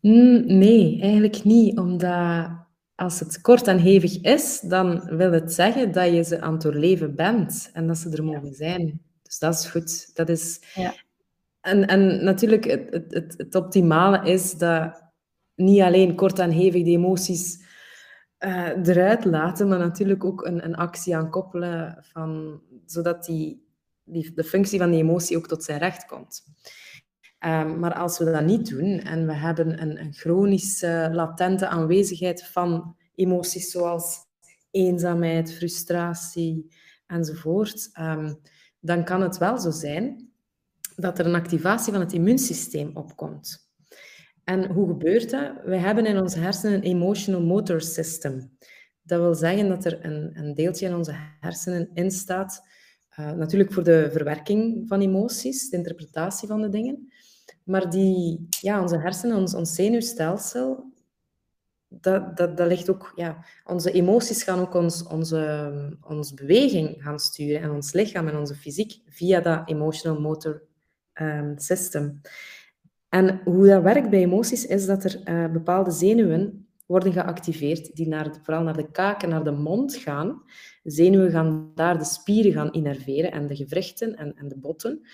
Mm, 0.00 0.44
nee, 0.46 0.98
eigenlijk 1.00 1.44
niet. 1.44 1.78
Omdat 1.78 2.48
als 3.00 3.20
het 3.20 3.40
kort 3.40 3.66
en 3.66 3.78
hevig 3.78 4.20
is, 4.20 4.60
dan 4.60 5.16
wil 5.16 5.32
het 5.32 5.52
zeggen 5.52 5.92
dat 5.92 6.12
je 6.12 6.22
ze 6.22 6.40
aan 6.40 6.52
het 6.52 6.62
doorleven 6.62 7.14
bent 7.14 7.70
en 7.72 7.86
dat 7.86 7.98
ze 7.98 8.10
er 8.10 8.24
mogen 8.24 8.54
zijn. 8.54 9.00
Dus 9.22 9.38
dat 9.38 9.54
is 9.54 9.66
goed. 9.66 10.16
Dat 10.16 10.28
is... 10.28 10.60
Ja. 10.74 10.94
En, 11.60 11.86
en 11.86 12.24
natuurlijk, 12.24 12.64
het, 12.64 13.04
het, 13.08 13.34
het, 13.36 13.54
optimale 13.54 14.30
is 14.30 14.52
dat 14.54 15.02
niet 15.54 15.80
alleen 15.80 16.14
kort 16.14 16.38
en 16.38 16.50
hevig 16.50 16.84
die 16.84 16.96
emoties 16.96 17.64
uh, 18.38 18.86
eruit 18.86 19.24
laten, 19.24 19.68
maar 19.68 19.78
natuurlijk 19.78 20.24
ook 20.24 20.46
een, 20.46 20.64
een 20.64 20.76
actie 20.76 21.16
aan 21.16 21.30
koppelen, 21.30 22.04
van, 22.12 22.60
zodat 22.86 23.24
die, 23.24 23.66
die, 24.04 24.32
de 24.34 24.44
functie 24.44 24.78
van 24.78 24.90
die 24.90 25.00
emotie 25.00 25.36
ook 25.36 25.48
tot 25.48 25.64
zijn 25.64 25.78
recht 25.78 26.06
komt. 26.06 26.44
Um, 27.46 27.78
maar 27.78 27.94
als 27.94 28.18
we 28.18 28.24
dat 28.24 28.44
niet 28.44 28.68
doen 28.68 28.98
en 28.98 29.26
we 29.26 29.32
hebben 29.32 29.82
een, 29.82 30.00
een 30.00 30.12
chronische, 30.12 31.10
latente 31.12 31.66
aanwezigheid 31.68 32.44
van 32.44 32.96
emoties 33.14 33.70
zoals 33.70 34.18
eenzaamheid, 34.70 35.52
frustratie 35.52 36.74
enzovoort, 37.06 37.90
um, 38.00 38.40
dan 38.80 39.04
kan 39.04 39.22
het 39.22 39.38
wel 39.38 39.58
zo 39.58 39.70
zijn 39.70 40.30
dat 40.96 41.18
er 41.18 41.26
een 41.26 41.34
activatie 41.34 41.92
van 41.92 42.00
het 42.00 42.12
immuunsysteem 42.12 42.90
opkomt. 42.96 43.70
En 44.44 44.72
hoe 44.72 44.88
gebeurt 44.88 45.30
dat? 45.30 45.52
We 45.64 45.76
hebben 45.76 46.06
in 46.06 46.18
onze 46.18 46.38
hersenen 46.38 46.74
een 46.74 46.82
emotional 46.82 47.42
motor 47.42 47.80
system. 47.80 48.56
Dat 49.02 49.20
wil 49.20 49.34
zeggen 49.34 49.68
dat 49.68 49.84
er 49.84 50.04
een, 50.04 50.30
een 50.34 50.54
deeltje 50.54 50.86
in 50.86 50.94
onze 50.94 51.14
hersenen 51.40 51.90
in 51.94 52.10
staat, 52.10 52.66
uh, 53.18 53.32
natuurlijk 53.32 53.72
voor 53.72 53.84
de 53.84 54.08
verwerking 54.12 54.88
van 54.88 55.00
emoties, 55.00 55.68
de 55.68 55.76
interpretatie 55.76 56.48
van 56.48 56.60
de 56.60 56.68
dingen, 56.68 57.12
maar 57.64 57.90
die, 57.90 58.46
ja, 58.48 58.82
onze 58.82 58.98
hersenen, 58.98 59.36
ons, 59.36 59.54
ons 59.54 59.74
zenuwstelsel, 59.74 60.92
dat, 61.88 62.36
dat, 62.36 62.56
dat 62.56 62.68
ligt 62.68 62.90
ook, 62.90 63.12
ja, 63.16 63.44
onze 63.64 63.90
emoties 63.90 64.42
gaan 64.42 64.60
ook 64.60 64.74
ons, 64.74 65.06
onze, 65.06 65.98
onze 66.06 66.34
beweging 66.34 67.02
gaan 67.02 67.18
sturen 67.18 67.60
en 67.62 67.70
ons 67.70 67.92
lichaam 67.92 68.28
en 68.28 68.36
onze 68.36 68.54
fysiek 68.54 69.00
via 69.08 69.40
dat 69.40 69.68
emotional 69.68 70.20
motor 70.20 70.62
um, 71.14 71.58
system. 71.58 72.20
En 73.08 73.40
hoe 73.44 73.66
dat 73.66 73.82
werkt 73.82 74.10
bij 74.10 74.20
emoties 74.20 74.66
is 74.66 74.86
dat 74.86 75.04
er 75.04 75.20
uh, 75.24 75.52
bepaalde 75.52 75.90
zenuwen 75.90 76.68
worden 76.86 77.12
geactiveerd 77.12 77.96
die 77.96 78.08
naar 78.08 78.38
vooral 78.42 78.62
naar 78.62 78.76
de 78.76 78.90
kaak 78.90 79.22
en 79.22 79.28
naar 79.28 79.44
de 79.44 79.50
mond 79.50 79.96
gaan. 79.96 80.42
Zenuwen 80.82 81.30
gaan 81.30 81.72
daar 81.74 81.98
de 81.98 82.04
spieren 82.04 82.52
gaan 82.52 82.72
innerveren 82.72 83.32
en 83.32 83.46
de 83.46 83.56
gewrichten 83.56 84.16
en, 84.16 84.36
en 84.36 84.48
de 84.48 84.58
botten 84.58 85.06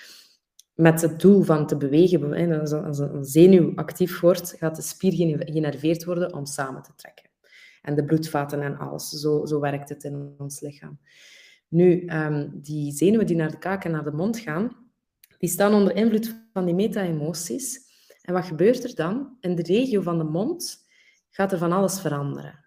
met 0.76 1.02
het 1.02 1.20
doel 1.20 1.42
van 1.42 1.66
te 1.66 1.76
bewegen. 1.76 2.60
Als 2.84 2.98
een 2.98 3.24
zenuw 3.24 3.72
actief 3.74 4.20
wordt, 4.20 4.54
gaat 4.58 4.76
de 4.76 4.82
spier 4.82 5.12
geïnnerveerd 5.12 6.04
worden 6.04 6.34
om 6.34 6.46
samen 6.46 6.82
te 6.82 6.94
trekken. 6.96 7.30
En 7.82 7.94
de 7.94 8.04
bloedvaten 8.04 8.62
en 8.62 8.78
alles. 8.78 9.08
Zo, 9.08 9.46
zo 9.46 9.60
werkt 9.60 9.88
het 9.88 10.04
in 10.04 10.34
ons 10.38 10.60
lichaam. 10.60 10.98
Nu, 11.68 12.04
um, 12.08 12.50
die 12.62 12.92
zenuwen 12.92 13.26
die 13.26 13.36
naar 13.36 13.50
de 13.50 13.58
kaak 13.58 13.84
en 13.84 13.90
naar 13.90 14.04
de 14.04 14.12
mond 14.12 14.38
gaan, 14.38 14.76
die 15.38 15.50
staan 15.50 15.74
onder 15.74 15.96
invloed 15.96 16.46
van 16.52 16.64
die 16.64 16.74
meta-emoties. 16.74 17.80
En 18.22 18.34
wat 18.34 18.44
gebeurt 18.44 18.84
er 18.84 18.94
dan? 18.94 19.36
In 19.40 19.54
de 19.54 19.62
regio 19.62 20.00
van 20.00 20.18
de 20.18 20.24
mond 20.24 20.86
gaat 21.30 21.52
er 21.52 21.58
van 21.58 21.72
alles 21.72 22.00
veranderen. 22.00 22.64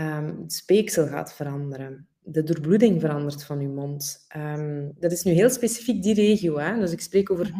Um, 0.00 0.40
het 0.40 0.52
speeksel 0.52 1.06
gaat 1.06 1.34
veranderen 1.34 2.08
de 2.24 2.42
doorbloeding 2.42 3.00
verandert 3.00 3.44
van 3.44 3.60
je 3.60 3.68
mond. 3.68 4.26
Um, 4.36 4.92
dat 4.98 5.12
is 5.12 5.22
nu 5.22 5.32
heel 5.32 5.50
specifiek 5.50 6.02
die 6.02 6.14
regio. 6.14 6.58
Hè? 6.58 6.78
Dus 6.78 6.92
ik 6.92 7.00
spreek 7.00 7.30
over 7.30 7.52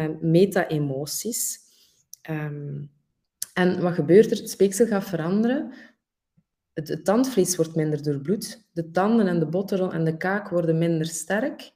uh, 0.00 0.08
meta-emoties. 0.20 1.58
Um, 2.30 2.90
en 3.54 3.80
wat 3.80 3.94
gebeurt 3.94 4.30
er? 4.30 4.36
Het 4.36 4.50
speeksel 4.50 4.86
gaat 4.86 5.04
veranderen. 5.04 5.72
Het, 6.72 6.88
het, 6.88 7.04
tandvlees 7.04 7.56
wordt 7.56 7.74
minder 7.74 8.02
doorbloed. 8.02 8.68
De 8.72 8.90
tanden 8.90 9.26
en 9.26 9.38
de 9.38 9.46
botten 9.46 9.92
en 9.92 10.04
de 10.04 10.16
kaak 10.16 10.48
worden 10.48 10.78
minder 10.78 11.06
sterk. 11.06 11.72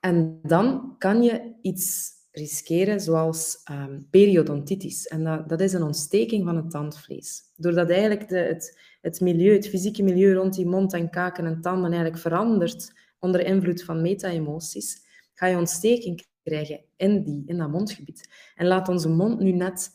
En 0.00 0.38
dan 0.42 0.94
kan 0.98 1.22
je 1.22 1.54
iets 1.62 2.14
riskeren, 2.30 3.00
zoals 3.00 3.60
um, 3.70 4.06
periodontitis. 4.10 5.06
En 5.06 5.24
dat, 5.24 5.48
dat 5.48 5.60
is 5.60 5.72
een 5.72 5.82
ontsteking 5.82 6.44
van 6.44 6.56
het 6.56 6.70
tandvlees. 6.70 7.42
Doordat 7.56 7.90
eigenlijk 7.90 8.28
de, 8.28 8.38
het, 8.38 8.78
het 9.06 9.20
milieu, 9.20 9.52
het 9.52 9.68
fysieke 9.68 10.02
milieu 10.02 10.34
rond 10.34 10.54
die 10.54 10.66
mond 10.66 10.92
en 10.92 11.10
kaken 11.10 11.46
en 11.46 11.60
tanden 11.60 11.92
eigenlijk 11.92 12.22
verandert 12.22 12.92
onder 13.18 13.46
invloed 13.46 13.84
van 13.84 14.02
meta-emoties, 14.02 14.98
ga 15.34 15.46
je 15.46 15.56
ontsteking 15.56 16.24
krijgen 16.42 16.80
in, 16.96 17.22
die, 17.22 17.42
in 17.46 17.56
dat 17.56 17.70
mondgebied. 17.70 18.28
En 18.54 18.66
laat 18.66 18.88
onze 18.88 19.08
mond 19.08 19.40
nu 19.40 19.52
net 19.52 19.90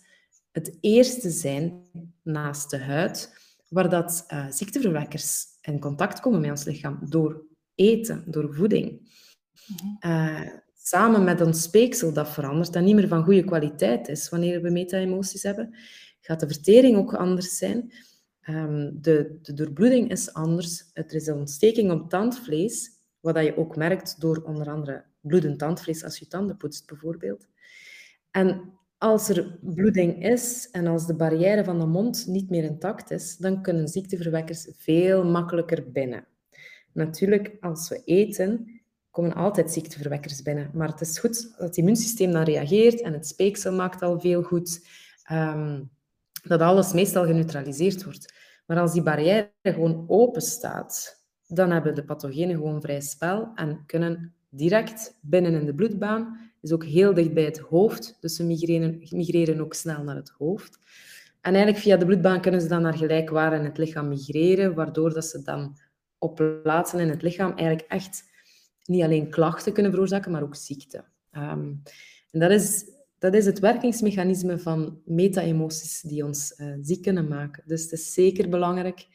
het 0.52 0.78
eerste 0.82 1.30
zijn 1.30 1.84
naast 2.24 2.70
de 2.70 2.80
huid 2.80 3.34
waar 3.68 3.90
dat 3.90 4.26
uh, 4.28 4.52
ziekteverwekkers 4.52 5.46
in 5.62 5.80
contact 5.80 6.20
komen 6.20 6.42
met 6.42 6.50
ons 6.50 6.64
lichaam 6.64 7.00
door 7.10 7.44
eten, 7.76 8.24
door 8.28 8.54
voeding. 8.54 9.10
Uh, 10.06 10.42
samen 10.74 11.24
met 11.24 11.42
ons 11.42 11.62
speeksel 11.62 12.14
dat 12.14 12.30
verandert 12.30 12.76
en 12.76 12.84
niet 12.84 12.96
meer 12.96 13.08
van 13.08 13.24
goede 13.24 13.44
kwaliteit 13.44 14.08
is 14.08 14.30
wanneer 14.30 14.62
we 14.62 14.70
meta-emoties 14.70 15.44
hebben, 15.44 15.76
gaat 16.22 16.40
de 16.40 16.48
vertering 16.48 16.98
ook 16.98 17.14
anders 17.14 17.58
zijn. 17.58 17.92
Um, 18.50 19.02
de, 19.02 19.40
de 19.42 19.54
doorbloeding 19.54 20.10
is 20.10 20.34
anders. 20.34 20.90
Er 20.94 21.14
is 21.14 21.28
een 21.28 21.38
ontsteking 21.38 21.92
op 21.92 22.10
tandvlees, 22.10 22.92
wat 23.20 23.44
je 23.44 23.58
ook 23.58 23.76
merkt 23.76 24.22
door 24.22 24.42
onder 24.44 24.70
andere 24.70 25.04
bloedend 25.22 25.60
tandvlees 25.60 26.04
als 26.04 26.18
je 26.18 26.28
tanden 26.28 26.58
poetst, 26.58 26.88
bijvoorbeeld. 26.88 27.48
En 28.32 28.74
als 28.98 29.30
er 29.30 29.58
bloeding 29.62 30.24
is 30.24 30.70
en 30.72 30.88
als 30.88 31.08
de 31.08 31.16
barrière 31.16 31.64
van 31.64 31.80
de 31.80 31.86
mond 31.86 32.28
niet 32.28 32.50
meer 32.50 32.64
intact 32.64 33.12
is, 33.12 33.38
dan 33.38 33.62
kunnen 33.62 33.88
ziekteverwekkers 33.88 34.68
veel 34.76 35.26
makkelijker 35.26 35.92
binnen. 35.92 36.28
Natuurlijk, 36.94 37.58
als 37.60 37.90
we 37.90 38.02
eten, 38.06 38.82
komen 39.12 39.34
altijd 39.34 39.72
ziekteverwekkers 39.72 40.42
binnen. 40.42 40.70
Maar 40.74 40.88
het 40.88 41.02
is 41.02 41.20
goed 41.20 41.42
dat 41.58 41.68
het 41.68 41.78
immuunsysteem 41.78 42.32
dan 42.32 42.44
reageert 42.44 43.02
en 43.02 43.14
het 43.14 43.28
speeksel 43.28 43.74
maakt 43.74 44.02
al 44.02 44.20
veel 44.20 44.44
goed, 44.44 44.88
um, 45.32 45.90
dat 46.42 46.62
alles 46.62 46.94
meestal 46.94 47.26
geneutraliseerd 47.26 48.04
wordt. 48.04 48.34
Maar 48.66 48.80
als 48.80 48.94
die 48.94 49.04
barrière 49.04 49.52
gewoon 49.64 50.06
open 50.08 50.42
staat, 50.42 51.24
dan 51.48 51.72
hebben 51.72 51.96
de 51.96 52.04
pathogenen 52.04 52.56
gewoon 52.56 52.82
vrij 52.82 53.02
spel 53.02 53.52
en 53.56 53.84
kunnen 53.86 54.34
direct 54.50 55.18
binnen 55.22 55.54
in 55.54 55.66
de 55.66 55.74
bloedbaan. 55.74 56.52
Is 56.62 56.72
ook 56.72 56.86
heel 56.86 57.14
dicht 57.14 57.34
bij 57.34 57.44
het 57.44 57.60
hoofd, 57.60 58.18
dus 58.20 58.36
ze 58.36 58.44
migreren, 58.44 58.98
migreren 59.10 59.62
ook 59.62 59.74
snel 59.74 60.04
naar 60.04 60.16
het 60.16 60.30
hoofd. 60.38 60.80
En 61.42 61.54
eigenlijk 61.54 61.84
via 61.84 61.98
de 61.98 62.06
bloedbaan 62.06 62.42
kunnen 62.42 62.62
ze 62.62 62.68
dan 62.68 62.82
naar 62.82 62.98
gelijkwaar 62.98 63.54
in 63.54 63.64
het 63.64 63.78
lichaam 63.78 64.08
migreren, 64.08 64.74
waardoor 64.74 65.14
dat 65.14 65.26
ze 65.26 65.42
dan 65.42 65.78
op 66.18 66.60
plaatsen 66.64 67.00
in 67.00 67.10
het 67.10 67.22
lichaam 67.22 67.50
eigenlijk 67.58 67.90
echt 67.90 68.24
niet 68.86 69.04
alleen 69.04 69.30
klachten 69.30 69.74
kunnen 69.74 69.92
veroorzaken, 69.92 70.32
maar 70.32 70.44
ook 70.44 70.56
ziekte. 70.56 71.04
Um, 71.32 71.82
en 72.32 72.40
dat 72.40 72.52
is, 72.52 72.84
dat 73.22 73.34
is 73.34 73.46
het 73.46 73.60
werkingsmechanisme 73.60 74.60
van 74.60 75.02
meta-emoties 75.06 76.02
die 76.02 76.26
ons 76.26 76.54
uh, 76.58 76.74
ziek 76.82 77.02
kunnen 77.02 77.28
maken. 77.28 77.64
Dus 77.66 77.84
het 77.84 77.92
is 77.92 78.14
zeker 78.14 78.50
belangrijk 78.50 79.08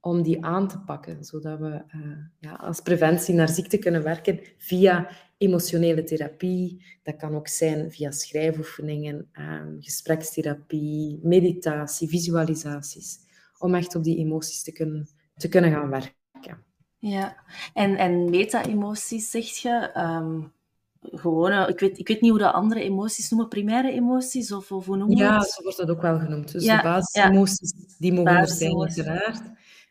om 0.00 0.22
die 0.22 0.44
aan 0.44 0.68
te 0.68 0.78
pakken, 0.78 1.24
zodat 1.24 1.58
we 1.58 1.66
uh, 1.66 2.16
ja, 2.38 2.52
als 2.54 2.80
preventie 2.80 3.34
naar 3.34 3.48
ziekte 3.48 3.78
kunnen 3.78 4.02
werken 4.02 4.40
via 4.58 5.10
emotionele 5.38 6.02
therapie. 6.02 6.84
Dat 7.02 7.16
kan 7.16 7.34
ook 7.34 7.48
zijn 7.48 7.90
via 7.90 8.10
schrijfoefeningen, 8.10 9.30
um, 9.32 9.76
gesprekstherapie, 9.80 11.20
meditatie, 11.22 12.08
visualisaties, 12.08 13.18
om 13.58 13.74
echt 13.74 13.94
op 13.94 14.04
die 14.04 14.18
emoties 14.18 14.62
te 14.62 14.72
kunnen, 14.72 15.08
te 15.36 15.48
kunnen 15.48 15.70
gaan 15.70 15.90
werken. 15.90 16.64
Ja, 16.98 17.36
en, 17.74 17.96
en 17.96 18.30
meta-emoties 18.30 19.30
zeg 19.30 19.46
je. 19.46 19.90
Um, 19.96 20.52
gewoon, 21.02 21.68
ik 21.68 21.80
weet, 21.80 21.98
ik 21.98 22.08
weet 22.08 22.20
niet 22.20 22.30
hoe 22.30 22.38
de 22.38 22.52
andere 22.52 22.80
emoties 22.80 23.30
noemen, 23.30 23.48
primaire 23.48 23.92
emoties 23.92 24.52
of, 24.52 24.72
of 24.72 24.86
hoe 24.86 24.96
noemen 24.96 25.16
Ja, 25.16 25.38
het? 25.38 25.50
zo 25.50 25.62
wordt 25.62 25.78
dat 25.78 25.90
ook 25.90 26.02
wel 26.02 26.18
genoemd. 26.18 26.52
Dus 26.52 26.64
ja, 26.64 26.76
de 26.76 26.82
basisemoties, 26.82 27.74
ja. 27.76 27.94
die 27.98 28.12
mogen 28.12 28.36
er 28.36 28.48
zijn 28.48 28.80
uiteraard. 28.80 29.42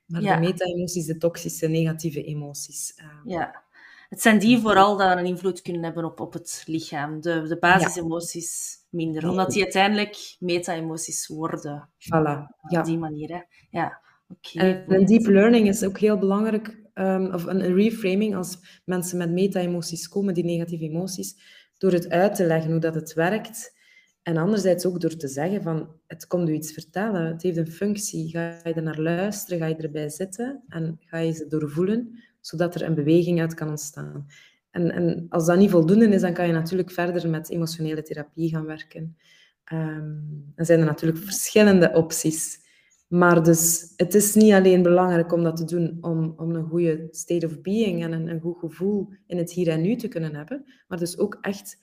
Maar 0.05 0.21
ja. 0.21 0.35
de 0.35 0.41
meta-emoties, 0.41 1.05
de 1.05 1.17
toxische, 1.17 1.67
negatieve 1.67 2.23
emoties. 2.23 2.93
Um, 3.01 3.31
ja, 3.31 3.63
het 4.09 4.21
zijn 4.21 4.39
die 4.39 4.59
vooral 4.59 4.97
die 4.97 5.05
een 5.05 5.25
invloed 5.25 5.61
kunnen 5.61 5.83
hebben 5.83 6.05
op, 6.05 6.19
op 6.19 6.33
het 6.33 6.63
lichaam. 6.65 7.21
De, 7.21 7.41
de 7.47 7.57
basisemoties 7.57 8.77
minder, 8.89 9.29
omdat 9.29 9.51
die 9.51 9.63
uiteindelijk 9.63 10.35
meta-emoties 10.39 11.27
worden. 11.27 11.89
Voilà, 11.89 12.47
ja. 12.67 12.79
Op 12.79 12.85
die 12.85 12.97
manier, 12.97 13.29
hè. 13.29 13.41
Ja. 13.69 13.99
Okay, 14.29 14.85
en, 14.87 15.05
deep 15.05 15.25
learning 15.25 15.67
is 15.67 15.83
ook 15.83 15.97
heel 15.97 16.17
belangrijk, 16.17 16.78
um, 16.99 17.33
of 17.33 17.45
een, 17.45 17.73
reframing 17.73 18.35
als 18.35 18.81
mensen 18.85 19.17
met 19.17 19.31
meta-emoties 19.31 20.07
komen, 20.07 20.33
die 20.33 20.43
negatieve 20.43 20.83
emoties, 20.83 21.35
door 21.77 21.91
het 21.91 22.09
uit 22.09 22.35
te 22.35 22.45
leggen 22.45 22.71
hoe 22.71 22.79
dat 22.79 22.95
het 22.95 23.13
werkt. 23.13 23.77
En 24.23 24.37
anderzijds 24.37 24.85
ook 24.85 25.01
door 25.01 25.15
te 25.15 25.27
zeggen 25.27 25.61
van, 25.61 25.89
het 26.07 26.27
komt 26.27 26.49
u 26.49 26.53
iets 26.53 26.73
vertellen, 26.73 27.25
het 27.25 27.41
heeft 27.41 27.57
een 27.57 27.71
functie. 27.71 28.29
Ga 28.29 28.59
je 28.63 28.73
er 28.73 28.81
naar 28.81 28.99
luisteren, 28.99 29.59
ga 29.59 29.65
je 29.65 29.75
erbij 29.75 30.09
zitten 30.09 30.63
en 30.67 30.99
ga 31.05 31.17
je 31.17 31.31
ze 31.31 31.47
doorvoelen, 31.47 32.23
zodat 32.41 32.75
er 32.75 32.81
een 32.81 32.95
beweging 32.95 33.39
uit 33.41 33.53
kan 33.53 33.69
ontstaan. 33.69 34.27
En, 34.71 34.91
en 34.91 35.25
als 35.29 35.45
dat 35.45 35.57
niet 35.57 35.69
voldoende 35.69 36.07
is, 36.07 36.21
dan 36.21 36.33
kan 36.33 36.47
je 36.47 36.53
natuurlijk 36.53 36.91
verder 36.91 37.29
met 37.29 37.49
emotionele 37.49 38.01
therapie 38.01 38.49
gaan 38.49 38.65
werken. 38.65 39.17
Um, 39.73 40.51
dan 40.55 40.65
zijn 40.65 40.79
er 40.79 40.85
natuurlijk 40.85 41.23
verschillende 41.23 41.91
opties. 41.93 42.67
Maar 43.09 43.43
dus, 43.43 43.93
het 43.95 44.13
is 44.13 44.35
niet 44.35 44.53
alleen 44.53 44.81
belangrijk 44.83 45.31
om 45.31 45.43
dat 45.43 45.57
te 45.57 45.65
doen 45.65 45.97
om, 46.01 46.33
om 46.37 46.55
een 46.55 46.67
goede 46.69 47.07
state 47.11 47.45
of 47.45 47.61
being 47.61 48.03
en 48.03 48.11
een, 48.11 48.27
een 48.27 48.41
goed 48.41 48.59
gevoel 48.59 49.09
in 49.27 49.37
het 49.37 49.51
hier 49.51 49.67
en 49.67 49.81
nu 49.81 49.95
te 49.95 50.07
kunnen 50.07 50.35
hebben, 50.35 50.65
maar 50.87 50.97
dus 50.97 51.17
ook 51.17 51.37
echt 51.41 51.77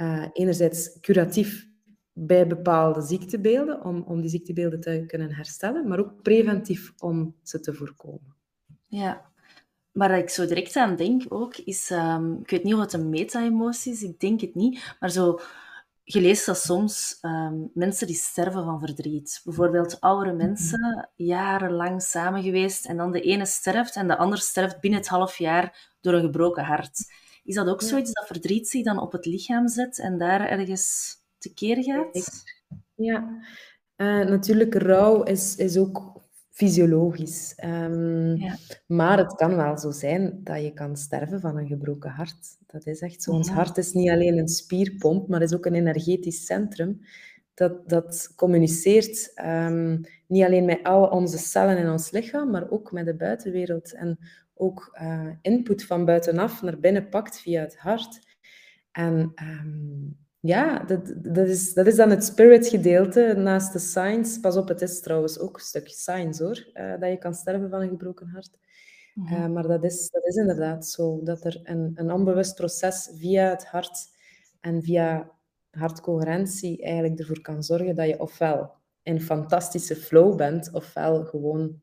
uh, 0.00 0.26
enerzijds 0.32 1.00
curatief 1.00 1.68
bij 2.12 2.46
bepaalde 2.46 3.00
ziektebeelden, 3.00 3.84
om, 3.84 4.02
om 4.02 4.20
die 4.20 4.30
ziektebeelden 4.30 4.80
te 4.80 5.04
kunnen 5.06 5.32
herstellen, 5.32 5.88
maar 5.88 5.98
ook 5.98 6.22
preventief 6.22 6.92
om 6.98 7.34
ze 7.42 7.60
te 7.60 7.74
voorkomen. 7.74 8.36
Ja, 8.86 9.30
waar 9.92 10.18
ik 10.18 10.28
zo 10.28 10.46
direct 10.46 10.76
aan 10.76 10.96
denk 10.96 11.22
ook, 11.28 11.56
is, 11.56 11.90
um, 11.90 12.38
ik 12.42 12.50
weet 12.50 12.64
niet 12.64 12.76
het 12.76 12.92
een 12.92 13.08
meta-emotie 13.08 13.92
is, 13.92 14.02
ik 14.02 14.20
denk 14.20 14.40
het 14.40 14.54
niet, 14.54 14.96
maar 15.00 15.10
zo 15.10 15.40
je 16.10 16.20
leest 16.20 16.46
dat 16.46 16.58
soms 16.58 17.18
um, 17.22 17.70
mensen 17.74 18.06
die 18.06 18.16
sterven 18.16 18.64
van 18.64 18.80
verdriet. 18.80 19.40
Bijvoorbeeld 19.44 20.00
oudere 20.00 20.34
mhm. 20.34 20.46
mensen, 20.46 21.10
jarenlang 21.14 22.02
samen 22.02 22.42
geweest, 22.42 22.86
en 22.86 22.96
dan 22.96 23.12
de 23.12 23.20
ene 23.20 23.46
sterft 23.46 23.96
en 23.96 24.06
de 24.06 24.16
ander 24.16 24.38
sterft 24.38 24.80
binnen 24.80 25.00
het 25.00 25.08
half 25.08 25.38
jaar 25.38 25.94
door 26.00 26.12
een 26.12 26.24
gebroken 26.24 26.64
hart. 26.64 27.12
Is 27.44 27.54
dat 27.54 27.68
ook 27.68 27.82
zoiets 27.82 28.12
dat 28.12 28.26
verdriet 28.26 28.68
zich 28.68 28.84
dan 28.84 28.98
op 28.98 29.12
het 29.12 29.26
lichaam 29.26 29.68
zet 29.68 29.98
en 29.98 30.18
daar 30.18 30.48
ergens 30.48 31.16
tekeer 31.38 31.82
gaat? 31.82 32.44
Ja, 32.94 33.40
uh, 33.96 34.24
natuurlijk, 34.24 34.74
rouw 34.74 35.22
is, 35.22 35.56
is 35.56 35.76
ook 35.76 36.22
fysiologisch. 36.58 37.54
Um, 37.64 38.36
ja. 38.36 38.56
Maar 38.86 39.18
het 39.18 39.34
kan 39.34 39.56
wel 39.56 39.78
zo 39.78 39.90
zijn 39.90 40.40
dat 40.44 40.62
je 40.62 40.72
kan 40.72 40.96
sterven 40.96 41.40
van 41.40 41.56
een 41.56 41.66
gebroken 41.66 42.10
hart. 42.10 42.56
Dat 42.66 42.86
is 42.86 43.00
echt 43.00 43.22
zo. 43.22 43.30
Ons 43.30 43.48
hart 43.48 43.76
is 43.76 43.92
niet 43.92 44.10
alleen 44.10 44.38
een 44.38 44.48
spierpomp, 44.48 45.28
maar 45.28 45.42
is 45.42 45.54
ook 45.54 45.66
een 45.66 45.74
energetisch 45.74 46.46
centrum 46.46 47.00
dat, 47.58 47.88
dat 47.88 48.32
communiceert 48.36 49.32
um, 49.44 50.00
niet 50.26 50.44
alleen 50.44 50.64
met 50.64 50.82
al 50.82 51.06
onze 51.06 51.38
cellen 51.38 51.78
in 51.78 51.90
ons 51.90 52.10
lichaam, 52.10 52.50
maar 52.50 52.70
ook 52.70 52.92
met 52.92 53.06
de 53.06 53.14
buitenwereld. 53.14 53.94
En 53.94 54.18
ook 54.54 54.98
uh, 55.02 55.28
input 55.42 55.84
van 55.84 56.04
buitenaf 56.04 56.62
naar 56.62 56.78
binnen 56.78 57.08
pakt 57.08 57.40
via 57.40 57.60
het 57.60 57.76
hart. 57.76 58.36
En 58.92 59.32
um, 59.42 60.16
ja, 60.40 60.78
dat, 60.78 61.12
dat, 61.16 61.48
is, 61.48 61.74
dat 61.74 61.86
is 61.86 61.96
dan 61.96 62.10
het 62.10 62.24
spirit 62.24 62.68
gedeelte 62.68 63.34
naast 63.36 63.72
de 63.72 63.78
science. 63.78 64.40
Pas 64.40 64.56
op, 64.56 64.68
het 64.68 64.82
is 64.82 65.00
trouwens 65.00 65.38
ook 65.38 65.56
een 65.56 65.62
stukje 65.62 65.94
science 65.94 66.44
hoor, 66.44 66.70
uh, 66.74 67.00
dat 67.00 67.10
je 67.10 67.18
kan 67.18 67.34
sterven 67.34 67.70
van 67.70 67.80
een 67.80 67.88
gebroken 67.88 68.28
hart. 68.28 68.58
Mm 69.14 69.26
-hmm. 69.26 69.36
uh, 69.36 69.48
maar 69.48 69.66
dat 69.66 69.84
is, 69.84 70.10
dat 70.10 70.24
is 70.26 70.36
inderdaad 70.36 70.86
zo, 70.86 71.22
dat 71.22 71.44
er 71.44 71.60
een, 71.62 71.92
een 71.94 72.12
onbewust 72.12 72.54
proces 72.54 73.10
via 73.14 73.48
het 73.48 73.66
hart 73.66 73.98
en 74.60 74.82
via 74.82 75.30
hartcoherentie 75.70 76.82
eigenlijk 76.82 77.18
ervoor 77.18 77.40
kan 77.40 77.62
zorgen 77.62 77.96
dat 77.96 78.06
je 78.06 78.20
ofwel 78.20 78.76
in 79.02 79.20
fantastische 79.20 79.96
flow 79.96 80.36
bent, 80.36 80.72
ofwel 80.72 81.24
gewoon 81.24 81.80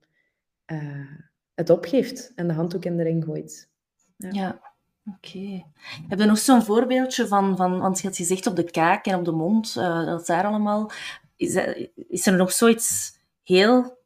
uh, 0.72 1.12
het 1.54 1.70
opgeeft 1.70 2.32
en 2.36 2.48
de 2.48 2.54
handdoek 2.54 2.86
in 2.86 2.98
de 2.98 3.04
ring 3.04 3.24
gooit. 3.24 3.70
ja. 4.18 4.30
ja. 4.32 4.75
Oké. 5.06 5.66
Heb 6.08 6.20
je 6.20 6.26
nog 6.26 6.38
zo'n 6.38 6.64
voorbeeldje 6.64 7.28
van, 7.28 7.58
van, 7.58 7.80
want 7.80 8.00
je 8.02 8.08
had 8.08 8.16
gezegd 8.16 8.48
op 8.48 8.56
de 8.56 8.72
kaak 8.72 9.06
en 9.06 9.16
op 9.16 9.26
de 9.26 9.32
mond, 9.32 9.76
uh, 9.78 10.06
dat 10.06 10.26
daar 10.26 10.46
allemaal, 10.46 10.92
is, 11.36 11.56
is 12.08 12.28
er 12.28 12.36
nog 12.36 12.52
zoiets 12.52 13.20
heel 13.44 13.98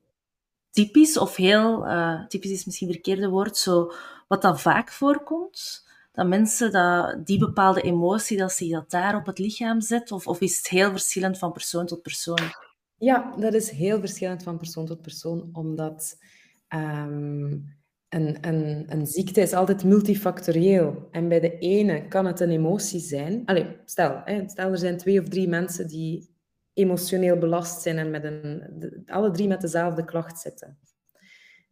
typisch, 0.71 1.17
of 1.17 1.35
heel, 1.35 1.87
uh, 1.87 2.27
typisch 2.27 2.51
is 2.51 2.65
misschien 2.65 2.87
het 2.87 2.95
verkeerde 2.95 3.29
woord, 3.29 3.57
zo, 3.57 3.91
wat 4.27 4.41
dan 4.41 4.59
vaak 4.59 4.91
voorkomt? 4.91 5.87
Dat 6.11 6.27
mensen 6.27 6.71
dat, 6.71 7.25
die 7.25 7.39
bepaalde 7.39 7.81
emotie, 7.81 8.37
dat 8.37 8.51
zich 8.51 8.71
dat 8.71 8.89
daar 8.89 9.15
op 9.15 9.25
het 9.25 9.39
lichaam 9.39 9.81
zet, 9.81 10.11
of, 10.11 10.27
of 10.27 10.41
is 10.41 10.57
het 10.57 10.67
heel 10.67 10.91
verschillend 10.91 11.37
van 11.37 11.51
persoon 11.51 11.85
tot 11.85 12.01
persoon? 12.01 12.53
Ja, 12.97 13.33
dat 13.37 13.53
is 13.53 13.69
heel 13.69 13.99
verschillend 13.99 14.43
van 14.43 14.57
persoon 14.57 14.85
tot 14.85 15.01
persoon, 15.01 15.49
omdat 15.53 16.17
um, 16.69 17.77
een, 18.09 18.37
een, 18.87 19.07
ziekte 19.07 19.41
is 19.41 19.53
altijd 19.53 19.83
multifactorieel. 19.83 21.07
En 21.11 21.27
bij 21.27 21.39
de 21.39 21.57
ene 21.57 22.07
kan 22.07 22.25
het 22.25 22.39
een 22.39 22.49
emotie 22.49 22.99
zijn. 22.99 23.45
Allee, 23.45 23.77
stel, 23.85 24.21
hè, 24.25 24.49
stel 24.49 24.71
er 24.71 24.77
zijn 24.77 24.97
twee 24.97 25.19
of 25.21 25.27
drie 25.27 25.47
mensen 25.47 25.87
die 25.87 26.29
emotioneel 26.73 27.37
belast 27.37 27.81
zijn 27.81 27.97
en 27.97 28.09
met 28.09 28.23
een, 28.23 29.03
alle 29.05 29.31
drie 29.31 29.47
met 29.47 29.61
dezelfde 29.61 30.05
klacht 30.05 30.39
zitten. 30.39 30.77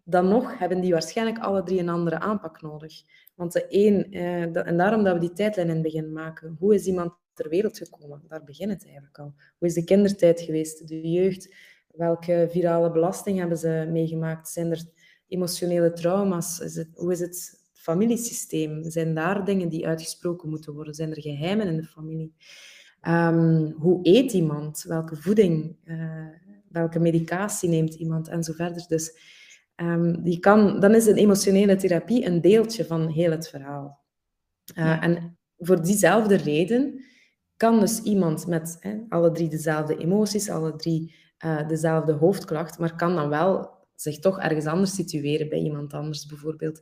Dan 0.04 0.28
nog 0.28 0.60
hebben 0.60 0.82
die 0.82 0.92
waarschijnlijk 0.92 1.40
alle 1.40 1.64
drie 1.64 1.80
een 1.80 1.90
andere 1.90 2.20
aanpak 2.20 2.62
nodig. 2.62 3.02
Want 3.36 3.54
de 3.54 3.66
een, 3.70 4.12
eh, 4.12 4.68
en 4.68 4.78
daarom 4.78 5.04
dat 5.04 5.14
we 5.14 5.20
die 5.20 5.34
tijdlijn 5.34 5.68
in 5.68 5.74
het 5.74 5.84
begin 5.84 6.14
maken. 6.14 6.56
Hoe 6.60 6.74
is 6.74 6.86
iemand 6.86 7.14
ter 7.34 7.50
wereld 7.50 7.78
gekomen? 7.78 8.22
Daar 8.28 8.44
begint 8.44 8.72
het 8.72 8.84
eigenlijk 8.84 9.20
al. 9.20 9.34
Hoe 9.58 9.68
is 9.68 9.74
de 9.74 9.84
kindertijd 9.84 10.42
geweest, 10.42 10.88
de 10.88 11.10
jeugd? 11.10 11.56
Welke 11.88 12.48
virale 12.50 12.92
belasting 12.92 13.40
hebben 13.40 13.58
ze 13.58 13.88
meegemaakt? 13.92 14.50
Zijn 14.50 14.72
er 14.72 14.84
emotionele 15.28 15.94
trauma's? 15.94 16.60
Is 16.60 16.76
het, 16.76 16.90
hoe 16.94 17.12
is 17.12 17.20
het 17.20 17.66
familiesysteem? 17.74 18.90
Zijn 18.90 19.16
daar 19.16 19.46
dingen 19.46 19.70
die 19.70 19.88
uitgesproken 19.88 20.50
moeten 20.50 20.74
worden? 20.74 20.94
Zijn 20.94 21.12
er 21.12 21.22
geheimen 21.22 21.68
in 21.68 21.78
de 21.78 21.84
familie? 21.84 22.34
Ehm, 23.02 23.72
hoe 23.72 24.00
eet 24.02 24.34
iemand? 24.34 24.84
Welke 24.88 25.16
voeding? 25.16 25.76
Uh, 25.86 26.26
welke 26.70 27.00
medicatie 27.00 27.70
neemt 27.70 27.94
iemand? 27.94 28.28
En 28.28 28.44
zo 28.44 28.54
verder. 28.54 28.86
Dus 28.88 29.18
um, 29.76 30.24
die 30.24 30.40
kan, 30.40 30.80
dan 30.80 30.96
is 30.96 31.06
een 31.06 31.16
emotionele 31.16 31.76
therapie 31.76 32.26
een 32.26 32.42
deeltje 32.42 32.86
van 32.86 33.08
heel 33.08 33.32
het 33.32 33.50
verhaal. 33.50 34.00
Uh, 34.76 35.04
En 35.04 35.38
voor 35.58 35.82
diezelfde 35.82 36.36
reden 36.36 37.04
kan 37.58 37.80
dus 37.80 38.02
iemand 38.02 38.48
met 38.48 38.78
hè, 38.80 38.98
alle 39.10 39.32
drie 39.32 39.50
dezelfde 39.50 39.98
emoties, 39.98 40.50
alle 40.50 40.76
drie 40.76 41.16
uh, 41.46 41.68
dezelfde 41.68 42.14
hoofdklacht, 42.14 42.80
maar 42.80 42.96
kan 42.96 43.16
dan 43.16 43.30
wel 43.30 43.77
zich 44.02 44.20
toch 44.20 44.40
ergens 44.40 44.66
anders 44.66 44.96
situeren 44.96 45.50
bij 45.50 45.60
iemand 45.60 45.94
anders 45.94 46.26
bijvoorbeeld, 46.26 46.82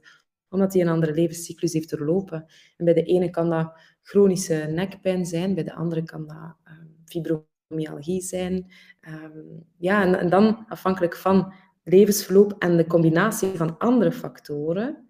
omdat 0.49 0.73
hij 0.73 0.81
een 0.81 0.87
andere 0.87 1.13
levenscyclus 1.13 1.73
heeft 1.73 1.89
doorlopen. 1.89 2.45
En 2.77 2.85
bij 2.85 2.93
de 2.93 3.03
ene 3.03 3.29
kan 3.29 3.49
dat 3.49 3.79
chronische 4.01 4.53
nekpijn 4.55 5.25
zijn, 5.25 5.53
bij 5.53 5.63
de 5.63 5.73
andere 5.73 6.03
kan 6.03 6.27
dat 6.27 6.55
um, 6.67 6.95
fibromyalgie 7.05 8.21
zijn. 8.21 8.71
Um, 9.07 9.65
ja, 9.77 10.01
en, 10.01 10.19
en, 10.19 10.29
dan 10.29 10.65
afhankelijk 10.67 11.15
van 11.15 11.53
levensverloop 11.83 12.55
en 12.59 12.77
de 12.77 12.87
combinatie 12.87 13.49
van 13.49 13.77
andere 13.77 14.11
factoren, 14.11 15.09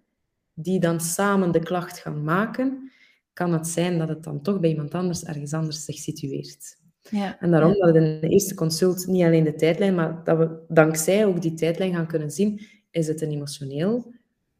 die 0.54 0.80
dan 0.80 1.00
samen 1.00 1.52
de 1.52 1.60
klacht 1.60 1.98
gaan 1.98 2.24
maken, 2.24 2.92
kan 3.32 3.52
het 3.52 3.66
zijn 3.66 3.98
dat 3.98 4.08
het 4.08 4.22
dan 4.22 4.42
toch 4.42 4.60
bij 4.60 4.70
iemand 4.70 4.94
anders 4.94 5.24
ergens 5.24 5.52
anders 5.52 5.84
zich 5.84 5.96
situeert. 5.96 6.84
Ja. 7.10 7.40
En 7.40 7.50
daarom 7.50 7.72
dat 7.72 7.90
we 7.90 7.98
in 7.98 8.20
de 8.20 8.28
eerste 8.28 8.54
consult 8.54 9.06
niet 9.06 9.24
alleen 9.24 9.44
de 9.44 9.54
tijdlijn, 9.54 9.94
maar 9.94 10.24
dat 10.24 10.38
we 10.38 10.64
dankzij 10.68 11.26
ook 11.26 11.42
die 11.42 11.54
tijdlijn 11.54 11.94
gaan 11.94 12.06
kunnen 12.06 12.30
zien, 12.30 12.60
is 12.90 13.06
het 13.06 13.20
een 13.20 13.30
emotioneel, 13.30 14.14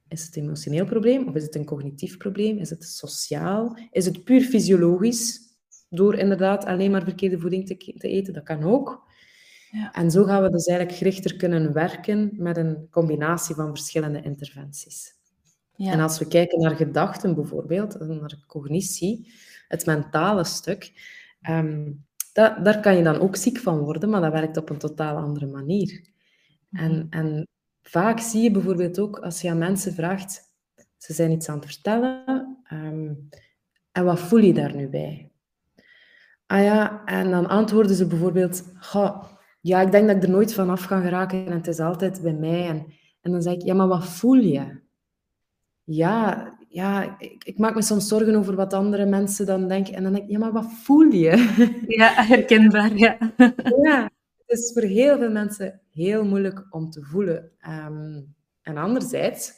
is 0.08 0.24
het 0.24 0.36
een 0.36 0.42
emotioneel 0.42 0.84
probleem 0.84 1.28
of 1.28 1.34
is 1.34 1.42
het 1.42 1.54
een 1.54 1.64
cognitief 1.64 2.16
probleem? 2.16 2.58
Is 2.58 2.70
het 2.70 2.84
sociaal? 2.84 3.78
Is 3.90 4.04
het 4.04 4.24
puur 4.24 4.42
fysiologisch 4.42 5.40
door 5.88 6.14
inderdaad 6.14 6.64
alleen 6.64 6.90
maar 6.90 7.02
verkeerde 7.04 7.38
voeding 7.38 7.66
te, 7.66 7.76
te 7.76 8.08
eten? 8.08 8.32
Dat 8.32 8.42
kan 8.42 8.62
ook. 8.62 9.04
Ja. 9.70 9.92
En 9.92 10.10
zo 10.10 10.24
gaan 10.24 10.42
we 10.42 10.50
dus 10.50 10.66
eigenlijk 10.66 10.98
gerichter 10.98 11.36
kunnen 11.36 11.72
werken 11.72 12.30
met 12.32 12.56
een 12.56 12.86
combinatie 12.90 13.54
van 13.54 13.68
verschillende 13.68 14.22
interventies. 14.22 15.14
Ja. 15.76 15.92
En 15.92 16.00
als 16.00 16.18
we 16.18 16.28
kijken 16.28 16.60
naar 16.60 16.76
gedachten 16.76 17.34
bijvoorbeeld, 17.34 17.98
naar 17.98 18.44
cognitie, 18.46 19.32
het 19.68 19.86
mentale 19.86 20.44
stuk, 20.44 20.92
um, 21.50 22.05
dat, 22.36 22.64
daar 22.64 22.80
kan 22.80 22.96
je 22.96 23.02
dan 23.02 23.18
ook 23.18 23.36
ziek 23.36 23.58
van 23.58 23.78
worden, 23.78 24.10
maar 24.10 24.20
dat 24.20 24.32
werkt 24.32 24.56
op 24.56 24.70
een 24.70 24.78
totaal 24.78 25.16
andere 25.16 25.46
manier. 25.46 26.08
En, 26.70 26.92
mhm. 26.92 27.06
en 27.10 27.48
vaak 27.82 28.20
zie 28.20 28.42
je 28.42 28.50
bijvoorbeeld 28.50 28.98
ook 28.98 29.18
als 29.18 29.40
je 29.40 29.50
aan 29.50 29.58
mensen 29.58 29.92
vraagt, 29.94 30.42
ze 30.96 31.12
zijn 31.12 31.30
iets 31.30 31.48
aan 31.48 31.56
het 31.56 31.66
vertellen, 31.66 32.56
ehm, 32.64 33.14
en 33.92 34.04
wat 34.04 34.20
voel 34.20 34.38
je 34.38 34.54
daar 34.54 34.74
nu 34.74 34.88
bij? 34.88 35.30
Ah 36.46 36.62
ja, 36.62 37.04
en 37.04 37.30
dan 37.30 37.46
antwoorden 37.46 37.96
ze 37.96 38.06
bijvoorbeeld, 38.06 38.64
ja, 39.60 39.80
ik 39.80 39.90
denk 39.90 40.06
dat 40.06 40.16
ik 40.16 40.22
er 40.22 40.30
nooit 40.30 40.54
van 40.54 40.70
af 40.70 40.84
ga 40.84 41.00
geraken 41.00 41.46
en 41.46 41.52
het 41.52 41.66
is 41.66 41.80
altijd 41.80 42.22
bij 42.22 42.34
mij. 42.34 42.68
En, 42.68 42.86
en 43.20 43.32
dan 43.32 43.42
zeg 43.42 43.54
ik, 43.54 43.62
ja, 43.62 43.74
maar 43.74 43.88
wat 43.88 44.06
voel 44.06 44.38
je? 44.38 44.80
Ja, 45.84 46.52
ja, 46.76 47.18
ik, 47.18 47.44
ik, 47.44 47.58
maak 47.58 47.74
me 47.74 47.82
soms 47.82 48.08
zorgen 48.08 48.34
over 48.34 48.56
wat 48.56 48.72
andere 48.72 49.06
mensen 49.06 49.46
dan 49.46 49.68
denken. 49.68 49.94
En 49.94 50.02
dan 50.02 50.12
denk 50.12 50.24
ik, 50.24 50.30
ja, 50.30 50.38
maar 50.38 50.52
wat 50.52 50.72
voel 50.72 51.10
je? 51.10 51.54
Ja, 51.98 52.12
herkenbaar, 52.24 52.96
ja. 52.96 53.18
Ja, 53.82 54.10
het 54.46 54.58
is 54.58 54.72
voor 54.72 54.82
heel 54.82 55.18
veel 55.18 55.30
mensen 55.30 55.80
heel 55.90 56.24
moeilijk 56.24 56.66
om 56.70 56.90
te 56.90 57.02
voelen. 57.02 57.50
Ehm, 57.58 58.22
en 58.62 58.76
anderzijds 58.76 59.52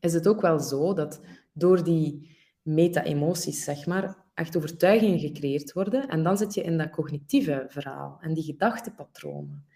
is 0.00 0.12
het 0.12 0.28
ook 0.28 0.40
wel 0.40 0.60
zo 0.60 0.94
dat 0.94 1.20
door 1.52 1.84
die 1.84 2.36
meta-emoties, 2.62 3.64
zeg 3.64 3.86
maar, 3.86 4.16
echt 4.34 4.56
overtuigingen 4.56 5.18
gecreëerd 5.18 5.72
worden. 5.72 6.08
En 6.08 6.22
dan 6.22 6.36
zit 6.36 6.54
je 6.54 6.62
in 6.62 6.78
dat 6.78 6.90
cognitieve 6.90 7.64
verhaal 7.68 8.18
en 8.20 8.34
die 8.34 8.44
gedachtepatronen. 8.44 9.66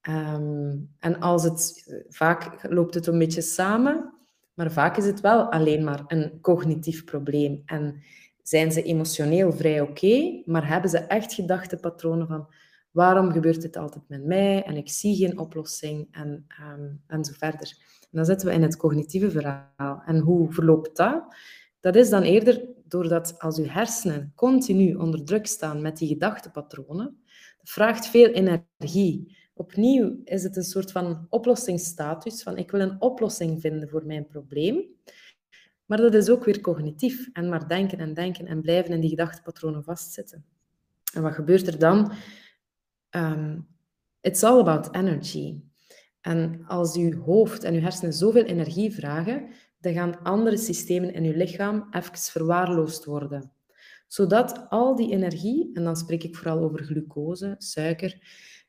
Ehm, 0.00 0.76
en 0.98 1.20
als 1.20 1.42
het, 1.42 1.94
vaak 2.08 2.70
loopt 2.70 2.94
het 2.94 3.06
een 3.06 3.18
beetje 3.18 3.42
samen, 3.42 4.17
maar 4.58 4.72
vaak 4.72 4.96
is 4.96 5.06
het 5.06 5.20
wel 5.20 5.52
alleen 5.52 5.84
maar 5.84 6.04
een 6.06 6.38
cognitief 6.40 7.04
probleem. 7.04 7.62
En 7.66 8.02
zijn 8.42 8.72
ze 8.72 8.82
emotioneel 8.82 9.52
vrij 9.52 9.80
oké, 9.80 10.42
maar 10.44 10.68
hebben 10.68 10.90
ze 10.90 10.98
echt 10.98 11.34
gedachtepatronen 11.34 12.26
van 12.26 12.48
waarom 12.90 13.32
gebeurt 13.32 13.62
dit 13.62 13.76
altijd 13.76 14.04
met 14.08 14.24
mij 14.24 14.62
en 14.62 14.76
ik 14.76 14.88
zie 14.88 15.16
geen 15.16 15.38
oplossing 15.38 16.08
en, 16.10 16.46
um, 16.74 17.02
en 17.06 17.24
zo 17.24 17.32
verder. 17.36 17.76
En 18.00 18.08
dan 18.10 18.24
zitten 18.24 18.48
we 18.48 18.54
in 18.54 18.62
het 18.62 18.76
cognitieve 18.76 19.30
verhaal. 19.30 20.02
En 20.06 20.18
hoe 20.18 20.52
verloopt 20.52 20.96
dat? 20.96 21.36
Dat 21.80 21.96
is 21.96 22.10
dan 22.10 22.22
eerder 22.22 22.64
doordat 22.84 23.38
als 23.38 23.58
uw 23.58 23.66
hersenen 23.66 24.32
continu 24.34 24.94
onder 24.94 25.24
druk 25.24 25.46
staan 25.46 25.82
met 25.82 25.96
die 25.96 26.08
gedachtepatronen, 26.08 27.22
vraagt 27.62 28.06
veel 28.06 28.28
energie 28.28 29.36
opnieuw 29.58 30.20
is 30.24 30.42
het 30.42 30.56
een 30.56 30.62
soort 30.62 30.92
van 30.92 31.26
oplossingsstatus, 31.30 32.42
van 32.42 32.56
ik 32.56 32.70
wil 32.70 32.80
een 32.80 33.00
oplossing 33.00 33.60
vinden 33.60 33.88
voor 33.88 34.06
mijn 34.06 34.26
probleem. 34.26 34.84
Maar 35.84 35.98
dat 35.98 36.14
is 36.14 36.28
ook 36.28 36.44
weer 36.44 36.60
cognitief 36.60 37.28
en 37.32 37.48
maar 37.48 37.68
denken 37.68 37.98
en 37.98 38.14
denken 38.14 38.46
en 38.46 38.60
blijven 38.60 38.92
in 38.94 39.00
die 39.00 39.10
gedachtepatronen 39.10 39.84
vastzitten. 39.84 40.44
En 41.14 41.22
wat 41.22 41.34
gebeurt 41.34 41.66
er 41.66 41.78
dan? 41.78 42.12
Um, 43.10 43.66
it's 44.20 44.42
all 44.42 44.60
about 44.60 44.94
energy. 44.94 45.60
En 46.20 46.64
als 46.66 46.96
uw 46.96 47.20
hoofd 47.20 47.64
en 47.64 47.74
uw 47.74 47.80
hersenen 47.80 48.12
zoveel 48.12 48.44
energie 48.44 48.94
vragen, 48.94 49.48
dan 49.80 49.92
gaan 49.92 50.22
andere 50.22 50.56
systemen 50.56 51.12
in 51.12 51.24
uw 51.24 51.36
lichaam 51.36 51.86
even 51.90 52.18
verwaarloosd 52.18 53.04
worden. 53.04 53.52
Zodat 54.06 54.66
al 54.68 54.96
die 54.96 55.12
energie, 55.12 55.70
en 55.74 55.84
dan 55.84 55.96
spreek 55.96 56.22
ik 56.22 56.36
vooral 56.36 56.58
over 56.58 56.84
glucose, 56.84 57.54
suiker, 57.58 58.18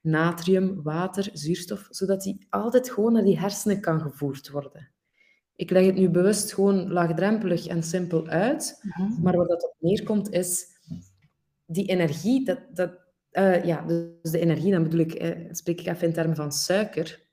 natrium, 0.01 0.81
water, 0.83 1.29
zuurstof, 1.33 1.87
zodat 1.89 2.21
die 2.21 2.45
altijd 2.49 2.91
gewoon 2.91 3.13
naar 3.13 3.23
die 3.23 3.39
hersenen 3.39 3.81
kan 3.81 4.01
gevoerd 4.01 4.49
worden. 4.49 4.91
Ik 5.55 5.69
leg 5.69 5.85
het 5.85 5.95
nu 5.95 6.09
bewust 6.09 6.53
gewoon 6.53 6.91
laagdrempelig 6.91 7.67
en 7.67 7.83
simpel 7.83 8.27
uit, 8.27 8.79
mhm. 8.81 9.21
maar 9.21 9.35
wat 9.35 9.47
dat 9.47 9.63
op 9.63 9.75
neerkomt 9.79 10.31
is 10.31 10.65
die 11.65 11.87
energie, 11.87 12.45
dat, 12.45 12.59
dat, 12.73 12.91
uh, 13.31 13.65
ja, 13.65 13.81
dus 13.81 14.31
de 14.31 14.39
energie, 14.39 14.71
dan 14.71 14.83
bedoel 14.83 14.99
ik, 14.99 15.13
eh, 15.13 15.47
spreek 15.51 15.79
ik 15.79 15.87
even 15.87 16.07
in 16.07 16.13
termen 16.13 16.35
van 16.35 16.51
suiker, 16.51 17.27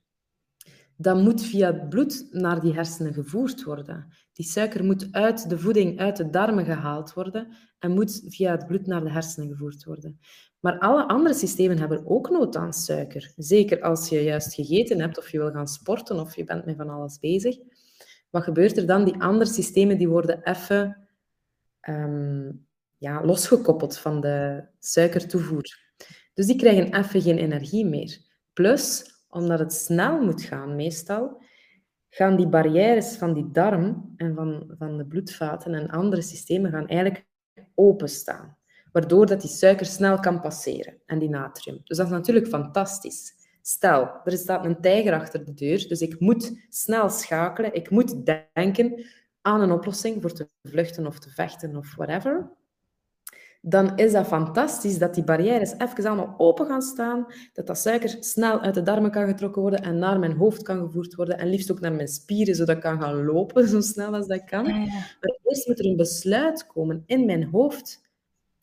dat 0.96 1.22
moet 1.22 1.42
via 1.42 1.72
het 1.72 1.88
bloed 1.88 2.26
naar 2.30 2.60
die 2.60 2.72
hersenen 2.72 3.14
gevoerd 3.14 3.64
worden. 3.64 4.06
Die 4.32 4.46
suiker 4.46 4.84
moet 4.84 5.08
uit 5.10 5.48
de 5.48 5.58
voeding, 5.58 5.98
uit 5.98 6.16
de 6.16 6.30
darmen 6.30 6.64
gehaald 6.64 7.12
worden 7.12 7.56
en 7.78 7.90
moet 7.90 8.22
via 8.26 8.50
het 8.50 8.66
bloed 8.66 8.86
naar 8.86 9.04
de 9.04 9.10
hersenen 9.10 9.48
gevoerd 9.48 9.84
worden. 9.84 10.18
Maar 10.60 10.78
alle 10.78 11.08
andere 11.08 11.34
systemen 11.34 11.78
hebben 11.78 12.06
ook 12.06 12.30
nood 12.30 12.56
aan 12.56 12.72
suiker. 12.72 13.32
Zeker 13.36 13.80
als 13.82 14.08
je 14.08 14.22
juist 14.22 14.54
gegeten 14.54 15.00
hebt 15.00 15.18
of 15.18 15.30
je 15.30 15.38
wil 15.38 15.50
gaan 15.50 15.68
sporten 15.68 16.20
of 16.20 16.36
je 16.36 16.44
bent 16.44 16.64
met 16.64 16.76
van 16.76 16.88
alles 16.88 17.18
bezig. 17.18 17.56
Wat 18.30 18.42
gebeurt 18.42 18.76
er 18.76 18.86
dan? 18.86 19.04
Die 19.04 19.20
andere 19.20 19.50
systemen 19.50 19.98
die 19.98 20.08
worden 20.08 20.42
even 20.42 21.08
um, 21.88 22.66
ja, 22.96 23.24
losgekoppeld 23.24 23.98
van 23.98 24.20
de 24.20 24.64
suikertoevoer. 24.78 25.84
Dus 26.34 26.46
die 26.46 26.56
krijgen 26.56 26.98
even 26.98 27.22
geen 27.22 27.38
energie 27.38 27.86
meer. 27.86 28.18
Plus, 28.52 29.14
omdat 29.28 29.58
het 29.58 29.72
snel 29.72 30.20
moet 30.20 30.42
gaan, 30.42 30.76
meestal, 30.76 31.42
gaan 32.08 32.36
die 32.36 32.48
barrières 32.48 33.16
van 33.16 33.32
die 33.32 33.50
darm 33.50 34.12
en 34.16 34.34
van, 34.34 34.74
van 34.78 34.96
de 34.96 35.06
bloedvaten 35.06 35.74
en 35.74 35.88
andere 35.88 36.22
systemen 36.22 36.70
gaan 36.70 36.88
eigenlijk 36.88 37.26
openstaan 37.74 38.55
waardoor 38.96 39.26
dat 39.26 39.40
die 39.40 39.50
suiker 39.50 39.86
snel 39.86 40.20
kan 40.20 40.40
passeren 40.40 40.94
en 41.06 41.18
die 41.18 41.28
natrium. 41.28 41.80
Dus 41.84 41.96
dat 41.96 42.06
is 42.06 42.12
natuurlijk 42.12 42.46
fantastisch. 42.46 43.34
Stel, 43.62 44.10
er 44.24 44.38
staat 44.38 44.64
een 44.64 44.80
tijger 44.80 45.12
achter 45.12 45.44
de 45.44 45.54
deur, 45.54 45.88
dus 45.88 46.00
ik 46.00 46.20
moet 46.20 46.66
snel 46.68 47.08
schakelen, 47.08 47.74
ik 47.74 47.90
moet 47.90 48.26
denken 48.52 49.04
aan 49.42 49.60
een 49.60 49.72
oplossing 49.72 50.22
voor 50.22 50.32
te 50.32 50.48
vluchten 50.62 51.06
of 51.06 51.18
te 51.18 51.30
vechten 51.30 51.76
of 51.76 51.94
whatever. 51.94 52.50
dan 53.60 53.96
is 53.96 54.12
dat 54.12 54.26
fantastisch 54.26 54.98
dat 54.98 55.14
die 55.14 55.24
barrières 55.24 55.72
even 55.78 56.06
allemaal 56.06 56.34
open 56.38 56.66
gaan 56.66 56.82
staan, 56.82 57.26
dat 57.52 57.66
dat 57.66 57.78
suiker 57.78 58.16
snel 58.20 58.60
uit 58.60 58.74
de 58.74 58.82
darmen 58.82 59.10
kan 59.10 59.26
getrokken 59.26 59.62
worden 59.62 59.82
en 59.82 59.98
naar 59.98 60.18
mijn 60.18 60.36
hoofd 60.36 60.62
kan 60.62 60.78
gevoerd 60.78 61.14
worden 61.14 61.38
en 61.38 61.48
liefst 61.48 61.70
ook 61.70 61.80
naar 61.80 61.92
mijn 61.92 62.08
spieren, 62.08 62.54
zodat 62.54 62.76
ik 62.76 62.82
kan 62.82 63.00
gaan 63.00 63.24
lopen 63.24 63.68
zo 63.74 63.80
snel 63.80 64.14
als 64.14 64.26
dat 64.26 64.44
kan. 64.44 64.64
Maar 64.64 65.38
eerst 65.44 65.66
moet 65.66 65.78
er 65.78 65.86
een 65.86 65.96
besluit 65.96 66.66
komen 66.66 67.02
in 67.06 67.26
mijn 67.26 67.44
hoofd 67.44 68.04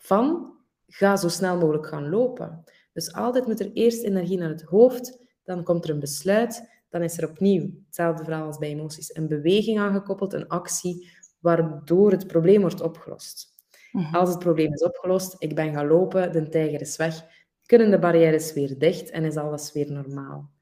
van 0.06 0.54
ga 0.88 1.16
zo 1.16 1.28
snel 1.28 1.58
mogelijk 1.58 1.88
gaan 1.88 2.10
lopen. 2.10 2.64
Dus 2.94 3.14
altijd 3.14 3.48
moet 3.48 3.60
er 3.60 3.72
eerst 3.72 4.04
energie 4.04 4.38
naar 4.38 4.50
het 4.50 4.62
hoofd, 4.62 5.20
dan 5.44 5.64
komt 5.64 5.84
er 5.84 5.90
een 5.90 6.00
besluit, 6.00 6.70
dan 6.90 7.02
is 7.02 7.18
er 7.18 7.30
opnieuw, 7.30 7.70
hetzelfde 7.86 8.24
verhaal 8.24 8.46
als 8.46 8.58
bij 8.58 8.70
emoties, 8.70 9.16
een 9.16 9.28
beweging 9.28 9.80
aangekoppeld, 9.80 10.34
een 10.34 10.48
actie, 10.48 11.10
waardoor 11.40 12.12
het 12.12 12.28
probleem 12.28 12.62
wordt 12.62 12.82
opgelost. 12.82 13.48
Mhm. 13.92 14.16
Als 14.16 14.30
het 14.30 14.40
probleem 14.40 14.74
is 14.74 14.84
opgelost, 14.84 15.36
ik 15.38 15.56
ben 15.56 15.74
gaan 15.74 15.88
lopen, 15.88 16.32
de 16.32 16.50
tijger 16.50 16.82
is 16.82 16.96
weg, 16.96 17.26
kunnen 17.66 17.92
de 17.92 18.00
barrières 18.00 18.54
weer 18.54 18.78
dicht 18.78 19.10
en 19.10 19.24
is 19.24 19.36
alles 19.36 19.72
weer 19.72 19.92
normaal. 19.92 20.53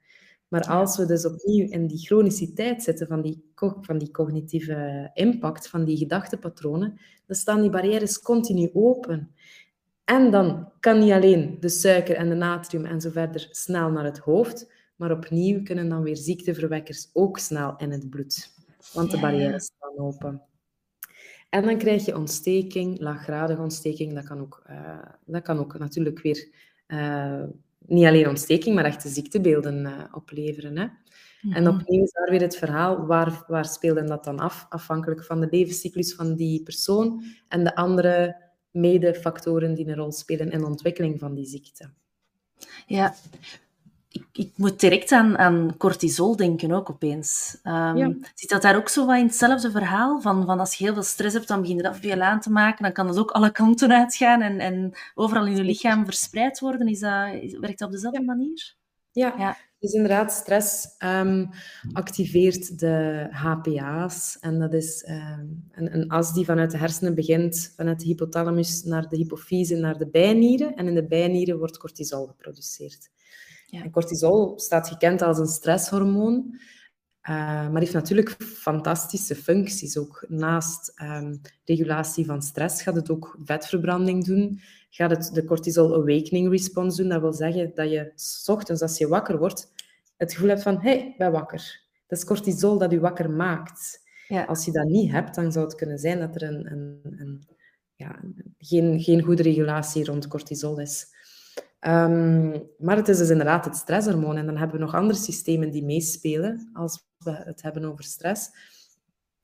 Maar 0.51 0.67
als 0.67 0.97
we 0.97 1.05
dus 1.05 1.25
opnieuw 1.25 1.69
in 1.69 1.87
die 1.87 1.97
chroniciteit 1.97 2.83
zitten 2.83 3.07
van 3.07 3.21
die, 3.21 3.51
van 3.81 3.97
die 3.97 4.11
cognitieve 4.11 5.09
impact, 5.13 5.67
van 5.67 5.85
die 5.85 5.97
gedachtepatronen, 5.97 6.99
dan 7.25 7.35
staan 7.35 7.61
die 7.61 7.69
barrières 7.69 8.19
continu 8.19 8.69
open. 8.73 9.35
En 10.03 10.31
dan 10.31 10.71
kan 10.79 10.99
niet 10.99 11.11
alleen 11.11 11.57
de 11.59 11.69
suiker 11.69 12.15
en 12.15 12.29
de 12.29 12.35
natrium 12.35 12.85
en 12.85 13.01
zo 13.01 13.09
verder 13.09 13.47
snel 13.51 13.89
naar 13.89 14.03
het 14.03 14.17
hoofd, 14.17 14.71
maar 14.95 15.11
opnieuw 15.11 15.63
kunnen 15.63 15.89
dan 15.89 16.03
weer 16.03 16.17
ziekteverwekkers 16.17 17.09
ook 17.13 17.37
snel 17.37 17.73
in 17.77 17.91
het 17.91 18.09
bloed. 18.09 18.53
Want 18.93 19.11
de 19.11 19.19
barrières 19.19 19.65
staan 19.65 19.97
open. 19.97 20.41
En 21.49 21.65
dan 21.65 21.77
krijg 21.77 22.05
je 22.05 22.17
ontsteking, 22.17 22.99
laaggradige 22.99 23.61
ontsteking. 23.61 24.13
Dat 24.13 24.25
kan 24.25 24.39
ook, 24.39 24.63
uh, 24.69 25.03
dat 25.25 25.41
kan 25.41 25.59
ook 25.59 25.77
natuurlijk 25.77 26.21
weer 26.21 26.49
uh, 26.87 27.43
niet 27.87 28.05
alleen 28.05 28.27
ontsteking, 28.27 28.75
maar 28.75 28.85
echte 28.85 29.09
ziektebeelden 29.09 29.85
uh, 29.85 30.03
opleveren. 30.11 30.77
Hè? 30.77 30.87
En 31.49 31.63
mhm. 31.63 31.67
opnieuw 31.67 32.03
is 32.03 32.11
daar 32.11 32.29
weer 32.29 32.41
het 32.41 32.57
verhaal, 32.57 33.05
waar, 33.05 33.43
waar 33.47 33.65
speelde 33.65 34.03
dat 34.03 34.23
dan 34.23 34.39
af? 34.39 34.65
Afhankelijk 34.69 35.23
van 35.23 35.39
de 35.39 35.47
levenscyclus 35.51 36.13
van 36.13 36.35
die 36.35 36.63
persoon 36.63 37.23
en 37.47 37.63
de 37.63 37.75
andere 37.75 38.41
medefactoren 38.71 39.73
die 39.73 39.87
een 39.87 39.95
rol 39.95 40.11
spelen 40.11 40.51
in 40.51 40.59
de 40.59 40.65
ontwikkeling 40.65 41.19
van 41.19 41.33
die 41.33 41.45
ziekte. 41.45 41.89
Ja, 42.85 43.15
ik, 44.11 44.25
ik, 44.31 44.51
moet 44.55 44.79
direct 44.79 45.11
aan, 45.11 45.37
aan 45.37 45.77
cortisol 45.77 46.35
denken 46.35 46.71
ook 46.71 46.89
opeens. 46.89 47.57
Um, 47.63 48.21
Zit 48.35 48.49
dat 48.49 48.61
daar 48.61 48.75
ook 48.75 48.89
zo 48.89 49.05
wat 49.05 49.17
in 49.17 49.25
hetzelfde 49.25 49.71
verhaal? 49.71 50.21
Van, 50.21 50.45
van 50.45 50.59
als 50.59 50.75
je 50.75 50.83
heel 50.83 50.93
veel 50.93 51.03
stress 51.03 51.35
hebt, 51.35 51.47
dan 51.47 51.61
begin 51.61 51.75
je 51.75 51.83
dat 51.83 51.97
veel 51.97 52.21
aan 52.21 52.39
te 52.39 52.51
maken. 52.51 52.83
Dan 52.83 52.93
kan 52.93 53.07
dat 53.07 53.17
ook 53.17 53.31
alle 53.31 53.51
kanten 53.51 53.91
uitgaan 53.91 54.41
en, 54.41 54.59
en 54.59 54.91
overal 55.15 55.45
in 55.45 55.55
je 55.55 55.63
lichaam 55.63 56.05
verspreid 56.05 56.59
worden. 56.59 56.87
Is 56.87 56.99
dat, 56.99 57.29
werkt 57.59 57.79
dat 57.79 57.87
op 57.87 57.91
dezelfde 57.91 58.23
manier? 58.23 58.75
Ja, 59.11 59.35
ja. 59.37 59.57
dus 59.79 59.93
inderdaad, 59.93 60.31
stress 60.31 60.85
um, 60.99 61.49
activeert 61.91 62.79
de 62.79 63.27
HPA's. 63.31 64.37
En 64.39 64.59
dat 64.59 64.73
is 64.73 65.05
um, 65.09 65.67
een, 65.71 65.95
een, 65.95 66.09
as 66.09 66.33
die 66.33 66.45
vanuit 66.45 66.71
de 66.71 66.77
hersenen 66.77 67.15
begint, 67.15 67.73
vanuit 67.75 67.99
de 67.99 68.05
hypothalamus 68.05 68.83
naar 68.83 69.07
de 69.09 69.17
hypofyse, 69.17 69.75
naar 69.75 69.97
de 69.97 70.07
bijnieren. 70.07 70.75
En 70.75 70.87
in 70.87 70.95
de 70.95 71.07
bijnieren 71.07 71.57
wordt 71.57 71.77
cortisol 71.77 72.27
geproduceerd. 72.27 73.09
Ja. 73.71 73.83
En 73.83 73.91
cortisol 73.91 74.59
staat 74.59 74.87
gekend 74.87 75.21
als 75.21 75.37
een 75.37 75.47
stresshormoon, 75.47 76.59
uh, 77.29 77.69
maar 77.69 77.79
heeft 77.79 77.93
natuurlijk 77.93 78.35
fantastische 78.43 79.35
functies. 79.35 79.97
Ook 79.97 80.25
naast 80.27 81.01
um, 81.01 81.41
regulatie 81.65 82.25
van 82.25 82.41
stress 82.41 82.81
gaat 82.81 82.95
het 82.95 83.09
ook 83.09 83.37
vetverbranding 83.43 84.25
doen. 84.25 84.61
Gaat 84.89 85.09
het 85.09 85.29
de 85.33 85.45
cortisol 85.45 85.93
awakening 85.93 86.49
response 86.49 87.01
doen. 87.01 87.09
Dat 87.09 87.21
wil 87.21 87.33
zeggen 87.33 87.71
dat 87.75 87.89
je 87.89 88.11
s 88.15 88.49
ochtends, 88.49 88.81
als 88.81 88.97
je 88.97 89.07
wakker 89.07 89.37
wordt, 89.37 89.73
het 90.17 90.33
gevoel 90.33 90.49
hebt 90.49 90.61
van, 90.61 90.75
hé, 90.75 90.89
hey, 90.89 91.07
ik 91.07 91.17
ben 91.17 91.31
wakker. 91.31 91.81
Dat 92.07 92.17
is 92.17 92.25
cortisol 92.25 92.77
dat 92.77 92.91
je 92.91 92.99
wakker 92.99 93.29
maakt. 93.29 93.99
Ja. 94.27 94.43
Als 94.43 94.65
je 94.65 94.71
dat 94.71 94.85
niet 94.85 95.11
hebt, 95.11 95.35
dan 95.35 95.51
zou 95.51 95.65
het 95.65 95.75
kunnen 95.75 95.99
zijn 95.99 96.19
dat 96.19 96.35
er 96.35 96.43
een, 96.43 96.71
een, 96.71 96.99
een 97.03 97.47
ja, 97.95 98.19
geen, 98.57 99.01
geen 99.01 99.21
goede 99.21 99.43
regulatie 99.43 100.05
rond 100.05 100.27
cortisol 100.27 100.79
is. 100.79 101.10
Um, 101.87 102.69
maar 102.77 102.95
het 102.95 103.07
is 103.07 103.17
dus 103.17 103.29
inderdaad 103.29 103.65
het 103.65 103.75
stresshormoon. 103.75 104.37
En 104.37 104.45
dan 104.45 104.57
hebben 104.57 104.79
we 104.79 104.85
nog 104.85 104.95
andere 104.95 105.19
systemen 105.19 105.71
die 105.71 105.83
meespelen 105.83 106.69
als 106.73 107.05
we 107.17 107.31
het 107.31 107.61
hebben 107.61 107.85
over 107.85 108.03
stress. 108.03 108.49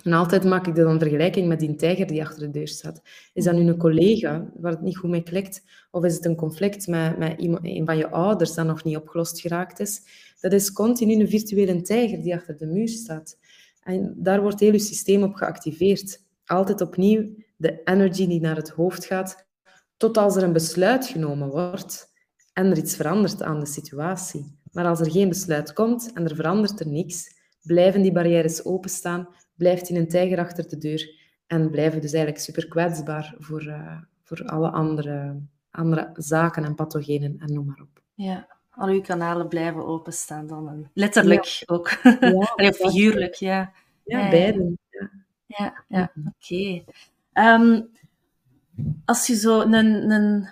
En 0.03 0.13
altijd 0.13 0.43
maak 0.43 0.67
ik 0.67 0.75
dan 0.75 0.87
een 0.87 0.99
vergelijking 0.99 1.47
met 1.47 1.59
die 1.59 1.75
tijger 1.75 2.07
die 2.07 2.21
achter 2.21 2.39
de 2.39 2.49
deur 2.49 2.67
staat. 2.67 3.01
Is 3.33 3.43
dat 3.43 3.55
nu 3.55 3.67
een 3.67 3.77
collega 3.77 4.49
waar 4.55 4.71
het 4.71 4.81
niet 4.81 4.97
goed 4.97 5.09
mee 5.09 5.23
klikt? 5.23 5.63
Of 5.91 6.03
is 6.03 6.15
het 6.15 6.25
een 6.25 6.35
conflict 6.35 6.87
met, 6.87 7.17
met 7.17 7.35
een 7.61 7.85
van 7.85 7.97
je 7.97 8.09
ouders 8.09 8.53
dat 8.53 8.65
nog 8.65 8.83
niet 8.83 8.97
opgelost 8.97 9.39
geraakt 9.39 9.79
is? 9.79 10.01
Dat 10.39 10.53
is 10.53 10.71
continu 10.71 11.19
een 11.19 11.29
virtuele 11.29 11.81
tijger 11.81 12.21
die 12.21 12.35
achter 12.35 12.57
de 12.57 12.65
muur 12.65 12.87
staat. 12.87 13.37
En 13.83 14.15
daar 14.17 14.41
wordt 14.41 14.59
heel 14.59 14.71
je 14.71 14.79
systeem 14.79 15.23
op 15.23 15.35
geactiveerd. 15.35 16.23
Altijd 16.45 16.81
opnieuw 16.81 17.29
de 17.55 17.81
energy 17.83 18.27
die 18.27 18.41
naar 18.41 18.55
het 18.55 18.69
hoofd 18.69 19.05
gaat, 19.05 19.45
tot 19.97 20.17
als 20.17 20.35
er 20.35 20.43
een 20.43 20.53
besluit 20.53 21.05
genomen 21.05 21.49
wordt 21.49 22.06
en 22.57 22.71
er 22.71 22.77
iets 22.77 22.95
verandert 22.95 23.43
aan 23.43 23.59
de 23.59 23.65
situatie. 23.65 24.57
Maar 24.71 24.85
als 24.85 24.99
er 24.99 25.11
geen 25.11 25.29
besluit 25.29 25.73
komt 25.73 26.13
en 26.13 26.23
er 26.23 26.35
verandert 26.35 26.79
er 26.79 26.87
niks, 26.87 27.35
blijven 27.63 28.01
die 28.01 28.11
barrières 28.11 28.65
openstaan, 28.65 29.27
blijft 29.55 29.87
hij 29.87 29.97
een 29.97 30.07
tijger 30.07 30.39
achter 30.39 30.69
de 30.69 30.77
deur 30.77 31.09
en 31.47 31.71
blijven 31.71 32.01
dus 32.01 32.13
eigenlijk 32.13 32.43
super 32.43 32.67
kwetsbaar 32.67 33.35
voor, 33.39 33.63
uh, 33.63 34.01
voor 34.23 34.45
alle 34.45 34.69
andere, 34.69 35.41
andere 35.71 36.09
zaken 36.13 36.63
en 36.63 36.75
pathogenen 36.75 37.35
en 37.39 37.53
noem 37.53 37.65
maar 37.65 37.81
op. 37.81 38.01
Ja, 38.13 38.47
al 38.69 38.87
uw 38.87 39.01
kanalen 39.01 39.47
blijven 39.47 39.85
openstaan 39.85 40.47
dan. 40.47 40.89
Letterlijk 40.93 41.63
ook. 41.65 41.89
Ja, 42.55 42.71
figuurlijk, 42.85 43.33
ja. 43.33 43.71
Ja, 44.03 44.29
beide. 44.29 44.75
Ja, 44.89 45.09
ja, 45.45 45.83
ja 45.87 46.11
mhm. 46.13 46.27
oké. 46.27 46.83
Okay. 47.33 47.53
Um, 47.53 47.89
als 49.05 49.27
je 49.27 49.35
zo 49.35 49.61
een, 49.61 50.11
een 50.11 50.47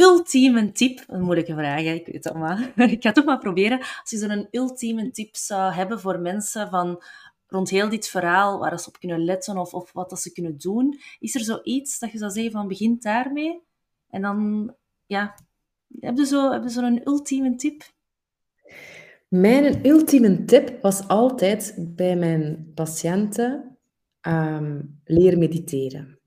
ultieme 0.00 0.72
tip, 0.72 1.04
een 1.06 1.22
moeilijke 1.22 1.52
vraag, 1.52 1.80
ik 1.80 2.06
weet 2.06 2.24
het 2.24 2.34
maar. 2.34 2.72
ik 2.90 3.02
ga 3.02 3.08
het 3.08 3.14
toch 3.14 3.24
maar 3.24 3.38
proberen. 3.38 3.78
Als 3.78 4.10
je 4.10 4.16
zo'n 4.16 4.48
ultieme 4.50 5.10
tip 5.10 5.36
zou 5.36 5.72
hebben 5.72 6.00
voor 6.00 6.20
mensen 6.20 6.68
van 6.68 7.02
rond 7.46 7.70
heel 7.70 7.88
dit 7.88 8.08
verhaal, 8.08 8.58
waar 8.58 8.80
ze 8.80 8.88
op 8.88 8.98
kunnen 8.98 9.24
letten 9.24 9.56
of, 9.56 9.74
of 9.74 9.92
wat 9.92 10.20
ze 10.20 10.32
kunnen 10.32 10.58
doen, 10.58 10.98
is 11.18 11.34
er 11.34 11.40
zoiets 11.40 11.98
dat 11.98 12.12
je 12.12 12.18
zou 12.18 12.30
zeggen 12.30 12.52
van 12.52 12.68
begin 12.68 12.96
daarmee? 13.00 13.62
En 14.10 14.22
dan, 14.22 14.74
ja, 15.06 15.34
heb 16.00 16.16
je 16.16 16.24
zo'n 16.24 16.68
zo, 16.68 16.80
zo 16.80 16.98
ultieme 17.04 17.54
tip? 17.54 17.82
Mijn 19.28 19.86
ultieme 19.86 20.44
tip 20.44 20.82
was 20.82 21.08
altijd 21.08 21.74
bij 21.78 22.16
mijn 22.16 22.72
patiënten 22.74 23.78
um, 24.22 25.00
leren 25.04 25.38
mediteren. 25.38 26.17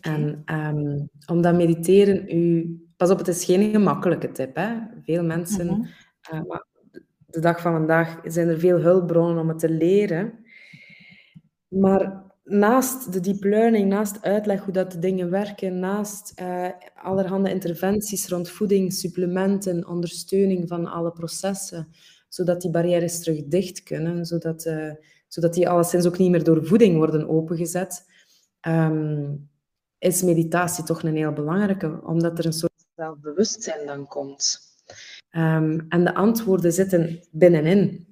En 0.00 0.42
um, 0.46 1.08
omdat 1.26 1.54
mediteren 1.54 2.36
u... 2.36 2.74
Pas 2.96 3.10
op, 3.10 3.18
het 3.18 3.28
is 3.28 3.44
geen 3.44 3.70
gemakkelijke 3.70 4.32
tip. 4.32 4.56
Hè? 4.56 4.76
Veel 5.04 5.24
mensen... 5.24 5.66
Mm 5.66 5.86
maar 6.46 6.66
de 7.26 7.40
dag 7.40 7.60
van 7.60 7.72
vandaag 7.72 8.20
zijn 8.24 8.48
er 8.48 8.58
veel 8.58 8.78
hulpbronnen 8.78 9.38
om 9.38 9.48
het 9.48 9.58
te 9.58 9.70
leren. 9.70 10.32
Maar 11.68 12.22
naast 12.44 13.12
de 13.12 13.20
deep 13.20 13.44
learning, 13.44 13.88
naast 13.88 14.22
uitleg 14.22 14.64
hoe 14.64 14.72
dat 14.72 14.92
de 14.92 14.98
dingen 14.98 15.30
werken, 15.30 15.78
naast 15.78 16.40
uh, 16.40 16.68
allerhande 16.94 17.50
interventies 17.50 18.28
rond 18.28 18.50
voeding, 18.50 18.92
supplementen, 18.92 19.88
ondersteuning 19.88 20.68
van 20.68 20.86
alle 20.86 21.12
processen, 21.12 21.88
zodat 22.28 22.60
die 22.60 22.70
barrières 22.70 23.20
terug 23.20 23.44
dicht 23.44 23.82
kunnen, 23.82 24.26
zodat, 24.26 24.66
uh, 24.66 24.92
zodat 25.28 25.54
die 25.54 25.68
alleszins 25.68 26.06
ook 26.06 26.18
niet 26.18 26.30
meer 26.30 26.44
door 26.44 26.66
voeding 26.66 26.96
worden 26.96 27.28
opengezet, 27.28 28.04
um, 28.68 29.49
is 30.00 30.22
meditatie 30.22 30.84
toch 30.84 31.02
een 31.02 31.16
heel 31.16 31.32
belangrijke, 31.32 32.00
omdat 32.04 32.38
er 32.38 32.46
een 32.46 32.52
soort 32.52 32.86
zelfbewustzijn 32.96 33.86
dan 33.86 34.06
komt. 34.06 34.58
Um, 35.30 35.86
en 35.88 36.04
de 36.04 36.14
antwoorden 36.14 36.72
zitten 36.72 37.20
binnenin. 37.30 38.06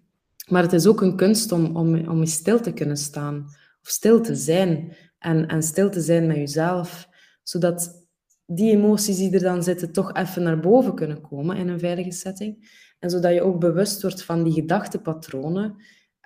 Maar 0.49 0.63
het 0.63 0.73
is 0.73 0.87
ook 0.87 1.01
een 1.01 1.17
kunst 1.17 1.53
om, 1.53 1.77
om, 1.77 2.09
om 2.09 2.27
stil 2.27 2.61
te 2.61 2.73
kunnen 2.73 2.97
staan, 2.97 3.45
of 3.83 3.89
stil 3.89 4.21
te 4.21 4.35
zijn, 4.35 4.97
en, 5.19 5.47
en 5.47 5.63
stil 5.63 5.91
te 5.91 6.01
zijn 6.01 6.27
met 6.27 6.37
jezelf, 6.37 7.09
zodat 7.43 8.07
die 8.47 8.73
emoties 8.73 9.17
die 9.17 9.35
er 9.35 9.41
dan 9.41 9.63
zitten 9.63 9.93
toch 9.93 10.15
even 10.15 10.43
naar 10.43 10.61
boven 10.61 10.95
kunnen 10.95 11.21
komen 11.21 11.57
in 11.57 11.69
een 11.69 11.79
veilige 11.79 12.13
setting. 12.13 12.87
En 12.99 13.11
zodat 13.11 13.33
je 13.33 13.43
ook 13.43 13.61
bewust 13.61 14.03
wordt 14.03 14.25
van 14.25 14.43
die 14.43 14.53
gedachtepatronen 14.53 15.65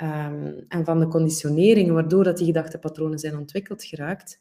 um, 0.02 0.64
en 0.68 0.84
van 0.84 1.00
de 1.00 1.08
conditioneringen 1.08 1.94
waardoor 1.94 2.24
dat 2.24 2.36
die 2.36 2.46
gedachtepatronen 2.46 3.18
zijn 3.18 3.36
ontwikkeld 3.36 3.84
geraakt. 3.84 4.38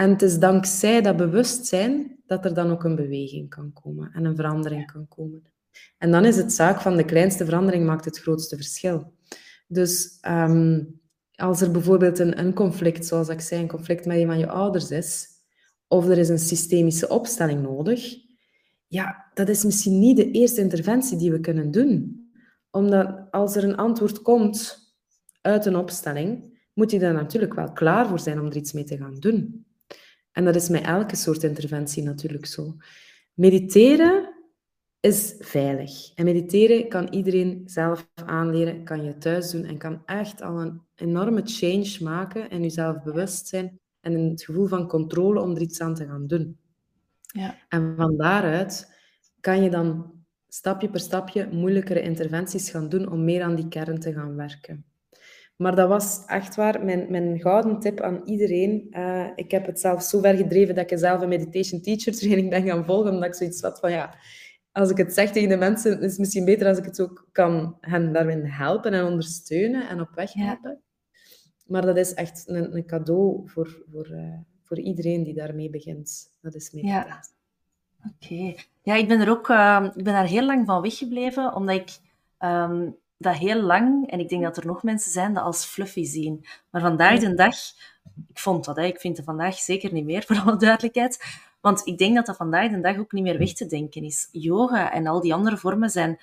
En 0.00 0.10
het 0.10 0.22
is 0.22 0.38
dankzij 0.38 1.02
dat 1.02 1.16
bewustzijn 1.16 2.22
dat 2.26 2.44
er 2.44 2.54
dan 2.54 2.70
ook 2.70 2.84
een 2.84 2.96
beweging 2.96 3.48
kan 3.48 3.72
komen 3.72 4.10
en 4.12 4.24
een 4.24 4.36
verandering 4.36 4.92
kan 4.92 5.08
komen. 5.08 5.42
En 5.98 6.10
dan 6.10 6.24
is 6.24 6.36
het 6.36 6.52
zaak 6.52 6.80
van 6.80 6.96
de 6.96 7.04
kleinste 7.04 7.44
verandering 7.44 7.86
maakt 7.86 8.04
het 8.04 8.18
grootste 8.18 8.56
verschil. 8.56 9.12
Dus 9.68 10.18
um, 10.28 11.00
als 11.34 11.60
er 11.60 11.70
bijvoorbeeld 11.70 12.18
een, 12.18 12.38
een 12.38 12.54
conflict, 12.54 13.06
zoals 13.06 13.28
ik 13.28 13.40
zei, 13.40 13.60
een 13.60 13.68
conflict 13.68 14.06
met 14.06 14.16
een 14.16 14.26
van 14.26 14.38
je 14.38 14.48
ouders 14.48 14.90
is, 14.90 15.28
of 15.86 16.06
er 16.08 16.18
is 16.18 16.28
een 16.28 16.38
systemische 16.38 17.08
opstelling 17.08 17.62
nodig, 17.62 18.16
ja, 18.86 19.30
dat 19.34 19.48
is 19.48 19.64
misschien 19.64 19.98
niet 19.98 20.16
de 20.16 20.30
eerste 20.30 20.60
interventie 20.60 21.18
die 21.18 21.30
we 21.30 21.40
kunnen 21.40 21.70
doen. 21.70 22.24
Omdat 22.70 23.26
als 23.30 23.56
er 23.56 23.64
een 23.64 23.76
antwoord 23.76 24.22
komt 24.22 24.78
uit 25.40 25.66
een 25.66 25.76
opstelling, 25.76 26.58
moet 26.74 26.90
je 26.90 26.98
daar 26.98 27.14
natuurlijk 27.14 27.54
wel 27.54 27.72
klaar 27.72 28.08
voor 28.08 28.20
zijn 28.20 28.40
om 28.40 28.46
er 28.46 28.56
iets 28.56 28.72
mee 28.72 28.84
te 28.84 28.96
gaan 28.96 29.14
doen. 29.14 29.68
En 30.32 30.44
dat 30.44 30.54
is 30.54 30.68
met 30.68 30.82
elke 30.82 31.16
soort 31.16 31.42
interventie 31.42 32.02
natuurlijk 32.02 32.46
zo. 32.46 32.76
Mediteren 33.34 34.34
is 35.00 35.34
veilig. 35.38 36.14
En 36.14 36.24
mediteren 36.24 36.88
kan 36.88 37.08
iedereen 37.08 37.62
zelf 37.64 38.08
aanleren, 38.14 38.84
kan 38.84 39.04
je 39.04 39.18
thuis 39.18 39.50
doen 39.50 39.64
en 39.64 39.78
kan 39.78 40.02
echt 40.06 40.42
al 40.42 40.60
een 40.60 40.80
enorme 40.94 41.42
change 41.44 41.96
maken 42.00 42.50
in 42.50 42.62
jezelf 42.62 43.02
bewustzijn 43.02 43.80
en 44.00 44.12
in 44.12 44.30
het 44.30 44.42
gevoel 44.42 44.66
van 44.66 44.88
controle 44.88 45.40
om 45.40 45.54
er 45.54 45.60
iets 45.60 45.80
aan 45.80 45.94
te 45.94 46.06
gaan 46.06 46.26
doen. 46.26 46.58
Ja. 47.20 47.58
En 47.68 47.94
van 47.96 48.16
daaruit 48.16 48.98
kan 49.40 49.62
je 49.62 49.70
dan 49.70 50.12
stapje 50.48 50.90
per 50.90 51.00
stapje 51.00 51.48
moeilijkere 51.52 52.02
interventies 52.02 52.70
gaan 52.70 52.88
doen 52.88 53.10
om 53.10 53.24
meer 53.24 53.42
aan 53.42 53.54
die 53.54 53.68
kern 53.68 53.98
te 53.98 54.12
gaan 54.12 54.36
werken. 54.36 54.84
Maar 55.60 55.74
dat 55.74 55.88
was 55.88 56.24
echt 56.26 56.54
waar 56.54 56.84
mijn, 56.84 57.10
mijn 57.10 57.40
gouden 57.40 57.78
tip 57.78 58.00
aan 58.00 58.20
iedereen. 58.24 58.86
Uh, 58.90 59.26
ik 59.34 59.50
heb 59.50 59.66
het 59.66 59.80
zelf 59.80 60.02
zo 60.02 60.20
ver 60.20 60.36
gedreven 60.36 60.74
dat 60.74 60.90
ik 60.90 60.98
zelf 60.98 61.20
een 61.20 61.28
meditation 61.28 61.80
teacher 61.80 62.12
training 62.12 62.50
ben 62.50 62.66
gaan 62.66 62.84
volgen, 62.84 63.10
omdat 63.10 63.28
ik 63.28 63.34
zoiets 63.34 63.62
had 63.62 63.80
van 63.80 63.90
ja, 63.90 64.14
als 64.72 64.90
ik 64.90 64.96
het 64.96 65.14
zeg 65.14 65.30
tegen 65.30 65.48
de 65.48 65.56
mensen, 65.56 66.00
is 66.00 66.10
het 66.10 66.18
misschien 66.18 66.44
beter 66.44 66.66
als 66.66 66.78
ik 66.78 66.84
het 66.84 67.00
ook 67.00 67.28
kan 67.32 67.76
hen 67.80 68.12
daarin 68.12 68.44
helpen 68.44 68.92
en 68.92 69.04
ondersteunen 69.04 69.88
en 69.88 70.00
op 70.00 70.08
weg 70.14 70.32
helpen. 70.32 70.80
Maar 71.66 71.86
dat 71.86 71.96
is 71.96 72.14
echt 72.14 72.44
een, 72.46 72.76
een 72.76 72.86
cadeau 72.86 73.48
voor, 73.48 73.82
voor, 73.90 74.08
uh, 74.10 74.38
voor 74.62 74.78
iedereen 74.78 75.22
die 75.22 75.34
daarmee 75.34 75.70
begint. 75.70 76.38
Dat 76.40 76.54
is 76.54 76.70
meditatie. 76.70 77.34
Ja. 77.98 78.10
Oké. 78.14 78.62
Ja, 78.82 78.94
ik 78.94 79.08
ben 79.08 79.20
er 79.20 79.30
ook 79.30 79.48
uh, 79.48 79.86
ik 79.94 80.04
ben 80.04 80.12
daar 80.12 80.26
heel 80.26 80.46
lang 80.46 80.66
van 80.66 80.82
weggebleven, 80.82 81.54
omdat 81.54 81.76
ik 81.76 81.98
um, 82.38 82.96
dat 83.20 83.36
heel 83.36 83.60
lang, 83.60 84.10
en 84.10 84.20
ik 84.20 84.28
denk 84.28 84.42
dat 84.42 84.56
er 84.56 84.66
nog 84.66 84.82
mensen 84.82 85.12
zijn, 85.12 85.34
dat 85.34 85.44
als 85.44 85.64
fluffy 85.64 86.04
zien. 86.04 86.46
Maar 86.70 86.80
vandaag 86.80 87.18
de 87.18 87.34
dag, 87.34 87.54
ik 88.28 88.38
vond 88.38 88.64
dat, 88.64 88.76
hè, 88.76 88.84
ik 88.84 89.00
vind 89.00 89.16
het 89.16 89.26
vandaag 89.26 89.54
zeker 89.54 89.92
niet 89.92 90.04
meer, 90.04 90.22
voor 90.26 90.38
alle 90.38 90.56
duidelijkheid. 90.56 91.24
Want 91.60 91.86
ik 91.86 91.98
denk 91.98 92.14
dat 92.14 92.26
dat 92.26 92.36
vandaag 92.36 92.70
de 92.70 92.80
dag 92.80 92.98
ook 92.98 93.12
niet 93.12 93.22
meer 93.22 93.38
weg 93.38 93.52
te 93.52 93.66
denken 93.66 94.02
is. 94.02 94.28
Yoga 94.32 94.92
en 94.92 95.06
al 95.06 95.20
die 95.20 95.34
andere 95.34 95.56
vormen 95.56 95.90
zijn 95.90 96.18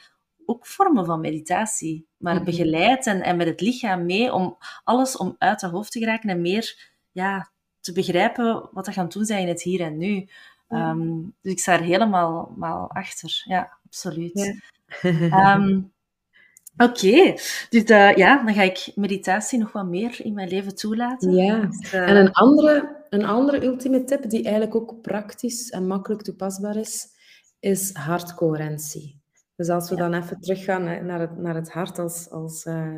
ook 0.46 0.66
vormen 0.66 1.06
van 1.06 1.20
meditatie, 1.20 2.08
maar 2.18 2.36
mhm. 2.36 2.44
begeleid 2.44 3.06
en, 3.06 3.22
en 3.22 3.38
met 3.38 3.48
het 3.48 3.62
lichaam 3.62 4.06
mee 4.06 4.34
om 4.34 4.58
alles 4.84 5.18
om 5.18 5.36
uit 5.38 5.62
het 5.62 5.72
hoofd 5.72 5.92
te 5.92 6.00
geraken 6.00 6.30
en 6.30 6.42
meer 6.42 6.90
ja, 7.12 7.50
te 7.80 7.94
begrijpen 7.94 8.70
wat 8.72 8.88
er 8.88 8.94
gaan 8.94 9.10
doen 9.10 9.26
zijn 9.26 9.42
in 9.42 9.48
het 9.48 9.62
hier 9.62 9.82
en 9.82 9.98
nu. 9.98 10.30
Ehm, 10.68 11.20
dus 11.42 11.52
ik 11.52 11.60
sta 11.60 11.74
er 11.74 11.84
helemaal 11.84 12.90
achter. 12.90 13.44
Ja, 13.46 13.78
absoluut. 13.86 14.62
Ehm, 15.02 15.80
oké, 16.78 17.34
dus 17.70 17.84
uh, 17.84 18.16
ja, 18.16 18.44
dan 18.44 18.54
ga 18.54 18.62
ik 18.62 18.92
meditatie 18.96 19.60
nog 19.60 19.72
wat 19.72 19.86
meer 19.86 20.26
in 20.26 20.34
mijn 20.34 20.50
leven 20.50 20.76
toelaten. 20.76 21.32
Ja, 21.32 21.60
dus, 21.60 21.94
uh... 21.94 22.10
en 22.10 22.16
een 22.16 22.32
andere, 22.32 23.06
een 23.10 23.26
andere 23.26 23.66
ultieme 23.66 24.04
tip 24.04 24.30
die 24.30 24.44
eigenlijk 24.44 24.76
ook 24.76 25.02
praktisch 25.02 25.70
en 25.70 25.88
makkelijk 25.88 26.22
toepasbaar 26.22 26.76
is, 26.76 27.08
is 27.60 27.94
hartcoherentie. 27.94 29.22
Dus 29.56 29.70
als 29.70 29.90
we 29.90 29.96
dan 29.96 30.14
even 30.14 30.40
teruggaan 30.40 31.06
naar 31.06 31.20
het, 31.20 31.38
naar 31.38 31.56
het 31.56 31.72
hart 31.72 32.00
als, 32.00 32.30
als 32.30 32.66
uh, 32.66 32.96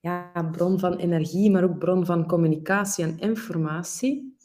ja, 0.00 0.30
bron 0.52 0.78
van 0.78 0.96
energie, 0.96 1.50
maar 1.50 1.64
ook 1.64 1.78
bron 1.78 2.06
van 2.06 2.26
communicatie 2.26 3.04
en 3.04 3.18
informatie, 3.18 4.36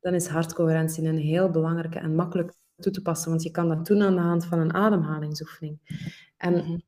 dan 0.00 0.14
is 0.14 0.26
hartcoherentie 0.26 1.04
een 1.04 1.18
heel 1.18 1.50
belangrijke 1.50 1.98
en 1.98 2.14
makkelijk 2.14 2.52
toe 2.76 2.92
te 2.92 3.02
passen, 3.02 3.30
want 3.30 3.42
je 3.42 3.50
kan 3.50 3.68
dat 3.68 3.86
doen 3.86 4.02
aan 4.02 4.14
de 4.14 4.20
hand 4.20 4.44
van 4.44 4.58
een 4.58 4.74
ademhalingsoefening. 4.74 5.78
En 6.36 6.52
mhm. 6.52 6.78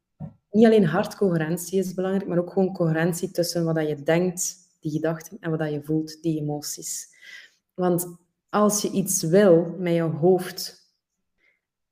Niet 0.56 0.66
alleen 0.66 0.86
hartcoherentie 0.86 1.78
is 1.78 1.94
belangrijk, 1.94 2.28
maar 2.28 2.38
ook 2.38 2.52
gewoon 2.52 2.72
coherentie 2.72 3.30
tussen 3.30 3.64
wat 3.64 3.88
je 3.88 4.02
denkt, 4.02 4.54
die 4.80 4.90
gedachten, 4.90 5.36
en 5.40 5.58
wat 5.58 5.70
je 5.70 5.82
voelt, 5.82 6.22
die 6.22 6.40
emoties. 6.40 7.06
Want 7.74 8.16
als 8.48 8.82
je 8.82 8.90
iets 8.90 9.22
wil 9.22 9.74
met 9.78 9.94
je 9.94 10.02
hoofd 10.02 10.86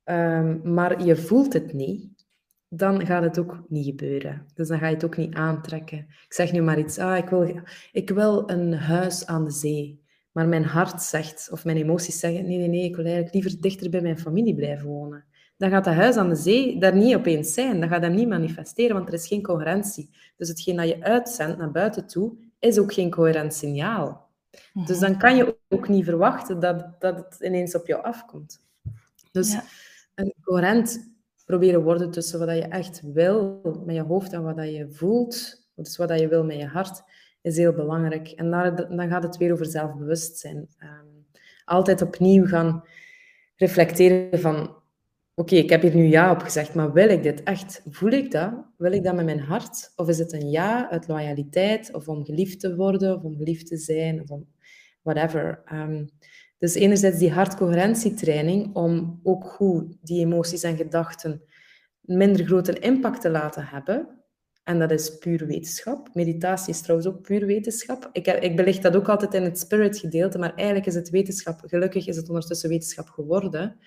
Ehm, 0.04 0.72
maar 0.74 1.04
je 1.04 1.16
voelt 1.16 1.52
het 1.52 1.72
niet, 1.72 2.24
dan 2.68 3.06
gaat 3.06 3.22
het 3.22 3.38
ook 3.38 3.64
niet 3.68 3.84
gebeuren. 3.84 4.46
Dus 4.54 4.68
dan 4.68 4.78
ga 4.78 4.86
je 4.86 4.94
het 4.94 5.04
ook 5.04 5.16
niet 5.16 5.34
aantrekken. 5.34 5.98
Ik 5.98 6.32
zeg 6.32 6.52
nu 6.52 6.62
maar 6.62 6.78
iets, 6.78 6.98
ah, 6.98 7.16
ik, 7.16 7.28
wil, 7.28 7.60
ik 7.92 8.10
wil 8.10 8.50
een 8.50 8.72
huis 8.72 9.26
aan 9.26 9.44
de 9.44 9.50
zee. 9.50 10.02
Maar 10.32 10.48
mijn 10.48 10.64
hart 10.64 11.02
zegt, 11.02 11.48
of 11.50 11.64
mijn 11.64 11.76
emoties 11.76 12.18
zeggen, 12.18 12.46
nee, 12.46 12.58
nee, 12.58 12.68
nee, 12.68 12.84
ik 12.84 12.96
wil 12.96 13.04
eigenlijk 13.04 13.34
liever 13.34 13.60
dichter 13.60 13.90
bij 13.90 14.00
mijn 14.00 14.18
familie 14.18 14.54
blijven 14.54 14.86
wonen. 14.86 15.24
Dan 15.56 15.70
gaat 15.70 15.84
dat 15.84 15.94
huis 15.94 16.16
aan 16.16 16.28
de 16.28 16.34
zee 16.34 16.78
daar 16.78 16.96
niet 16.96 17.14
opeens 17.14 17.54
zijn. 17.54 17.80
Dan 17.80 17.88
gaat 17.88 18.02
dat 18.02 18.12
niet 18.12 18.28
manifesteren, 18.28 18.96
want 18.96 19.08
er 19.08 19.14
is 19.14 19.26
geen 19.26 19.42
coherentie. 19.42 20.10
Dus 20.36 20.48
hetgeen 20.48 20.76
dat 20.76 20.88
je 20.88 21.02
uitzendt 21.02 21.58
naar 21.58 21.70
buiten 21.70 22.06
toe, 22.06 22.32
is 22.58 22.78
ook 22.78 22.92
geen 22.92 23.10
coherent 23.10 23.54
signaal. 23.54 24.28
Dus 24.86 24.98
dan 24.98 25.18
kan 25.18 25.36
je 25.36 25.56
ook 25.68 25.88
niet 25.88 26.04
verwachten 26.04 26.60
dat, 26.60 27.00
dat 27.00 27.16
het 27.16 27.36
ineens 27.40 27.74
op 27.74 27.86
jou 27.86 28.02
afkomt. 28.02 28.62
Dus... 29.32 29.52
Ja 29.52 29.64
een 30.14 30.34
coherent 30.42 31.12
proberen 31.44 31.82
worden 31.82 32.10
tussen 32.10 32.38
wat 32.38 32.56
je 32.56 32.62
echt 32.62 33.00
wil 33.12 33.60
met 33.84 33.94
je 33.94 34.02
hoofd 34.02 34.32
en 34.32 34.42
wat 34.42 34.56
je 34.56 34.88
voelt, 34.90 35.66
dus 35.74 35.96
wat 35.96 36.18
je 36.20 36.28
wil 36.28 36.44
met 36.44 36.56
je 36.56 36.66
hart, 36.66 37.02
is 37.42 37.56
heel 37.56 37.72
belangrijk. 37.72 38.28
En 38.28 38.50
dan 38.96 39.08
gaat 39.08 39.22
het 39.22 39.36
weer 39.36 39.52
over 39.52 39.66
zelfbewustzijn. 39.66 40.56
Um, 40.56 41.26
altijd 41.64 42.02
opnieuw 42.02 42.46
gaan 42.46 42.84
reflecteren 43.56 44.40
van 44.40 44.76
oké, 45.34 45.54
ik 45.54 45.70
heb 45.70 45.82
hier 45.82 45.94
nu 45.94 46.04
ja 46.04 46.30
op 46.30 46.40
gezegd, 46.40 46.74
maar 46.74 46.92
wil 46.92 47.08
ik 47.08 47.22
dit 47.22 47.42
echt? 47.42 47.82
Voel 47.90 48.10
ik 48.10 48.30
dat? 48.30 48.52
Wil 48.76 48.92
ik 48.92 49.04
dat 49.04 49.14
met 49.14 49.24
mijn 49.24 49.40
hart? 49.40 49.92
Of 49.96 50.08
is 50.08 50.18
het 50.18 50.32
een 50.32 50.50
ja 50.50 50.90
uit 50.90 51.08
loyaliteit, 51.08 51.94
of 51.94 52.08
om 52.08 52.24
geliefd 52.24 52.60
te 52.60 52.76
worden, 52.76 53.16
of 53.16 53.22
om 53.22 53.36
geliefd 53.36 53.66
te 53.66 53.76
zijn, 53.76 54.22
of 54.22 54.30
om 54.30 54.46
whatever. 55.02 55.62
Um, 55.72 56.08
dus 56.58 56.74
enerzijds 56.74 57.18
die 57.18 57.32
hartcoherentietraining 57.32 58.74
om 58.74 59.20
ook 59.22 59.44
goed 59.44 59.96
die 60.00 60.20
emoties 60.20 60.62
en 60.62 60.76
gedachten 60.76 61.42
minder 62.00 62.46
grote 62.46 62.78
impact 62.78 63.20
te 63.20 63.30
laten 63.30 63.66
hebben. 63.66 64.08
En 64.62 64.78
dat 64.78 64.90
is 64.90 65.18
puur 65.18 65.46
wetenschap. 65.46 66.14
Meditatie 66.14 66.72
is 66.72 66.80
trouwens 66.80 67.08
ook 67.08 67.22
puur 67.22 67.46
wetenschap. 67.46 68.08
Ik, 68.12 68.26
ik 68.26 68.56
belicht 68.56 68.82
dat 68.82 68.96
ook 68.96 69.08
altijd 69.08 69.34
in 69.34 69.42
het 69.42 69.58
spirit 69.58 69.98
gedeelte, 69.98 70.38
maar 70.38 70.54
eigenlijk 70.54 70.86
is 70.86 70.94
het 70.94 71.10
wetenschap, 71.10 71.60
gelukkig 71.66 72.06
is 72.06 72.16
het 72.16 72.28
ondertussen 72.28 72.68
wetenschap 72.68 73.08
geworden. 73.08 73.78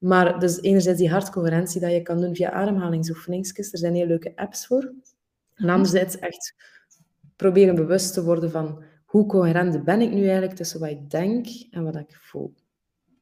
Maar 0.00 0.38
dus 0.38 0.60
enerzijds 0.60 0.98
die 0.98 1.10
hartcoherentie 1.10 1.80
dat 1.80 1.90
je 1.90 2.02
kan 2.02 2.20
doen 2.20 2.34
via 2.34 2.50
ademhalingsoefeningsjes. 2.50 3.72
Er 3.72 3.78
zijn 3.78 3.94
heel 3.94 4.06
leuke 4.06 4.32
apps 4.36 4.66
voor. 4.66 4.92
En 5.54 5.68
anderzijds 5.68 6.18
echt 6.18 6.54
proberen 7.36 7.74
bewust 7.74 8.14
te 8.14 8.24
worden 8.24 8.50
van 8.50 8.82
hoe 9.04 9.26
coherent 9.26 9.84
ben 9.84 10.00
ik 10.00 10.10
nu 10.10 10.22
eigenlijk 10.22 10.54
tussen 10.54 10.80
wat 10.80 10.90
ik 10.90 11.10
denk 11.10 11.46
en 11.70 11.84
wat 11.84 11.96
ik 11.96 12.18
voel. 12.20 12.54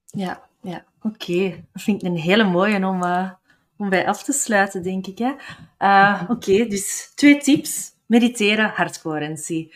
Ja, 0.04 0.48
ja 0.62 0.84
oké. 1.02 1.64
Dat 1.72 1.82
vind 1.82 2.02
ik 2.02 2.08
een 2.08 2.16
hele 2.16 2.44
mooie 2.44 2.86
om, 2.86 3.02
uh, 3.02 3.30
om 3.76 3.88
bij 3.88 4.06
af 4.06 4.24
te 4.24 4.32
sluiten, 4.32 4.82
denk 4.82 5.06
ik. 5.06 5.18
Hè? 5.18 5.32
Uh, 5.78 6.22
oké, 6.28 6.66
dus 6.66 7.12
twee 7.14 7.38
tips. 7.38 7.96
Mediteren, 8.06 8.68
hartcoherentie. 8.68 9.72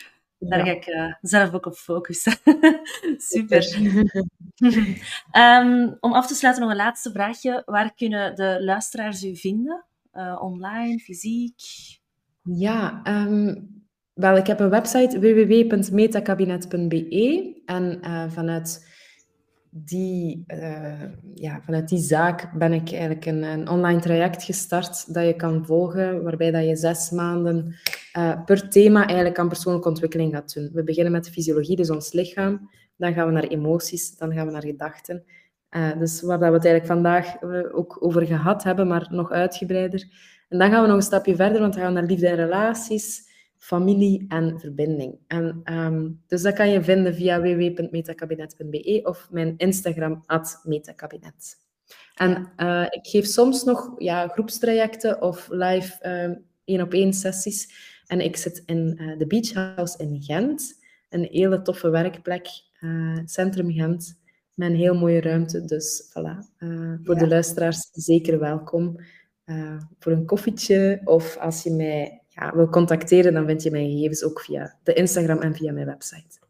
Daar 0.49 0.67
ga 0.67 0.73
ik 0.73 0.87
uh, 0.87 1.15
zelf 1.21 1.53
ook 1.53 1.67
op 1.67 1.75
focussen. 1.75 2.33
Super. 3.33 3.77
um, 5.33 5.97
om 6.01 6.13
af 6.13 6.27
te 6.27 6.35
sluiten 6.35 6.63
nog 6.63 6.71
een 6.71 6.77
laatste 6.77 7.11
vraagje. 7.11 7.63
Waar 7.65 7.95
kunnen 7.95 8.35
de 8.35 8.57
luisteraars 8.61 9.25
u 9.25 9.37
vinden? 9.37 9.85
online, 10.41 10.99
fysiek? 10.99 11.55
Ja, 12.43 13.01
um, 13.05 13.69
wel, 14.15 14.37
ik 14.37 14.47
heb 14.47 14.61
een 14.61 14.71
website 14.71 15.21
www.metakabinet.be 15.21 17.61
en 17.67 17.99
uh, 18.03 18.31
vanuit, 18.31 18.92
die, 19.75 20.45
uh, 20.47 21.03
ja, 21.35 21.61
vanuit 21.63 21.89
die 21.89 21.99
zaak 21.99 22.53
ben 22.59 22.73
ik 22.73 22.91
eigenlijk 22.91 23.27
een, 23.27 23.43
een, 23.43 23.69
online 23.69 24.01
traject 24.01 24.43
gestart 24.43 25.15
dat 25.15 25.27
je 25.27 25.37
kan 25.37 25.67
volgen, 25.67 26.23
waarbij 26.23 26.51
dat 26.51 26.65
je 26.65 26.77
zes 26.77 27.11
maanden 27.11 27.77
uh, 28.19 28.45
per 28.45 28.69
thema 28.69 29.07
eigenlijk 29.07 29.39
aan 29.39 29.49
persoonlijke 29.49 29.89
ontwikkeling 29.89 30.35
gaat 30.35 30.55
doen. 30.55 30.71
We 30.73 30.85
beginnen 30.85 31.13
met 31.13 31.31
fysiologie, 31.31 31.77
dus 31.77 31.91
ons 31.91 32.13
lichaam, 32.13 32.71
dan 32.97 33.13
gaan 33.13 33.27
we 33.27 33.33
naar 33.33 33.43
emoties, 33.43 34.17
dan 34.17 34.33
gaan 34.33 34.47
we 34.47 34.53
naar 34.53 34.65
gedachten. 34.65 35.25
dus 35.99 36.23
waar 36.23 36.39
dat 36.39 36.49
we 36.49 36.55
het 36.55 36.65
eigenlijk 36.65 36.87
vandaag 36.87 37.43
ook 37.73 37.97
over 38.01 38.27
gehad 38.27 38.63
hebben, 38.63 38.89
maar 38.89 39.07
nog 39.11 39.31
uitgebreider. 39.31 40.09
En 40.49 40.59
dan 40.59 40.71
gaan 40.71 40.83
we 40.83 40.89
nog 40.89 40.97
een 40.97 41.03
stapje 41.03 41.37
verder, 41.37 41.61
want 41.61 41.73
dan 41.73 41.83
gaan 41.83 41.95
we 41.95 42.01
naar 42.01 42.09
liefde 42.09 42.29
en 42.29 42.37
relaties 42.37 43.31
familie 43.63 44.25
en 44.29 44.61
verbinding. 44.61 45.19
En, 45.27 45.61
ehm, 45.65 46.11
dus 46.27 46.43
dat 46.43 46.55
kan 46.55 46.71
je 46.71 46.83
vinden 46.83 47.15
via 47.15 47.41
www.metakabinet.be 47.41 49.01
of 49.03 49.29
mijn 49.31 49.55
Instagram, 49.57 50.25
metakabinet. 50.65 51.57
En 52.15 52.53
uh, 52.57 52.87
ik 52.91 53.07
geef 53.07 53.27
soms 53.27 53.65
nog 53.65 53.95
ja, 53.99 54.29
groepstrajecten 54.29 55.23
of 55.23 55.49
live 55.51 55.97
één-op-één 56.65 57.09
ehm, 57.09 57.13
sessies. 57.13 57.75
En 58.07 58.21
ik 58.21 58.37
zit 58.37 58.63
in 58.67 58.99
uh, 59.01 59.19
de 59.19 59.27
Beach 59.27 59.53
House 59.53 59.99
in 59.99 60.23
Gent, 60.23 60.81
een 61.09 61.29
hele 61.31 61.63
toffe 61.63 61.91
werkplek, 61.91 62.47
uh, 62.81 63.19
Centrum 63.25 63.73
Gent, 63.73 64.21
met 64.55 64.71
een 64.71 64.77
heel 64.77 64.95
mooie 64.95 65.21
ruimte. 65.21 65.65
Dus 65.65 66.03
voilà, 66.09 66.65
voor 67.03 67.15
de 67.15 67.29
luisteraars 67.29 67.89
zeker 67.93 68.39
welkom. 68.39 69.01
Voor 69.99 70.13
een 70.13 70.27
koffietje 70.27 71.01
of 71.05 71.37
als 71.37 71.63
je 71.63 71.71
mij 71.71 72.22
ja, 72.35 72.53
wil 72.55 72.69
contacteren, 72.69 73.33
dan 73.33 73.47
vind 73.47 73.63
je 73.63 73.71
mijn 73.71 73.91
gegevens 73.91 74.25
ook 74.25 74.41
via 74.41 74.77
de 74.83 74.93
Instagram 74.93 75.39
en 75.39 75.55
via 75.55 75.73
mijn 75.73 75.87
website. 75.87 76.41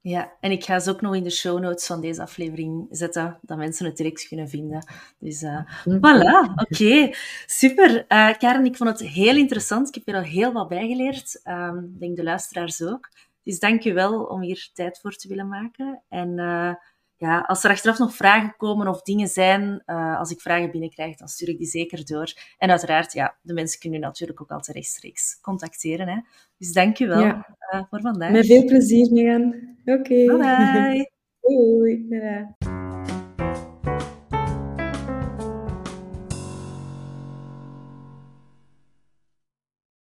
Ja, 0.00 0.32
en 0.40 0.50
ik 0.50 0.64
ga 0.64 0.78
ze 0.78 0.90
ook 0.90 1.00
nog 1.00 1.14
in 1.14 1.22
de 1.22 1.30
show 1.30 1.60
notes 1.60 1.86
van 1.86 2.00
deze 2.00 2.22
aflevering 2.22 2.86
zetten, 2.90 3.38
dat 3.42 3.58
mensen 3.58 3.86
het 3.86 3.96
direct 3.96 4.28
kunnen 4.28 4.48
vinden. 4.48 4.86
Dus 5.18 5.42
uh, 5.42 5.60
voilà, 5.84 6.52
oké, 6.54 7.10
super. 7.46 7.90
Uh, 7.90 8.38
Karen, 8.38 8.64
ik 8.64 8.76
vond 8.76 8.90
het 8.90 9.08
heel 9.08 9.36
interessant. 9.36 9.88
Ik 9.88 9.94
heb 9.94 10.06
hier 10.06 10.14
al 10.14 10.30
heel 10.30 10.52
wat 10.52 10.68
bijgeleerd. 10.68 11.40
Um, 11.44 11.90
ik 11.94 12.00
denk 12.00 12.16
de 12.16 12.22
luisteraars 12.22 12.82
ook. 12.82 13.08
Dus 13.42 13.58
dank 13.58 13.82
je 13.82 13.92
wel 13.92 14.22
om 14.22 14.40
hier 14.40 14.70
tijd 14.72 14.98
voor 14.98 15.16
te 15.16 15.28
willen 15.28 15.48
maken. 15.48 16.02
En 16.08 16.38
uh, 16.38 16.74
ja, 17.18 17.40
als 17.40 17.64
er 17.64 17.70
achteraf 17.70 17.98
nog 17.98 18.14
vragen 18.14 18.54
komen 18.56 18.88
of 18.88 19.02
dingen 19.02 19.28
zijn, 19.28 19.82
uh, 19.86 20.18
als 20.18 20.30
ik 20.30 20.40
vragen 20.40 20.70
binnenkrijg, 20.70 21.16
dan 21.16 21.28
stuur 21.28 21.48
ik 21.48 21.58
die 21.58 21.66
zeker 21.66 22.04
door. 22.06 22.32
En 22.58 22.70
uiteraard, 22.70 23.12
ja, 23.12 23.36
de 23.42 23.52
mensen 23.52 23.80
kunnen 23.80 24.00
natuurlijk 24.00 24.40
ook 24.40 24.50
altijd 24.50 24.76
rechtstreeks 24.76 25.40
contacteren. 25.40 26.08
Hè. 26.08 26.20
Dus 26.58 26.72
dank 26.72 26.96
je 26.96 27.06
wel 27.06 27.20
ja. 27.20 27.56
uh, 27.74 27.82
voor 27.90 28.00
vandaag. 28.00 28.30
Met 28.30 28.46
veel 28.46 28.64
plezier, 28.64 29.12
Megan. 29.12 29.76
Oké. 29.84 29.98
Okay. 29.98 30.26
Bye 30.26 30.36
bye. 30.72 31.10
Doei. 31.40 32.06
Bye. 32.08 32.56